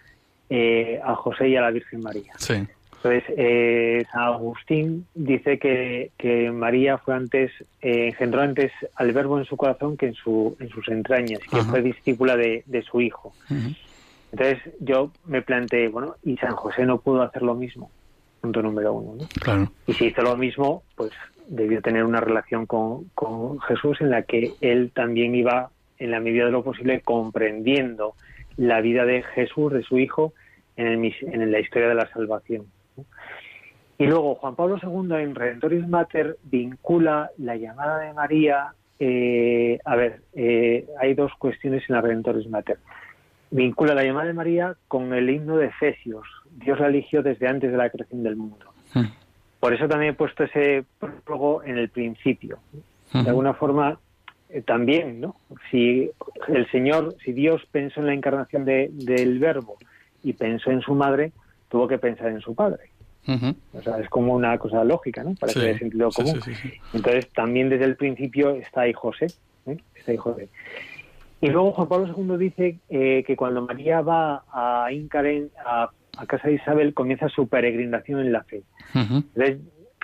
eh, 0.50 1.00
a 1.04 1.14
José 1.14 1.48
y 1.48 1.56
a 1.56 1.62
la 1.62 1.70
Virgen 1.70 2.00
María. 2.00 2.32
Sí. 2.38 2.66
Entonces, 2.98 3.24
eh, 3.36 4.04
San 4.10 4.22
Agustín 4.22 5.06
dice 5.14 5.58
que, 5.60 6.10
que 6.18 6.50
María 6.50 6.98
fue 6.98 7.14
antes, 7.14 7.52
eh, 7.80 8.08
engendró 8.08 8.40
antes 8.40 8.72
al 8.96 9.12
verbo 9.12 9.38
en 9.38 9.44
su 9.44 9.56
corazón 9.56 9.96
que 9.96 10.06
en, 10.06 10.14
su, 10.14 10.56
en 10.58 10.68
sus 10.68 10.88
entrañas, 10.88 11.40
y 11.46 11.56
que 11.56 11.62
fue 11.62 11.80
discípula 11.80 12.36
de, 12.36 12.64
de 12.66 12.82
su 12.82 13.00
hijo. 13.00 13.32
Entonces, 14.32 14.58
yo 14.80 15.12
me 15.26 15.42
planteé, 15.42 15.88
bueno, 15.88 16.16
¿y 16.24 16.36
San 16.38 16.56
José 16.56 16.84
no 16.86 17.00
pudo 17.00 17.22
hacer 17.22 17.42
lo 17.42 17.54
mismo? 17.54 17.88
Punto 18.40 18.62
número 18.62 18.92
uno. 18.92 19.14
¿no? 19.14 19.28
Claro. 19.40 19.70
Y 19.86 19.92
si 19.92 20.06
hizo 20.06 20.22
lo 20.22 20.36
mismo, 20.36 20.82
pues 20.96 21.12
debió 21.46 21.80
tener 21.80 22.02
una 22.02 22.20
relación 22.20 22.66
con, 22.66 23.04
con 23.14 23.60
Jesús 23.60 24.00
en 24.00 24.10
la 24.10 24.22
que 24.22 24.54
él 24.60 24.90
también 24.92 25.36
iba, 25.36 25.70
en 25.98 26.10
la 26.10 26.18
medida 26.18 26.46
de 26.46 26.50
lo 26.50 26.64
posible, 26.64 27.00
comprendiendo 27.02 28.14
la 28.56 28.80
vida 28.80 29.04
de 29.04 29.22
Jesús, 29.22 29.72
de 29.72 29.84
su 29.84 29.98
hijo, 29.98 30.32
en, 30.76 30.86
el, 30.88 31.14
en 31.22 31.52
la 31.52 31.60
historia 31.60 31.88
de 31.88 31.94
la 31.94 32.10
salvación. 32.10 32.66
Y 33.98 34.06
luego 34.06 34.36
Juan 34.36 34.54
Pablo 34.54 34.78
II 34.80 35.16
en 35.16 35.34
Redentoris 35.34 35.86
Mater 35.88 36.36
vincula 36.44 37.30
la 37.36 37.56
llamada 37.56 37.98
de 37.98 38.14
María. 38.14 38.72
Eh, 39.00 39.80
a 39.84 39.96
ver, 39.96 40.22
eh, 40.34 40.86
hay 41.00 41.14
dos 41.14 41.32
cuestiones 41.36 41.82
en 41.88 41.96
la 41.96 42.00
Redentoris 42.00 42.48
Mater. 42.48 42.78
Vincula 43.50 43.94
la 43.94 44.04
llamada 44.04 44.28
de 44.28 44.34
María 44.34 44.76
con 44.86 45.12
el 45.12 45.28
himno 45.28 45.56
de 45.56 45.66
Efesios. 45.66 46.24
Dios 46.48 46.78
la 46.78 46.86
eligió 46.86 47.24
desde 47.24 47.48
antes 47.48 47.72
de 47.72 47.76
la 47.76 47.90
creación 47.90 48.22
del 48.22 48.36
mundo. 48.36 48.66
Hmm. 48.94 49.06
Por 49.58 49.74
eso 49.74 49.88
también 49.88 50.12
he 50.12 50.16
puesto 50.16 50.44
ese 50.44 50.84
prólogo 51.00 51.64
en 51.64 51.76
el 51.76 51.88
principio. 51.88 52.60
De 53.12 53.22
hmm. 53.22 53.26
alguna 53.26 53.54
forma, 53.54 53.98
eh, 54.48 54.62
también, 54.62 55.20
¿no? 55.20 55.34
Si 55.72 56.08
el 56.46 56.70
Señor, 56.70 57.16
si 57.24 57.32
Dios 57.32 57.66
pensó 57.72 57.98
en 57.98 58.06
la 58.06 58.14
encarnación 58.14 58.64
del 58.64 59.38
Verbo 59.40 59.76
y 60.22 60.34
pensó 60.34 60.70
en 60.70 60.82
su 60.82 60.94
madre, 60.94 61.32
tuvo 61.68 61.88
que 61.88 61.98
pensar 61.98 62.28
en 62.28 62.40
su 62.40 62.54
padre. 62.54 62.90
O 63.74 63.82
sea, 63.82 63.98
es 63.98 64.08
como 64.08 64.34
una 64.34 64.56
cosa 64.58 64.82
lógica, 64.84 65.22
¿no? 65.22 65.34
Para 65.34 65.52
que 65.52 65.60
haya 65.60 65.78
sentido 65.78 66.10
común. 66.10 66.40
Entonces, 66.94 67.28
también 67.30 67.68
desde 67.68 67.84
el 67.84 67.96
principio 67.96 68.50
está 68.50 68.82
ahí 68.82 68.92
José. 68.92 69.26
¿eh? 69.66 69.76
Está 69.94 70.12
ahí 70.12 70.16
José. 70.16 70.48
Y 71.40 71.48
luego 71.48 71.72
Juan 71.72 71.88
Pablo 71.88 72.14
II 72.16 72.36
dice 72.38 72.78
eh, 72.88 73.22
que 73.26 73.36
cuando 73.36 73.62
María 73.62 74.00
va 74.00 74.44
a 74.50 74.90
Incaren, 74.92 75.50
a, 75.64 75.90
casa 76.26 76.48
de 76.48 76.54
Isabel, 76.54 76.94
comienza 76.94 77.28
su 77.28 77.46
peregrinación 77.48 78.20
en 78.20 78.32
la 78.32 78.42
fe. 78.42 78.62
Entonces, 78.94 79.58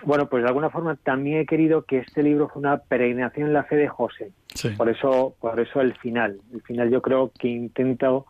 bueno, 0.04 0.28
pues 0.28 0.42
de 0.42 0.48
alguna 0.48 0.70
forma 0.70 0.96
también 0.96 1.38
he 1.38 1.46
querido 1.46 1.82
que 1.82 1.98
este 1.98 2.22
libro 2.22 2.48
fue 2.48 2.60
una 2.60 2.78
peregrinación 2.78 3.48
en 3.48 3.54
la 3.54 3.64
fe 3.64 3.76
de 3.76 3.88
José. 3.88 4.30
Por 4.76 4.88
eso, 4.88 5.34
por 5.40 5.58
eso 5.58 5.80
el 5.80 5.94
final. 5.96 6.38
El 6.52 6.62
final 6.62 6.90
yo 6.90 7.02
creo 7.02 7.32
que 7.36 7.48
intento 7.48 8.26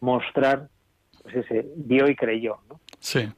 mostrar, 0.00 0.68
pues 1.22 1.36
ese, 1.36 1.66
vio 1.76 2.08
y 2.08 2.14
creyó, 2.14 2.58
¿no? 2.68 2.80
Sí. 3.00 3.28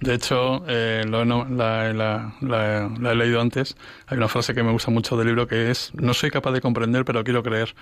De 0.00 0.14
hecho, 0.14 0.64
eh, 0.68 1.04
lo, 1.08 1.24
la, 1.24 2.32
he 2.40 3.14
leído 3.16 3.40
antes. 3.40 3.76
Hay 4.06 4.16
una 4.16 4.28
frase 4.28 4.54
que 4.54 4.62
me 4.62 4.70
gusta 4.70 4.92
mucho 4.92 5.16
del 5.16 5.26
libro 5.26 5.48
que 5.48 5.70
es, 5.70 5.92
no 5.94 6.14
soy 6.14 6.30
capaz 6.30 6.52
de 6.52 6.60
comprender, 6.60 7.04
pero 7.04 7.24
quiero 7.24 7.42
creer. 7.42 7.74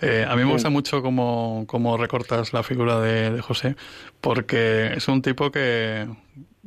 Eh, 0.00 0.26
a 0.28 0.34
mí 0.34 0.44
me 0.44 0.50
gusta 0.50 0.68
mucho 0.68 1.00
cómo, 1.00 1.64
cómo, 1.68 1.96
recortas 1.96 2.52
la 2.52 2.64
figura 2.64 3.00
de, 3.00 3.40
José, 3.40 3.76
porque 4.20 4.94
es 4.94 5.06
un 5.06 5.22
tipo 5.22 5.52
que, 5.52 6.08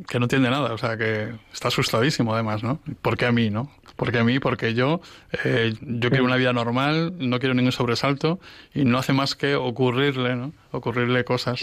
que 0.08 0.20
no 0.20 0.26
entiende 0.26 0.50
nada, 0.50 0.74
o 0.74 0.78
sea, 0.78 0.96
que 0.96 1.34
está 1.52 1.68
asustadísimo 1.68 2.34
además, 2.34 2.64
¿no? 2.64 2.80
¿Por 3.02 3.18
qué 3.18 3.26
a 3.26 3.34
mí, 3.34 3.50
no? 3.50 3.70
Porque 3.98 4.20
a 4.20 4.24
mí, 4.24 4.40
porque 4.40 4.74
yo, 4.74 5.02
eh, 5.44 5.74
yo 5.82 6.10
quiero 6.12 6.24
una 6.24 6.38
vida 6.38 6.54
normal, 6.54 7.14
no 7.20 7.40
quiero 7.40 7.54
ningún 7.56 7.74
sobresalto 7.74 8.40
y 8.74 8.86
no 8.86 8.98
hace 8.98 9.12
más 9.12 9.36
que 9.36 9.56
ocurrirle, 9.56 10.38
¿no? 10.38 10.54
Ocurrirle 10.72 11.26
cosas 11.26 11.62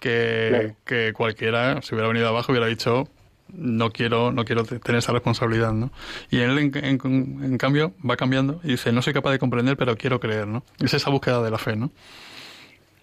que, 0.00 1.12
cualquiera, 1.14 1.80
si 1.82 1.94
hubiera 1.94 2.08
venido 2.08 2.28
abajo, 2.28 2.52
hubiera 2.52 2.66
dicho 2.66 3.08
no 3.48 3.90
quiero 3.90 4.32
no 4.32 4.44
quiero 4.44 4.64
tener 4.64 4.98
esa 4.98 5.12
responsabilidad 5.12 5.72
no 5.72 5.92
y 6.30 6.40
él 6.40 6.58
en, 6.58 7.58
cambio 7.58 7.92
va 8.04 8.16
cambiando 8.16 8.58
y 8.64 8.70
dice 8.70 8.90
no 8.90 9.02
soy 9.02 9.12
capaz 9.12 9.30
de 9.30 9.38
comprender 9.38 9.76
pero 9.76 9.96
quiero 9.96 10.18
creer 10.18 10.48
no 10.48 10.64
es 10.80 10.92
esa 10.92 11.10
búsqueda 11.10 11.40
de 11.44 11.52
la 11.52 11.56
fe 11.56 11.76
no 11.76 11.92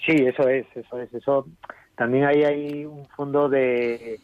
sí 0.05 0.11
eso 0.11 0.49
es 0.49 0.65
eso 0.75 0.99
es. 0.99 1.13
Eso 1.13 1.47
también 1.95 2.25
ahí 2.25 2.43
hay 2.43 2.85
un 2.85 3.05
fondo 3.15 3.47
de 3.47 4.19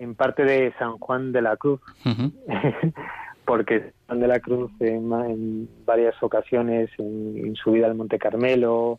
en 0.00 0.14
parte 0.14 0.44
de 0.44 0.72
San 0.78 0.98
Juan 0.98 1.30
de 1.30 1.42
la 1.42 1.56
Cruz. 1.56 1.80
Porque 3.44 3.92
Juan 4.06 4.20
de 4.20 4.28
la 4.28 4.40
Cruz 4.40 4.70
en, 4.80 5.68
varias 5.84 6.20
ocasiones 6.22 6.90
en, 6.98 7.54
su 7.56 7.72
vida 7.72 7.86
al 7.86 7.94
Monte 7.94 8.18
Carmelo 8.18 8.98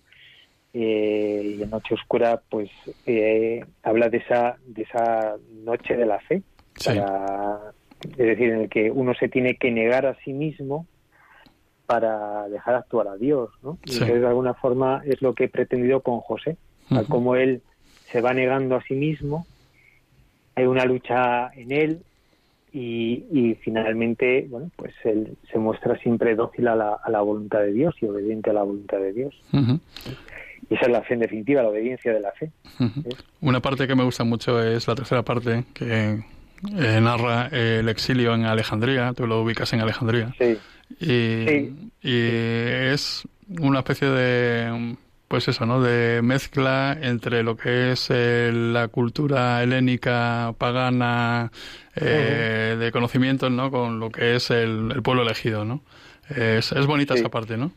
eh, 0.74 1.56
y 1.58 1.62
en 1.62 1.70
Noche 1.70 1.96
Oscura 1.96 2.42
pues 2.50 2.70
eh, 3.06 3.66
habla 3.84 4.10
de 4.10 4.18
esa 4.18 4.58
de 4.66 4.84
esa 4.84 5.36
noche 5.64 5.98
de 5.98 6.06
la 6.06 6.20
fe 6.20 6.42
es 6.78 8.18
decir 8.18 8.50
en 8.50 8.62
el 8.62 8.70
que 8.70 8.90
uno 8.90 9.14
se 9.14 9.28
tiene 9.28 9.56
que 9.58 9.72
negar 9.72 10.06
a 10.06 10.16
sí 10.24 10.34
mismo 10.34 10.86
para 11.86 12.48
dejar 12.50 12.76
actuar 12.76 13.10
a 13.10 13.18
Dios 13.18 13.50
¿no? 13.62 13.78
y 13.86 14.00
de 14.00 14.26
alguna 14.26 14.54
forma 14.54 15.02
es 15.06 15.22
lo 15.22 15.36
que 15.36 15.46
he 15.46 15.50
pretendido 15.50 16.02
con 16.02 16.22
José 16.22 16.58
como 17.10 17.36
él 17.36 17.62
se 18.12 18.22
va 18.22 18.34
negando 18.34 18.76
a 18.76 18.84
sí 18.84 18.96
mismo 18.96 19.46
hay 20.56 20.66
una 20.66 20.86
lucha 20.86 21.52
en 21.54 21.72
él 21.72 22.02
y, 22.74 23.58
finalmente, 23.62 24.48
bueno, 24.50 24.72
pues 24.78 24.94
él 25.04 25.36
se 25.52 25.58
muestra 25.60 25.98
siempre 25.98 26.36
dócil 26.36 26.70
a 26.70 26.76
la, 26.76 26.94
a 26.94 27.10
la, 27.10 27.22
voluntad 27.22 27.60
de 27.60 27.74
Dios 27.74 27.96
y 28.00 28.06
obediente 28.06 28.50
a 28.50 28.54
la 28.54 28.64
voluntad 28.64 28.98
de 28.98 29.12
Dios. 29.12 29.36
Y 30.72 30.76
esa 30.76 30.86
es 30.86 30.92
la 30.92 31.02
fe 31.02 31.16
en 31.16 31.20
definitiva, 31.20 31.62
la 31.62 31.68
obediencia 31.68 32.14
de 32.14 32.22
la 32.22 32.32
fe. 32.32 32.50
Una 33.42 33.60
parte 33.60 33.88
que 33.88 33.94
me 33.94 34.06
gusta 34.06 34.24
mucho 34.24 34.64
es 34.64 34.88
la 34.88 34.96
tercera 34.96 35.22
parte, 35.22 35.66
que 35.74 36.24
eh, 36.78 37.02
narra 37.02 37.50
el 37.52 37.90
exilio 37.90 38.34
en 38.34 38.46
Alejandría, 38.46 39.12
tú 39.12 39.28
lo 39.28 39.42
ubicas 39.42 39.74
en 39.74 39.82
Alejandría. 39.82 40.34
Sí. 40.40 40.58
Y, 41.02 41.74
y 42.02 42.28
es 42.94 43.28
una 43.60 43.80
especie 43.80 44.08
de 44.10 44.96
pues 45.28 45.48
eso, 45.48 45.66
¿no? 45.66 45.82
De 45.82 46.22
mezcla 46.22 46.98
entre 47.02 47.42
lo 47.42 47.56
que 47.56 47.94
es 47.94 48.08
eh, 48.10 48.52
la 48.54 48.90
cultura 48.90 49.64
helénica, 49.64 50.54
pagana, 50.58 51.52
eh, 51.96 52.76
de 52.78 52.92
conocimientos, 52.92 53.50
¿no? 53.50 53.72
Con 53.72 54.00
lo 54.00 54.10
que 54.10 54.36
es 54.36 54.52
el, 54.52 55.02
pueblo 55.02 55.24
elegido, 55.24 55.64
¿no? 55.64 55.84
Es, 56.30 56.74
es 56.74 56.86
bonita 56.86 57.14
esa 57.14 57.30
parte, 57.30 57.56
¿no? 57.56 57.72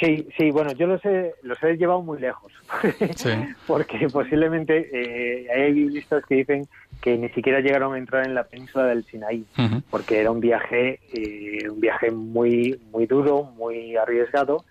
Sí, 0.00 0.26
sí, 0.38 0.50
bueno, 0.50 0.72
yo 0.72 0.86
los 0.86 1.04
he, 1.04 1.34
los 1.42 1.62
he 1.62 1.76
llevado 1.76 2.00
muy 2.00 2.18
lejos, 2.18 2.50
porque 3.66 4.08
posiblemente 4.10 4.88
eh, 4.92 5.46
hay 5.54 5.72
biblistas 5.74 6.24
que 6.24 6.36
dicen 6.36 6.66
que 7.02 7.18
ni 7.18 7.28
siquiera 7.30 7.60
llegaron 7.60 7.94
a 7.94 7.98
entrar 7.98 8.24
en 8.24 8.34
la 8.34 8.44
península 8.44 8.86
del 8.86 9.04
Sinaí, 9.04 9.44
porque 9.90 10.20
era 10.20 10.30
un 10.30 10.40
viaje, 10.40 11.00
eh, 11.12 11.68
un 11.68 11.80
viaje 11.80 12.10
muy, 12.10 12.80
muy 12.90 13.06
duro, 13.06 13.44
muy 13.56 13.94
arriesgado, 13.96 14.64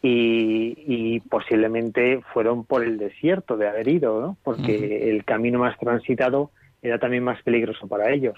y, 0.00 1.20
posiblemente 1.28 2.22
fueron 2.32 2.64
por 2.64 2.84
el 2.84 2.96
desierto 2.96 3.56
de 3.56 3.68
haber 3.68 3.88
ido, 3.88 4.20
¿no? 4.20 4.36
porque 4.42 5.10
el 5.10 5.24
camino 5.24 5.58
más 5.58 5.76
transitado 5.78 6.50
era 6.80 6.98
también 6.98 7.22
más 7.22 7.42
peligroso 7.42 7.86
para 7.86 8.10
ellos. 8.12 8.36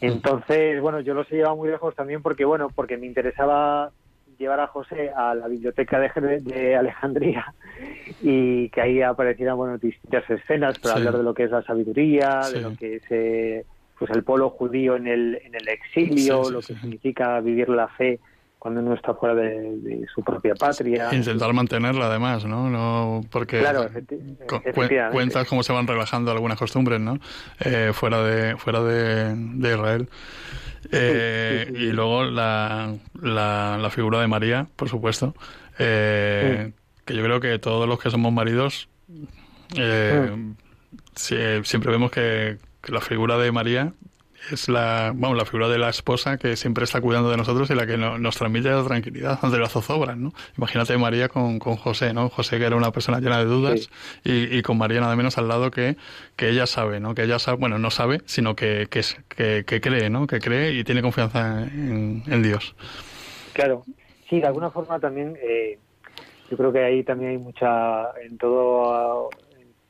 Entonces, 0.00 0.80
bueno, 0.80 1.00
yo 1.00 1.12
los 1.12 1.30
he 1.30 1.36
llevado 1.36 1.56
muy 1.56 1.68
lejos 1.68 1.94
también 1.94 2.22
porque, 2.22 2.44
bueno, 2.44 2.68
porque 2.74 2.96
me 2.96 3.06
interesaba 3.06 3.90
llevar 4.38 4.60
a 4.60 4.68
José 4.68 5.10
a 5.14 5.34
la 5.34 5.48
biblioteca 5.48 5.98
de, 5.98 6.76
Alejandría 6.76 7.52
y 8.22 8.68
que 8.70 8.80
ahí 8.80 9.02
aparecieran 9.02 9.56
bueno 9.56 9.78
distintas 9.78 10.28
escenas 10.30 10.78
para 10.78 10.96
hablar 10.96 11.16
de 11.16 11.22
lo 11.22 11.34
que 11.34 11.44
es 11.44 11.50
la 11.50 11.62
sabiduría, 11.62 12.40
de 12.52 12.60
lo 12.60 12.76
que 12.76 12.96
es 12.96 13.02
eh, 13.10 13.64
pues 13.98 14.10
el 14.12 14.22
pueblo 14.22 14.50
judío 14.50 14.96
en 14.96 15.08
el, 15.08 15.40
en 15.44 15.54
el 15.54 15.68
exilio, 15.68 16.50
lo 16.50 16.60
que 16.60 16.74
significa 16.74 17.40
vivir 17.40 17.68
la 17.68 17.88
fe 17.88 18.20
cuando 18.58 18.80
uno 18.80 18.94
está 18.94 19.14
fuera 19.14 19.34
de, 19.34 20.04
su 20.12 20.22
propia 20.22 20.54
patria. 20.54 21.08
Intentar 21.12 21.52
mantenerla 21.52 22.06
además, 22.06 22.44
¿no? 22.44 22.68
no 22.68 23.24
porque 23.30 23.60
claro, 23.60 23.88
cuentas 25.12 25.46
cómo 25.48 25.62
se 25.62 25.72
van 25.72 25.86
relajando 25.86 26.30
algunas 26.30 26.58
costumbres, 26.58 27.00
¿no? 27.00 27.18
Eh, 27.60 27.92
fuera 27.92 28.22
de 28.22 28.56
fuera 28.56 28.82
de, 28.82 29.34
de 29.34 29.74
Israel. 29.74 30.08
Eh, 30.92 31.72
y 31.74 31.92
luego 31.92 32.24
la, 32.24 32.94
la, 33.20 33.90
figura 33.90 34.20
de 34.20 34.28
María, 34.28 34.66
por 34.76 34.88
supuesto, 34.88 35.34
eh, 35.78 36.72
que 37.04 37.14
yo 37.14 37.22
creo 37.22 37.40
que 37.40 37.58
todos 37.58 37.88
los 37.88 37.98
que 37.98 38.10
somos 38.10 38.32
maridos 38.32 38.88
eh, 39.76 40.52
siempre 41.14 41.90
vemos 41.90 42.10
que, 42.10 42.58
la 42.86 43.00
figura 43.00 43.36
de 43.36 43.52
María 43.52 43.92
es 44.50 44.68
la, 44.68 45.12
vamos, 45.14 45.36
la 45.36 45.44
figura 45.44 45.68
de 45.68 45.78
la 45.78 45.88
esposa 45.88 46.38
que 46.38 46.56
siempre 46.56 46.84
está 46.84 47.00
cuidando 47.00 47.30
de 47.30 47.36
nosotros 47.36 47.70
y 47.70 47.74
la 47.74 47.86
que 47.86 47.96
nos 47.96 48.36
transmite 48.36 48.70
la 48.70 48.84
tranquilidad 48.84 49.38
ante 49.42 49.58
las 49.58 49.72
zozobras, 49.72 50.16
¿no? 50.16 50.32
Imagínate 50.56 50.96
María 50.96 51.28
con, 51.28 51.58
con 51.58 51.76
José, 51.76 52.12
¿no? 52.12 52.28
José 52.28 52.58
que 52.58 52.64
era 52.64 52.76
una 52.76 52.92
persona 52.92 53.20
llena 53.20 53.38
de 53.38 53.44
dudas 53.44 53.90
y, 54.24 54.56
y, 54.56 54.62
con 54.62 54.78
María 54.78 55.00
nada 55.00 55.16
menos 55.16 55.38
al 55.38 55.48
lado 55.48 55.70
que, 55.70 55.96
que 56.36 56.48
ella 56.50 56.66
sabe, 56.66 57.00
¿no? 57.00 57.14
Que 57.14 57.24
ella 57.24 57.38
sabe, 57.38 57.58
bueno, 57.58 57.78
no 57.78 57.90
sabe, 57.90 58.20
sino 58.26 58.54
que, 58.56 58.88
que, 58.90 59.02
que, 59.28 59.64
que 59.64 59.80
cree, 59.80 60.10
¿no? 60.10 60.26
Que 60.26 60.40
cree 60.40 60.72
y 60.72 60.84
tiene 60.84 61.02
confianza 61.02 61.62
en, 61.62 62.22
en 62.26 62.42
Dios. 62.42 62.74
Claro, 63.52 63.84
sí, 64.28 64.40
de 64.40 64.46
alguna 64.46 64.70
forma 64.70 64.98
también, 65.00 65.36
eh, 65.42 65.78
yo 66.50 66.56
creo 66.56 66.72
que 66.72 66.84
ahí 66.84 67.02
también 67.02 67.32
hay 67.32 67.38
mucha, 67.38 68.12
en 68.22 68.38
todo 68.38 69.30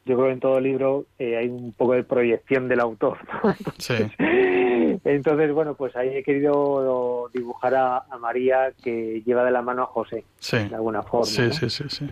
yo 0.09 0.17
creo 0.17 0.29
que 0.29 0.33
en 0.33 0.41
todo 0.41 0.59
libro 0.59 1.05
eh, 1.19 1.37
hay 1.37 1.49
un 1.49 1.73
poco 1.73 1.93
de 1.93 2.03
proyección 2.03 2.67
del 2.67 2.81
autor. 2.81 3.19
Entonces, 3.59 4.11
sí. 4.17 5.01
entonces, 5.05 5.53
bueno, 5.53 5.75
pues 5.75 5.95
ahí 5.97 6.09
he 6.09 6.23
querido 6.23 7.31
dibujar 7.33 7.75
a, 7.75 8.05
María 8.19 8.73
que 8.83 9.23
lleva 9.25 9.45
de 9.45 9.51
la 9.51 9.63
mano 9.63 9.83
a 9.83 9.87
José, 9.87 10.25
de 10.51 10.75
alguna 10.75 11.03
forma. 11.03 11.27
Sí, 11.27 11.53
sí, 11.53 11.69
sí, 11.69 11.85
sí. 11.89 12.11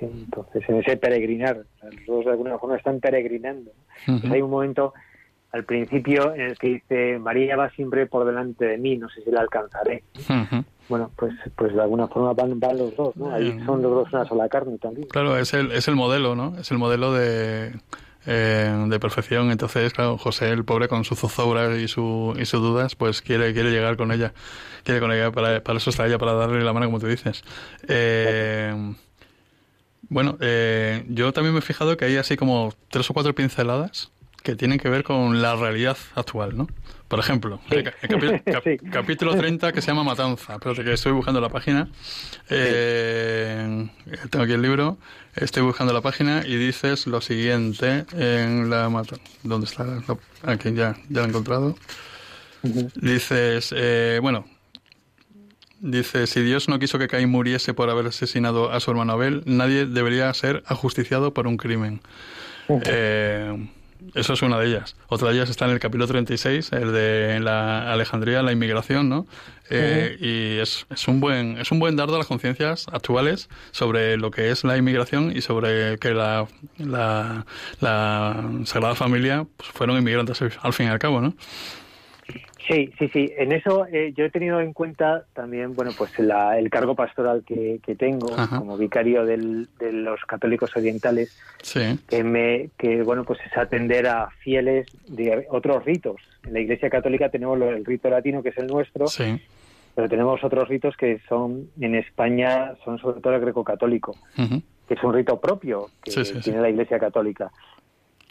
Entonces, 0.00 0.62
en 0.68 0.76
ese 0.76 0.96
peregrinar, 0.96 1.64
los 1.82 2.06
dos 2.06 2.24
de 2.26 2.30
alguna 2.32 2.58
forma 2.58 2.76
están 2.76 3.00
peregrinando. 3.00 3.72
Pues 4.06 4.30
hay 4.30 4.42
un 4.42 4.50
momento 4.50 4.92
al 5.52 5.64
principio 5.64 6.34
en 6.34 6.42
el 6.42 6.58
que 6.58 6.68
dice 6.68 7.18
María 7.18 7.56
va 7.56 7.70
siempre 7.70 8.06
por 8.06 8.26
delante 8.26 8.64
de 8.64 8.76
mí, 8.76 8.96
no 8.96 9.08
sé 9.08 9.22
si 9.22 9.30
la 9.30 9.40
alcanzaré. 9.40 10.02
Bueno, 10.88 11.10
pues 11.16 11.34
pues 11.56 11.74
de 11.74 11.80
alguna 11.80 12.08
forma 12.08 12.32
van, 12.34 12.60
van 12.60 12.78
los 12.78 12.94
dos, 12.96 13.16
¿no? 13.16 13.32
Ahí 13.32 13.58
son 13.64 13.82
los 13.82 13.90
dos 13.90 14.12
una 14.12 14.26
sola 14.26 14.48
carne 14.48 14.78
también. 14.78 15.08
Claro, 15.08 15.36
es 15.38 15.54
el, 15.54 15.72
es 15.72 15.88
el 15.88 15.96
modelo, 15.96 16.34
¿no? 16.34 16.56
Es 16.58 16.70
el 16.70 16.78
modelo 16.78 17.12
de, 17.12 17.74
eh, 18.26 18.86
de 18.88 19.00
perfección. 19.00 19.50
Entonces, 19.50 19.92
claro, 19.92 20.18
José, 20.18 20.50
el 20.50 20.64
pobre, 20.64 20.88
con 20.88 21.04
su 21.04 21.14
zozobra 21.14 21.76
y, 21.76 21.88
su, 21.88 22.34
y 22.38 22.44
sus 22.44 22.60
dudas, 22.60 22.94
pues 22.96 23.22
quiere, 23.22 23.52
quiere 23.52 23.70
llegar 23.70 23.96
con 23.96 24.12
ella. 24.12 24.32
Quiere 24.84 25.00
con 25.00 25.12
ella, 25.12 25.30
para, 25.32 25.62
para 25.62 25.78
eso 25.78 25.90
está 25.90 26.06
ella, 26.06 26.18
para 26.18 26.34
darle 26.34 26.62
la 26.62 26.72
mano, 26.72 26.86
como 26.86 27.00
tú 27.00 27.06
dices. 27.06 27.42
Eh, 27.88 28.94
bueno, 30.10 30.36
eh, 30.40 31.04
yo 31.08 31.32
también 31.32 31.54
me 31.54 31.60
he 31.60 31.62
fijado 31.62 31.96
que 31.96 32.04
hay 32.04 32.16
así 32.16 32.36
como 32.36 32.72
tres 32.90 33.08
o 33.08 33.14
cuatro 33.14 33.34
pinceladas 33.34 34.10
que 34.44 34.54
tienen 34.54 34.78
que 34.78 34.90
ver 34.90 35.02
con 35.02 35.40
la 35.40 35.56
realidad 35.56 35.96
actual, 36.14 36.56
¿no? 36.56 36.68
Por 37.08 37.18
ejemplo, 37.18 37.60
el, 37.70 37.92
capítulo 38.92 39.34
30 39.34 39.72
que 39.72 39.80
se 39.80 39.88
llama 39.88 40.04
Matanza. 40.04 40.54
Espérate 40.54 40.84
que 40.84 40.92
estoy 40.92 41.12
buscando 41.12 41.40
la 41.40 41.48
página. 41.48 41.88
Eh, 42.50 43.88
tengo 44.30 44.44
aquí 44.44 44.52
el 44.52 44.60
libro. 44.60 44.98
Estoy 45.34 45.62
buscando 45.62 45.94
la 45.94 46.02
página 46.02 46.44
y 46.46 46.56
dices 46.56 47.06
lo 47.06 47.22
siguiente 47.22 48.04
en 48.12 48.68
la 48.68 48.90
matanza. 48.90 49.24
¿Dónde 49.42 49.66
está? 49.66 49.86
Aquí 50.42 50.74
ya, 50.74 50.94
ya 51.08 51.20
lo 51.20 51.24
he 51.24 51.28
encontrado. 51.28 51.76
Dices, 52.62 53.74
eh, 53.74 54.18
bueno, 54.20 54.44
Dice, 55.80 56.26
si 56.26 56.40
Dios 56.40 56.66
no 56.66 56.78
quiso 56.78 56.98
que 56.98 57.08
Caín 57.08 57.28
muriese 57.28 57.74
por 57.74 57.90
haber 57.90 58.06
asesinado 58.06 58.72
a 58.72 58.80
su 58.80 58.90
hermano 58.90 59.12
Abel, 59.12 59.42
nadie 59.44 59.84
debería 59.84 60.32
ser 60.32 60.62
ajusticiado 60.66 61.34
por 61.34 61.46
un 61.46 61.58
crimen. 61.58 62.00
Eh, 62.86 63.68
eso 64.14 64.32
es 64.32 64.42
una 64.42 64.58
de 64.58 64.66
ellas. 64.66 64.96
Otra 65.08 65.28
de 65.28 65.36
ellas 65.36 65.50
está 65.50 65.64
en 65.64 65.72
el 65.72 65.78
capítulo 65.78 66.06
36, 66.06 66.72
el 66.72 66.92
de 66.92 67.40
la 67.40 67.92
Alejandría, 67.92 68.42
la 68.42 68.52
inmigración, 68.52 69.08
¿no? 69.08 69.26
Eh, 69.70 70.16
y 70.20 70.60
es, 70.60 70.86
es, 70.90 71.08
un 71.08 71.20
buen, 71.20 71.58
es 71.58 71.72
un 71.72 71.78
buen 71.78 71.96
dardo 71.96 72.16
a 72.16 72.18
las 72.18 72.26
conciencias 72.26 72.86
actuales 72.92 73.48
sobre 73.70 74.18
lo 74.18 74.30
que 74.30 74.50
es 74.50 74.62
la 74.62 74.76
inmigración 74.76 75.34
y 75.34 75.40
sobre 75.40 75.98
que 75.98 76.12
la, 76.12 76.46
la, 76.78 77.44
Sagrada 78.66 78.94
Familia 78.94 79.46
pues, 79.56 79.70
fueron 79.70 79.96
inmigrantes 79.96 80.42
al 80.60 80.72
fin 80.72 80.86
y 80.86 80.90
al 80.90 80.98
cabo, 80.98 81.20
¿no? 81.20 81.34
Sí, 82.66 82.90
sí, 82.98 83.08
sí. 83.12 83.32
En 83.36 83.52
eso 83.52 83.86
eh, 83.92 84.14
yo 84.16 84.24
he 84.24 84.30
tenido 84.30 84.60
en 84.60 84.72
cuenta 84.72 85.24
también, 85.34 85.74
bueno, 85.74 85.90
pues 85.96 86.12
el 86.18 86.70
cargo 86.70 86.94
pastoral 86.94 87.44
que, 87.46 87.78
tengo 87.98 88.28
como 88.48 88.78
vicario 88.78 89.26
de 89.26 89.66
los 89.92 90.20
católicos 90.22 90.74
orientales, 90.74 91.36
que 92.08 92.24
me, 92.24 92.70
que 92.78 93.02
bueno, 93.02 93.24
pues 93.24 93.38
es 93.44 93.56
atender 93.56 94.06
a 94.06 94.30
fieles 94.42 94.86
de 95.06 95.46
otros 95.50 95.84
ritos. 95.84 96.16
En 96.46 96.54
la 96.54 96.60
Iglesia 96.60 96.88
Católica 96.88 97.28
tenemos 97.28 97.60
el 97.60 97.84
rito 97.84 98.08
latino 98.08 98.42
que 98.42 98.48
es 98.48 98.58
el 98.58 98.66
nuestro, 98.66 99.06
pero 99.94 100.08
tenemos 100.08 100.42
otros 100.42 100.68
ritos 100.68 100.96
que 100.96 101.20
son 101.28 101.68
en 101.78 101.94
España 101.94 102.72
son 102.84 102.98
sobre 102.98 103.20
todo 103.20 103.34
el 103.34 103.40
greco-católico, 103.42 104.16
que 104.36 104.94
es 104.94 105.02
un 105.02 105.12
rito 105.12 105.38
propio 105.38 105.90
que 106.02 106.12
tiene 106.42 106.60
la 106.60 106.70
Iglesia 106.70 106.98
Católica. 106.98 107.50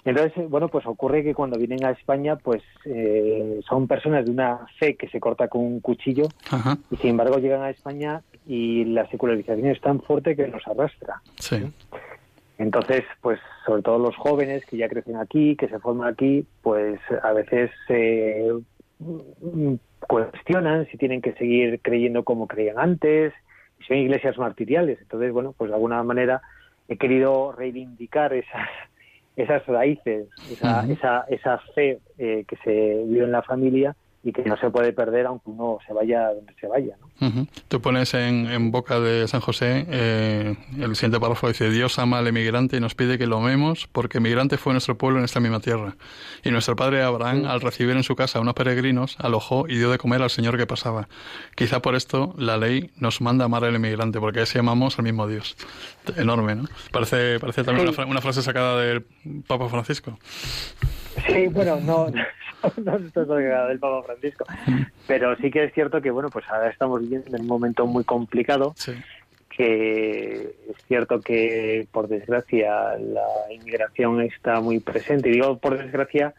Entonces, 0.06 0.50
bueno, 0.50 0.68
pues 0.68 0.86
ocurre 0.86 1.24
que 1.24 1.34
cuando 1.34 1.58
vienen 1.58 1.86
a 1.86 1.92
España, 1.92 2.36
pues 2.36 2.62
eh, 2.86 3.62
son 3.68 3.88
personas 3.88 4.26
de 4.26 4.32
una 4.32 4.68
fe 4.78 4.96
que 4.96 5.08
se 5.08 5.20
corta 5.20 5.48
con 5.48 5.62
un 5.62 5.80
cuchillo 5.80 6.28
y 6.92 6.98
sin 6.98 7.12
embargo 7.12 7.38
llegan 7.38 7.62
a 7.62 7.70
España 7.70 8.22
y 8.46 8.84
la 8.86 9.10
secularización 9.10 9.68
es 9.68 9.80
tan 9.80 10.02
fuerte 10.02 10.36
que 10.36 10.48
los 10.48 10.68
arrastra. 10.68 11.22
Sí. 11.40 11.72
Entonces, 12.58 13.04
pues 13.22 13.40
sobre 13.66 13.82
todo 13.82 13.98
los 13.98 14.16
jóvenes 14.18 14.66
que 14.66 14.78
ya 14.78 14.90
crecen 14.90 15.16
aquí, 15.16 15.56
que 15.56 15.70
se 15.70 15.80
forman 15.80 16.10
aquí, 16.10 16.46
pues 16.62 17.00
a 17.24 17.32
veces 17.32 17.72
se 17.88 18.52
cuestionan 20.08 20.86
si 20.88 20.98
tienen 20.98 21.22
que 21.22 21.34
seguir 21.34 21.80
creyendo 21.82 22.24
como 22.24 22.48
creían 22.48 22.78
antes, 22.78 23.34
si 23.80 23.86
son 23.86 23.98
iglesias 23.98 24.38
martiriales. 24.38 25.00
Entonces, 25.02 25.32
bueno, 25.32 25.56
pues 25.58 25.70
de 25.70 25.76
alguna 25.76 26.04
manera 26.04 26.42
he 26.90 26.98
querido 26.98 27.54
reivindicar 27.54 28.34
esas 28.34 28.68
esas 29.36 29.66
raíces, 29.66 30.28
esa, 30.50 30.86
esa, 30.88 31.26
esa 31.28 31.58
fe 31.74 32.00
eh, 32.18 32.46
que 32.48 32.56
se 32.58 33.04
vive 33.06 33.26
en 33.26 33.32
la 33.32 33.42
familia 33.42 33.96
y 34.24 34.32
que 34.32 34.44
no 34.44 34.56
se 34.58 34.70
puede 34.70 34.94
perder 34.94 35.26
aunque 35.26 35.50
uno 35.50 35.80
se 35.86 35.94
vaya 35.94 36.30
donde 36.34 36.54
se 36.60 36.68
vaya. 36.68 36.96
¿no? 37.20 37.48
Tú 37.68 37.82
pones 37.82 38.14
en, 38.14 38.50
en, 38.50 38.72
boca 38.72 39.00
de 39.00 39.28
San 39.28 39.42
José, 39.42 39.86
eh, 39.90 40.56
el 40.80 40.96
siguiente 40.96 41.20
párrafo 41.20 41.48
dice, 41.50 41.70
Dios 41.70 42.00
ama 42.00 42.20
al 42.20 42.28
emigrante 42.28 42.78
y 42.78 42.80
nos 42.80 42.96
pide 42.96 43.18
que 43.18 43.28
lo 43.28 43.38
amemos 43.38 43.88
porque 43.92 44.20
emigrante 44.20 44.58
fue 44.58 44.74
nuestro 44.74 44.98
pueblo 44.98 45.20
en 45.20 45.26
esta 45.26 45.42
misma 45.42 45.60
tierra. 45.60 45.96
Y 46.44 46.52
nuestro 46.52 46.76
padre 46.76 47.04
Abraham, 47.04 47.46
al 47.46 47.60
recibir 47.60 47.96
en 47.98 48.04
su 48.04 48.16
casa 48.16 48.40
a 48.40 48.42
unos 48.42 48.54
peregrinos, 48.54 49.18
alojó 49.20 49.68
y 49.68 49.78
dio 49.78 49.92
de 49.92 49.98
comer 49.98 50.22
al 50.22 50.30
Señor 50.30 50.58
que 50.58 50.66
pasaba. 50.66 51.10
Quizá 51.56 51.82
por 51.82 51.96
esto 51.96 52.34
la 52.38 52.58
ley 52.58 52.92
nos 52.98 53.20
manda 53.20 53.46
amar 53.46 53.66
al 53.66 53.76
emigrante, 53.76 54.20
porque 54.20 54.42
así 54.42 54.58
amamos 54.58 54.98
al 55.00 55.04
mismo 55.04 55.28
Dios. 55.28 55.58
Enorme, 56.16 56.56
¿no? 56.56 56.64
Parece, 56.92 57.40
parece 57.40 57.64
también 57.64 57.90
una, 57.90 58.06
una 58.06 58.22
frase 58.22 58.42
sacada 58.42 58.82
del 58.82 59.06
Papa 59.48 59.68
Francisco. 59.68 60.18
Sí, 61.28 61.48
bueno, 61.48 61.80
no, 61.82 62.08
no 62.84 62.96
estoy 62.98 63.44
del 63.44 63.80
Papa 63.80 64.04
Francisco, 64.04 64.46
pero 65.08 65.36
sí 65.38 65.52
que 65.52 65.66
es 65.66 65.74
cierto 65.74 66.02
que, 66.02 66.12
bueno, 66.12 66.30
pues 66.30 66.46
ahora 66.50 66.70
estamos 66.70 67.02
viviendo 67.02 67.36
en 67.36 67.42
un 67.42 67.48
momento 67.48 67.86
muy 67.86 68.04
complicado, 68.04 68.74
que 69.50 70.56
es 70.70 70.86
cierto 70.88 71.22
que, 71.22 71.88
por 71.92 72.08
desgracia, 72.08 72.98
la 72.98 73.54
inmigración 73.54 74.22
está 74.22 74.60
muy 74.62 74.80
presente. 74.80 75.30
Y 75.30 75.34
digo 75.34 75.58
por 75.58 75.78
desgracia, 75.78 76.34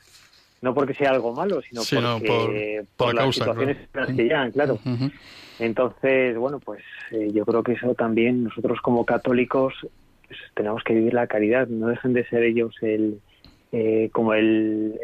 no 0.63 0.75
porque 0.75 0.95
sea 0.95 1.11
algo 1.11 1.33
malo, 1.33 1.61
sino, 1.63 1.83
porque 2.27 2.85
por, 2.97 3.15
las 3.15 3.35
situaciones 3.35 3.77
que 3.93 4.13
llegan, 4.13 4.51
claro. 4.51 4.81
Entonces, 5.61 6.37
bueno, 6.37 6.59
pues 6.59 6.83
eh, 7.13 7.31
yo 7.33 7.45
creo 7.45 7.63
que 7.63 7.73
eso 7.73 7.95
también 7.95 8.45
nosotros 8.45 8.81
como 8.81 9.05
católicos 9.05 9.75
pues, 10.27 10.41
tenemos 10.55 10.83
que 10.83 10.95
vivir 10.95 11.15
la 11.15 11.29
caridad, 11.29 11.69
no 11.69 11.87
dejen 11.87 12.13
de 12.13 12.27
ser 12.27 12.43
ellos 12.43 12.75
el 12.83 13.21
eh, 13.77 14.09
como 14.13 14.35
el, 14.35 14.95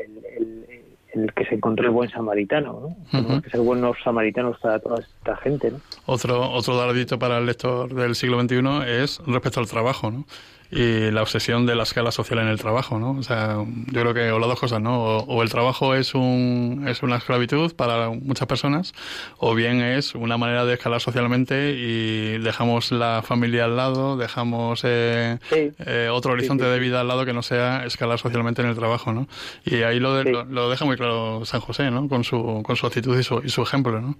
el, 1.12 1.32
que 1.34 1.44
se 1.46 1.56
encontró 1.56 1.86
el 1.86 1.90
buen 1.90 2.08
samaritano, 2.08 2.94
¿no? 3.10 3.42
que 3.42 3.50
ser 3.50 3.60
buenos 3.60 3.96
samaritanos 4.04 4.58
para 4.60 4.78
toda 4.78 5.00
esta 5.00 5.36
gente, 5.38 5.72
¿no? 5.72 5.80
Otro, 6.06 6.48
otro 6.52 6.76
dardito 6.76 7.18
para 7.18 7.38
el 7.38 7.46
lector 7.46 7.92
del 7.92 8.14
siglo 8.14 8.40
XXI 8.40 8.58
es 9.02 9.20
respecto 9.26 9.58
al 9.58 9.68
trabajo, 9.68 10.12
¿no? 10.12 10.24
Y 10.70 11.10
la 11.10 11.22
obsesión 11.22 11.66
de 11.66 11.74
la 11.74 11.82
escala 11.82 12.12
social 12.12 12.38
en 12.38 12.46
el 12.46 12.58
trabajo, 12.58 12.98
¿no? 12.98 13.12
O 13.12 13.22
sea, 13.22 13.56
yo 13.86 14.00
creo 14.00 14.14
que 14.14 14.30
o 14.30 14.38
las 14.38 14.48
dos 14.48 14.60
cosas, 14.60 14.80
¿no? 14.80 15.18
O, 15.18 15.42
el 15.42 15.50
trabajo 15.50 15.94
es 15.94 16.14
un 16.14 16.84
es 16.86 17.02
una 17.02 17.16
esclavitud 17.16 17.74
para 17.74 18.10
muchas 18.10 18.46
personas, 18.46 18.92
o 19.38 19.54
bien 19.54 19.80
es 19.80 20.14
una 20.14 20.38
manera 20.38 20.64
de 20.64 20.74
escalar 20.74 21.00
socialmente 21.00 21.72
y 21.72 22.38
dejamos 22.38 22.92
la 22.92 23.22
familia 23.24 23.64
al 23.64 23.76
lado, 23.76 24.16
dejamos 24.16 24.82
eh, 24.84 25.38
eh, 25.50 26.08
otro 26.12 26.32
horizonte 26.32 26.64
de 26.64 26.78
vida 26.78 27.00
al 27.00 27.08
lado 27.08 27.24
que 27.24 27.32
no 27.32 27.42
sea 27.42 27.84
escalar 27.84 28.18
socialmente 28.18 28.62
en 28.62 28.68
el 28.68 28.76
trabajo, 28.76 29.12
¿no? 29.12 29.26
Y 29.64 29.82
ahí 29.82 29.98
lo, 29.98 30.22
lo, 30.22 30.70
deja 30.70 30.84
muy 30.84 30.96
claro 30.96 31.44
San 31.44 31.60
José, 31.60 31.90
¿no? 31.90 32.08
Con 32.08 32.22
su 32.22 32.62
con 32.62 32.76
su 32.76 32.86
actitud 32.86 33.18
y 33.18 33.24
su, 33.24 33.42
y 33.44 33.48
su 33.48 33.62
ejemplo, 33.62 34.00
¿no? 34.00 34.16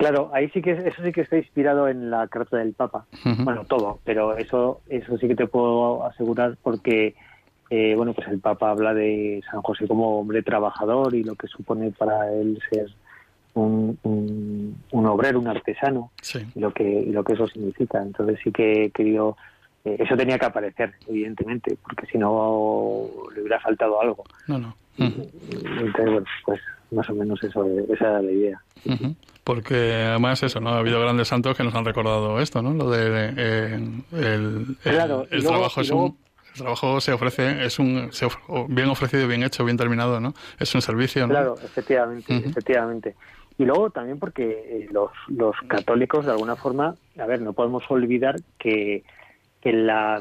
Claro, 0.00 0.30
ahí 0.32 0.48
sí 0.48 0.62
que 0.62 0.70
eso 0.70 1.02
sí 1.04 1.12
que 1.12 1.20
está 1.20 1.36
inspirado 1.36 1.86
en 1.86 2.10
la 2.10 2.26
carta 2.26 2.56
del 2.56 2.72
Papa. 2.72 3.04
Bueno, 3.44 3.66
todo, 3.66 3.98
pero 4.02 4.34
eso 4.34 4.80
eso 4.88 5.18
sí 5.18 5.28
que 5.28 5.36
te 5.36 5.46
puedo 5.46 6.06
asegurar 6.06 6.56
porque 6.62 7.14
eh, 7.68 7.92
bueno, 7.94 8.14
pues 8.14 8.26
el 8.28 8.40
Papa 8.40 8.70
habla 8.70 8.94
de 8.94 9.42
San 9.50 9.60
José 9.60 9.86
como 9.86 10.18
hombre 10.18 10.42
trabajador 10.42 11.14
y 11.14 11.22
lo 11.22 11.34
que 11.34 11.48
supone 11.48 11.90
para 11.90 12.32
él 12.32 12.58
ser 12.70 12.86
un, 13.52 13.98
un, 14.90 15.06
obrero, 15.06 15.38
un 15.38 15.48
artesano, 15.48 16.12
y 16.54 16.60
lo 16.60 16.72
que 16.72 17.04
lo 17.06 17.22
que 17.22 17.34
eso 17.34 17.46
significa. 17.46 18.00
Entonces 18.00 18.38
sí 18.42 18.50
que 18.52 18.86
he 18.86 18.90
querido 18.92 19.36
eh, 19.84 19.96
eso 19.98 20.16
tenía 20.16 20.38
que 20.38 20.46
aparecer, 20.46 20.94
evidentemente, 21.08 21.76
porque 21.82 22.06
si 22.06 22.16
no 22.16 23.06
le 23.34 23.42
hubiera 23.42 23.60
faltado 23.60 24.00
algo. 24.00 24.24
No, 24.46 24.58
no. 24.58 24.74
Entonces, 25.00 26.04
bueno, 26.04 26.24
pues 26.44 26.60
más 26.90 27.08
o 27.08 27.14
menos 27.14 27.42
eso, 27.42 27.66
esa 27.92 28.08
era 28.08 28.22
la 28.22 28.30
idea. 28.30 28.62
Porque 29.44 29.94
además 29.94 30.42
eso, 30.42 30.60
¿no? 30.60 30.70
Ha 30.70 30.78
habido 30.78 31.00
grandes 31.00 31.28
santos 31.28 31.56
que 31.56 31.64
nos 31.64 31.74
han 31.74 31.84
recordado 31.84 32.40
esto, 32.40 32.62
¿no? 32.62 32.74
Lo 32.74 32.90
de 32.90 33.32
eh, 33.36 33.74
el, 34.12 34.76
el, 34.84 35.44
trabajo 35.44 35.80
es 35.80 35.90
un 35.90 36.16
el 36.54 36.62
trabajo 36.62 37.00
se 37.00 37.12
ofrece, 37.12 37.64
es 37.64 37.78
un 37.78 38.10
bien 38.68 38.88
ofrecido, 38.88 39.28
bien 39.28 39.44
hecho, 39.44 39.64
bien 39.64 39.76
terminado, 39.76 40.20
¿no? 40.20 40.34
Es 40.58 40.74
un 40.74 40.82
servicio, 40.82 41.26
¿no? 41.26 41.28
Claro, 41.28 41.54
efectivamente, 41.62 42.36
efectivamente. 42.36 43.14
Y 43.56 43.64
luego 43.64 43.90
también 43.90 44.18
porque 44.18 44.42
eh, 44.50 44.88
los, 44.90 45.10
los 45.28 45.54
católicos, 45.68 46.26
de 46.26 46.32
alguna 46.32 46.56
forma, 46.56 46.96
a 47.18 47.26
ver, 47.26 47.40
no 47.40 47.52
podemos 47.52 47.84
olvidar 47.88 48.36
que, 48.58 49.04
que 49.60 49.72
la 49.72 50.20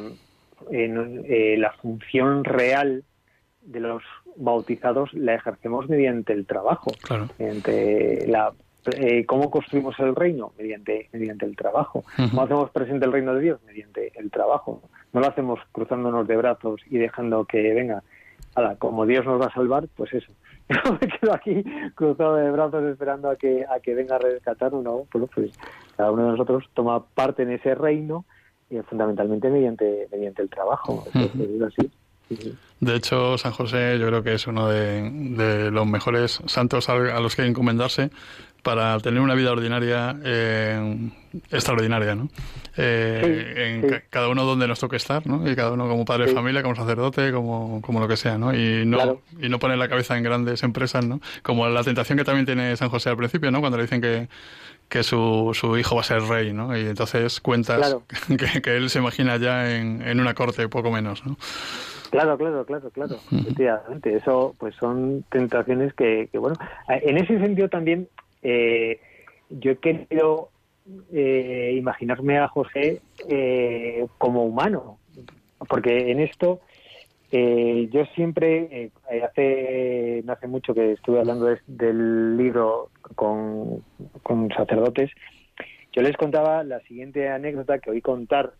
eh, 0.71 1.55
la 1.57 1.71
función 1.73 2.43
real 2.43 3.03
de 3.61 3.79
los 3.79 4.03
bautizados 4.39 5.13
la 5.13 5.35
ejercemos 5.35 5.89
mediante 5.89 6.33
el 6.33 6.45
trabajo, 6.45 6.91
mediante 7.37 8.25
la 8.27 8.53
eh, 8.95 9.25
cómo 9.25 9.51
construimos 9.51 9.99
el 9.99 10.15
reino 10.15 10.53
mediante 10.57 11.09
mediante 11.11 11.45
el 11.45 11.55
trabajo, 11.55 12.03
cómo 12.15 12.43
hacemos 12.43 12.71
presente 12.71 13.05
el 13.05 13.11
reino 13.11 13.33
de 13.35 13.41
Dios 13.41 13.59
mediante 13.65 14.11
el 14.15 14.31
trabajo. 14.31 14.81
No 15.11 15.19
lo 15.19 15.27
hacemos 15.27 15.59
cruzándonos 15.71 16.27
de 16.27 16.37
brazos 16.37 16.81
y 16.89 16.97
dejando 16.97 17.45
que 17.45 17.73
venga, 17.73 18.03
como 18.77 19.05
Dios 19.05 19.25
nos 19.25 19.41
va 19.41 19.47
a 19.47 19.53
salvar, 19.53 19.87
pues 19.95 20.13
eso. 20.13 20.31
Yo 20.69 20.93
me 20.93 21.07
quedo 21.07 21.33
aquí 21.33 21.63
cruzado 21.95 22.35
de 22.35 22.51
brazos 22.51 22.83
esperando 22.85 23.29
a 23.29 23.35
que 23.35 23.65
a 23.65 23.79
que 23.81 23.95
venga 23.95 24.15
a 24.15 24.19
rescatar 24.19 24.73
uno, 24.73 25.03
pues, 25.11 25.25
pues 25.33 25.51
cada 25.97 26.11
uno 26.11 26.23
de 26.23 26.31
nosotros 26.31 26.63
toma 26.73 27.05
parte 27.05 27.43
en 27.43 27.51
ese 27.51 27.75
reino 27.75 28.25
y 28.69 28.77
fundamentalmente 28.79 29.49
mediante 29.49 30.07
mediante 30.11 30.41
el 30.41 30.49
trabajo. 30.49 31.03
así. 31.13 31.91
De 32.79 32.95
hecho, 32.95 33.37
San 33.37 33.51
José 33.51 33.97
yo 33.99 34.07
creo 34.07 34.23
que 34.23 34.33
es 34.35 34.47
uno 34.47 34.69
de, 34.69 35.69
los 35.71 35.85
mejores 35.85 36.39
santos 36.45 36.87
a, 36.89 36.95
los 36.95 37.35
que 37.35 37.45
encomendarse 37.45 38.09
para 38.63 38.99
tener 38.99 39.21
una 39.21 39.35
vida 39.35 39.51
ordinaria 39.51 40.17
eh, 40.23 41.09
extraordinaria, 41.49 42.15
¿no? 42.15 42.29
Eh, 42.75 43.81
en 43.81 44.03
cada 44.09 44.27
uno 44.27 44.43
donde 44.43 44.67
nos 44.67 44.79
toque 44.79 44.97
estar, 44.97 45.25
¿no? 45.27 45.49
Y 45.49 45.55
cada 45.55 45.71
uno 45.71 45.87
como 45.87 46.05
padre 46.05 46.27
de 46.27 46.33
familia, 46.33 46.61
como 46.61 46.75
sacerdote, 46.75 47.31
como, 47.31 47.81
como 47.81 47.99
lo 47.99 48.07
que 48.07 48.17
sea, 48.17 48.37
¿no? 48.37 48.53
Y 48.53 48.85
no, 48.85 49.21
y 49.41 49.49
no 49.49 49.59
poner 49.59 49.77
la 49.77 49.87
cabeza 49.87 50.17
en 50.17 50.23
grandes 50.23 50.63
empresas, 50.63 51.05
¿no? 51.05 51.21
Como 51.41 51.67
la 51.69 51.83
tentación 51.83 52.17
que 52.17 52.25
también 52.25 52.45
tiene 52.45 52.75
San 52.75 52.89
José 52.89 53.09
al 53.09 53.17
principio, 53.17 53.49
¿no? 53.49 53.59
Cuando 53.59 53.77
le 53.77 53.83
dicen 53.83 54.01
que, 54.01 54.27
que 54.89 55.03
su, 55.03 55.51
su 55.53 55.77
hijo 55.77 55.95
va 55.95 56.01
a 56.01 56.05
ser 56.05 56.21
rey, 56.23 56.51
¿no? 56.51 56.77
Y 56.77 56.81
entonces 56.81 57.39
cuentas 57.39 57.95
que, 58.27 58.61
que, 58.61 58.75
él 58.75 58.89
se 58.89 58.99
imagina 58.99 59.37
ya 59.37 59.73
en, 59.73 60.01
en 60.01 60.19
una 60.19 60.33
corte, 60.33 60.67
poco 60.67 60.91
menos, 60.91 61.25
¿no? 61.25 61.37
Claro, 62.09 62.37
claro, 62.37 62.65
claro, 62.65 62.89
claro, 62.89 63.15
efectivamente. 63.31 64.15
Eso, 64.15 64.55
pues 64.57 64.75
son 64.75 65.23
tentaciones 65.29 65.93
que, 65.93 66.27
que, 66.31 66.37
bueno, 66.37 66.55
en 66.87 67.17
ese 67.17 67.39
sentido 67.39 67.69
también 67.69 68.07
eh, 68.41 68.99
yo 69.49 69.71
he 69.71 69.75
querido 69.77 70.49
eh, 71.11 71.75
imaginarme 71.77 72.39
a 72.39 72.47
José 72.47 73.01
eh, 73.27 74.07
como 74.17 74.43
humano, 74.43 74.97
porque 75.67 76.11
en 76.11 76.19
esto 76.19 76.61
eh, 77.31 77.89
yo 77.91 78.05
siempre, 78.15 78.91
hace 79.23 80.23
no 80.25 80.33
hace 80.33 80.47
mucho 80.47 80.73
que 80.73 80.93
estuve 80.93 81.19
hablando 81.19 81.55
del 81.67 82.37
libro 82.37 82.89
con, 83.15 83.83
con 84.23 84.49
sacerdotes, 84.49 85.11
yo 85.91 86.01
les 86.01 86.17
contaba 86.17 86.63
la 86.63 86.79
siguiente 86.81 87.29
anécdota 87.29 87.79
que 87.79 87.91
oí 87.91 88.01
contar 88.01 88.53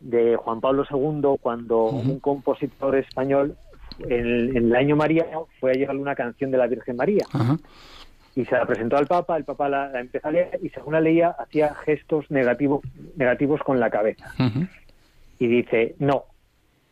de 0.00 0.36
Juan 0.36 0.60
Pablo 0.60 0.84
II 0.90 1.38
cuando 1.40 1.84
un 1.84 2.20
compositor 2.20 2.96
español 2.96 3.56
en, 4.00 4.56
el 4.56 4.76
año 4.76 4.96
María 4.96 5.26
fue 5.60 5.72
a 5.72 5.74
llevarle 5.74 6.02
una 6.02 6.14
canción 6.14 6.50
de 6.50 6.58
la 6.58 6.66
Virgen 6.66 6.96
María. 6.96 7.24
Y 8.34 8.44
se 8.44 8.54
la 8.54 8.66
presentó 8.66 8.98
al 8.98 9.06
Papa, 9.06 9.36
el 9.36 9.44
Papa 9.44 9.68
la, 9.68 9.98
empezó 9.98 10.28
a 10.28 10.30
leer 10.30 10.60
y 10.62 10.68
según 10.68 10.92
la 10.92 11.00
leía 11.00 11.30
hacía 11.30 11.74
gestos 11.74 12.30
negativos, 12.30 12.82
negativos 13.16 13.60
con 13.62 13.80
la 13.80 13.88
cabeza. 13.88 14.34
Y 15.38 15.46
dice, 15.46 15.94
no, 15.98 16.24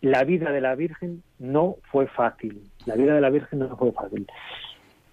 la 0.01 0.25
vida 0.25 0.51
de 0.53 0.61
la 0.61 0.75
Virgen 0.75 1.23
no 1.39 1.77
fue 1.91 2.07
fácil. 2.07 2.63
La 2.87 2.95
vida 2.95 3.15
de 3.15 3.21
la 3.21 3.31
Virgen 3.31 3.59
no 3.59 3.77
fue 3.77 3.93
fácil. 3.93 4.27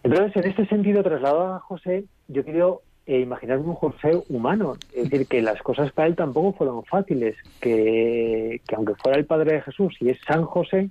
Entonces, 0.04 0.36
en 0.36 0.50
este 0.50 0.66
sentido, 0.68 1.04
trasladado 1.04 1.54
a 1.54 1.60
José, 1.60 2.06
yo 2.28 2.44
quiero 2.44 2.82
e 3.06 3.20
imaginar 3.20 3.60
un 3.60 3.74
José 3.74 4.22
humano. 4.30 4.76
Es 4.94 5.10
decir, 5.10 5.28
que 5.28 5.42
las 5.42 5.62
cosas 5.62 5.92
para 5.92 6.08
él 6.08 6.16
tampoco 6.16 6.54
fueron 6.54 6.84
fáciles, 6.86 7.36
que, 7.60 8.62
aunque 8.76 8.96
fuera 8.96 9.18
el 9.18 9.26
padre 9.26 9.56
de 9.56 9.62
Jesús 9.62 9.96
y 10.00 10.10
es 10.10 10.20
San 10.28 10.44
José, 10.44 10.90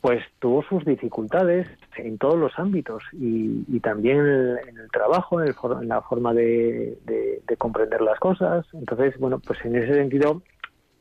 pues 0.00 0.22
tuvo 0.38 0.62
sus 0.62 0.84
dificultades 0.84 1.66
en 1.96 2.18
todos 2.18 2.36
los 2.36 2.52
ámbitos 2.58 3.02
y, 3.12 3.80
también 3.80 4.18
en 4.18 4.78
el, 4.78 4.90
trabajo, 4.92 5.40
en, 5.42 5.54
en 5.80 5.88
la 5.88 6.02
forma 6.02 6.34
de, 6.34 6.98
de, 7.06 7.56
comprender 7.56 8.00
las 8.02 8.18
cosas. 8.18 8.66
Entonces, 8.74 9.18
bueno, 9.18 9.38
pues 9.38 9.64
en 9.64 9.76
ese 9.76 9.94
sentido 9.94 10.42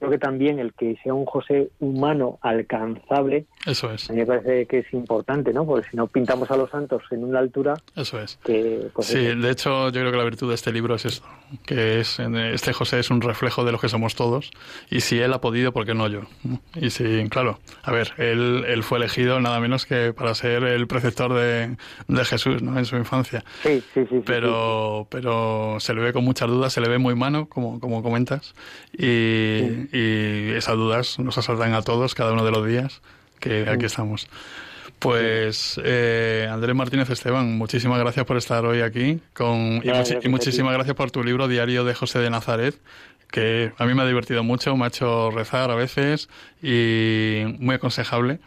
creo 0.04 0.12
que 0.12 0.20
también 0.20 0.60
el 0.60 0.74
que 0.74 0.98
sea 1.02 1.14
un 1.14 1.26
José 1.26 1.70
humano 1.80 2.38
alcanzable, 2.42 3.46
eso 3.66 3.90
es. 3.94 4.10
A 4.10 4.14
mí 4.14 4.20
me 4.20 4.26
parece 4.26 4.66
que 4.66 4.80
es 4.80 4.94
importante, 4.94 5.54
¿no? 5.54 5.66
Porque 5.66 5.90
si 5.90 5.96
no 5.96 6.08
pintamos 6.08 6.52
a 6.52 6.58
los 6.58 6.70
santos 6.70 7.04
en 7.12 7.24
una 7.24 7.40
altura, 7.40 7.76
eso 7.96 8.20
es. 8.20 8.38
Que, 8.44 8.90
pues 8.94 9.08
sí, 9.08 9.20
de 9.20 9.50
hecho 9.50 9.86
yo 9.90 10.02
creo 10.02 10.12
que 10.12 10.18
la 10.18 10.26
virtud 10.26 10.50
de 10.50 10.56
este 10.56 10.74
libro 10.74 10.96
es 10.96 11.06
esto, 11.06 11.26
que 11.66 12.02
es 12.02 12.20
este 12.20 12.74
José 12.74 13.00
es 13.00 13.12
un 13.12 13.22
reflejo 13.22 13.64
de 13.64 13.72
lo 13.72 13.80
que 13.80 13.88
somos 13.88 14.16
todos 14.16 14.52
y 14.90 15.00
si 15.00 15.20
él 15.20 15.32
ha 15.32 15.40
podido, 15.40 15.72
¿por 15.72 15.86
qué 15.86 15.94
no 15.94 16.10
yo? 16.10 16.24
Y 16.76 16.90
si, 16.90 17.30
claro, 17.30 17.60
a 17.84 17.92
ver, 17.94 18.12
él, 18.18 18.66
él 18.68 18.84
fue 18.84 18.98
elegido 18.98 19.40
nada 19.40 19.62
menos 19.62 19.86
que 19.86 20.12
para 20.12 20.36
ser 20.36 20.66
el 20.66 20.86
preceptor 20.86 21.34
de, 21.34 21.78
de 22.10 22.26
Jesús, 22.26 22.62
¿no? 22.62 22.78
En 22.78 22.84
su 22.84 22.98
infancia. 22.98 23.46
Sí, 23.62 23.82
sí, 23.94 24.06
sí. 24.10 24.22
Pero, 24.26 25.08
pero 25.10 25.78
se 25.80 25.94
le 25.94 26.02
ve 26.02 26.12
con 26.12 26.26
muchas 26.26 26.50
dudas, 26.50 26.74
se 26.74 26.82
le 26.82 26.90
ve 26.90 26.98
muy 26.98 27.14
humano, 27.14 27.48
como, 27.48 27.80
como 27.80 28.04
comentas, 28.04 28.54
y, 28.92 29.93
y 29.94 30.50
esas 30.54 30.76
dudas 30.76 31.20
nos 31.20 31.38
asaltan 31.38 31.74
a 31.76 31.84
todos 31.84 32.16
cada 32.16 32.34
uno 32.34 32.44
de 32.44 32.52
los 32.52 32.66
días 32.66 33.02
que 33.40 33.70
aquí 33.70 33.86
estamos. 33.86 34.28
Pues 34.98 35.80
eh, 35.84 36.48
Andrés 36.50 36.76
Martínez 36.76 37.10
Esteban, 37.10 37.58
muchísimas 37.58 38.00
gracias 38.00 38.26
por 38.26 38.38
estar 38.38 38.66
hoy 38.66 38.82
aquí 38.82 39.22
con, 39.34 39.82
y, 39.84 40.30
muchísimas 40.30 40.74
gracias 40.74 40.96
por 40.96 41.12
tu 41.12 41.24
libro 41.24 41.48
Diario 41.48 41.84
de 41.84 41.94
José 41.94 42.20
de 42.20 42.30
Nazaret, 42.30 42.76
que 43.30 43.72
a 43.78 43.86
mí 43.86 43.94
me 43.94 44.02
ha 44.02 44.06
divertido 44.08 44.44
mucho, 44.44 44.76
me 44.76 44.86
ha 44.86 44.88
hecho 44.88 45.30
rezar 45.30 45.70
a 45.70 45.76
veces 45.76 46.30
y 46.62 47.44
muy 47.60 47.76
aconsejable. 47.76 48.40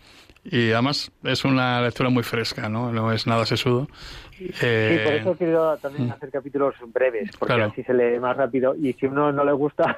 Y 0.44 0.72
además 0.72 1.12
es 1.24 1.44
una 1.44 1.80
lectura 1.82 2.08
muy 2.08 2.22
fresca, 2.22 2.68
¿no? 2.68 2.92
No 2.92 3.12
es 3.12 3.26
nada 3.26 3.46
sesudo. 3.46 3.88
sí, 4.30 4.46
por 4.46 4.64
eh, 4.68 5.18
eso 5.18 5.34
quiero 5.36 5.76
también 5.76 6.08
mm. 6.08 6.12
hacer 6.12 6.30
capítulos 6.30 6.74
breves, 6.86 7.30
porque 7.36 7.54
así 7.54 7.82
se 7.82 7.94
lee 7.94 8.18
más 8.18 8.36
rápido 8.36 8.74
y 8.74 8.92
si 8.94 9.06
uno 9.06 9.30
no 9.30 9.44
le 9.44 9.52
gusta 9.52 9.96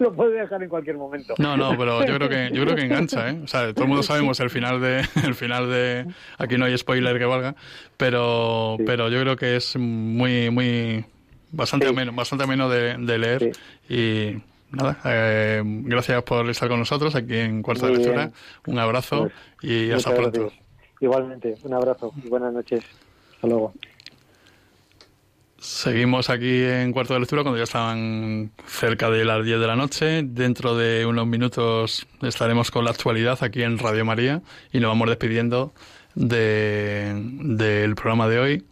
lo 0.10 0.12
puede 0.12 0.40
dejar 0.40 0.62
en 0.62 0.68
cualquier 0.68 0.96
momento. 0.96 1.34
No, 1.38 1.56
no, 1.56 1.76
pero 1.76 2.04
yo 2.04 2.14
creo 2.16 2.28
que 2.28 2.50
yo 2.52 2.64
creo 2.64 2.74
que 2.74 2.82
engancha, 2.82 3.30
¿eh? 3.30 3.40
O 3.44 3.46
sea, 3.46 3.72
todo 3.72 3.84
el 3.84 3.88
mundo 3.88 4.02
sabemos 4.02 4.40
el 4.40 4.50
final 4.50 4.80
de 4.80 5.04
el 5.24 5.34
final 5.34 5.70
de 5.70 6.06
aquí 6.38 6.56
no 6.56 6.64
hay 6.64 6.76
spoiler 6.76 7.18
que 7.18 7.24
valga, 7.26 7.54
pero 7.96 8.76
pero 8.86 9.08
yo 9.08 9.20
creo 9.20 9.36
que 9.36 9.56
es 9.56 9.76
muy 9.76 10.50
muy 10.50 11.04
bastante 11.52 11.86
ameno, 11.86 12.12
bastante 12.12 12.44
ameno 12.44 12.68
de, 12.68 13.18
leer 13.18 13.52
y 13.88 14.36
nada, 14.70 14.98
eh, 15.04 15.62
gracias 15.64 16.22
por 16.22 16.48
estar 16.48 16.68
con 16.68 16.78
nosotros 16.78 17.14
aquí 17.14 17.36
en 17.36 17.62
Cuarto 17.62 17.86
de 17.86 17.98
Lectura. 17.98 18.30
Un 18.66 18.78
abrazo 18.78 19.30
pues, 19.60 19.72
y 19.72 19.90
hasta 19.90 20.14
pronto. 20.14 20.50
Igualmente, 21.00 21.56
un 21.62 21.74
abrazo 21.74 22.12
y 22.24 22.28
buenas 22.28 22.52
noches. 22.52 22.84
Hasta 23.34 23.46
luego. 23.46 23.74
Seguimos 25.60 26.30
aquí 26.30 26.62
en 26.62 26.90
cuarto 26.90 27.12
de 27.12 27.20
lectura 27.20 27.42
cuando 27.42 27.58
ya 27.58 27.64
estaban 27.64 28.50
cerca 28.66 29.10
de 29.10 29.26
las 29.26 29.44
10 29.44 29.60
de 29.60 29.66
la 29.66 29.76
noche. 29.76 30.22
Dentro 30.24 30.74
de 30.74 31.04
unos 31.04 31.26
minutos 31.26 32.06
estaremos 32.22 32.70
con 32.70 32.86
la 32.86 32.92
actualidad 32.92 33.38
aquí 33.42 33.62
en 33.62 33.78
Radio 33.78 34.06
María 34.06 34.40
y 34.72 34.80
nos 34.80 34.88
vamos 34.88 35.10
despidiendo 35.10 35.74
del 36.14 37.94
programa 37.94 38.26
de 38.26 38.38
hoy, 38.38 38.64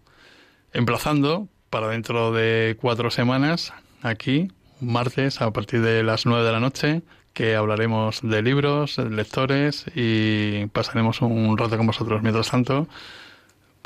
emplazando 0.72 1.46
para 1.68 1.88
dentro 1.88 2.32
de 2.32 2.78
cuatro 2.80 3.10
semanas 3.10 3.74
aquí, 4.00 4.48
martes, 4.80 5.42
a 5.42 5.52
partir 5.52 5.82
de 5.82 6.02
las 6.02 6.24
9 6.24 6.42
de 6.42 6.52
la 6.52 6.60
noche, 6.60 7.02
que 7.34 7.54
hablaremos 7.54 8.20
de 8.22 8.40
libros, 8.40 8.96
de 8.96 9.10
lectores 9.10 9.84
y 9.94 10.64
pasaremos 10.68 11.20
un 11.20 11.58
rato 11.58 11.76
con 11.76 11.86
vosotros. 11.86 12.22
Mientras 12.22 12.50
tanto, 12.50 12.88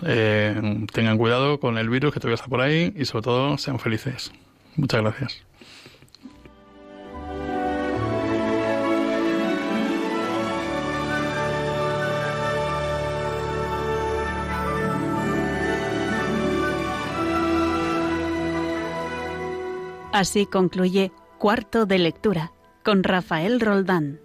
eh, 0.04 0.86
tengan 0.92 1.18
cuidado 1.18 1.60
con 1.60 1.78
el 1.78 1.88
virus 1.88 2.12
que 2.12 2.20
todavía 2.20 2.36
está 2.36 2.48
por 2.48 2.60
ahí 2.60 2.92
y 2.96 3.04
sobre 3.04 3.24
todo 3.24 3.58
sean 3.58 3.78
felices. 3.78 4.32
Muchas 4.76 5.02
gracias. 5.02 5.42
Así 20.12 20.46
concluye 20.46 21.10
Cuarto 21.38 21.86
de 21.86 21.98
Lectura 21.98 22.52
con 22.84 23.02
Rafael 23.02 23.60
Roldán. 23.60 24.21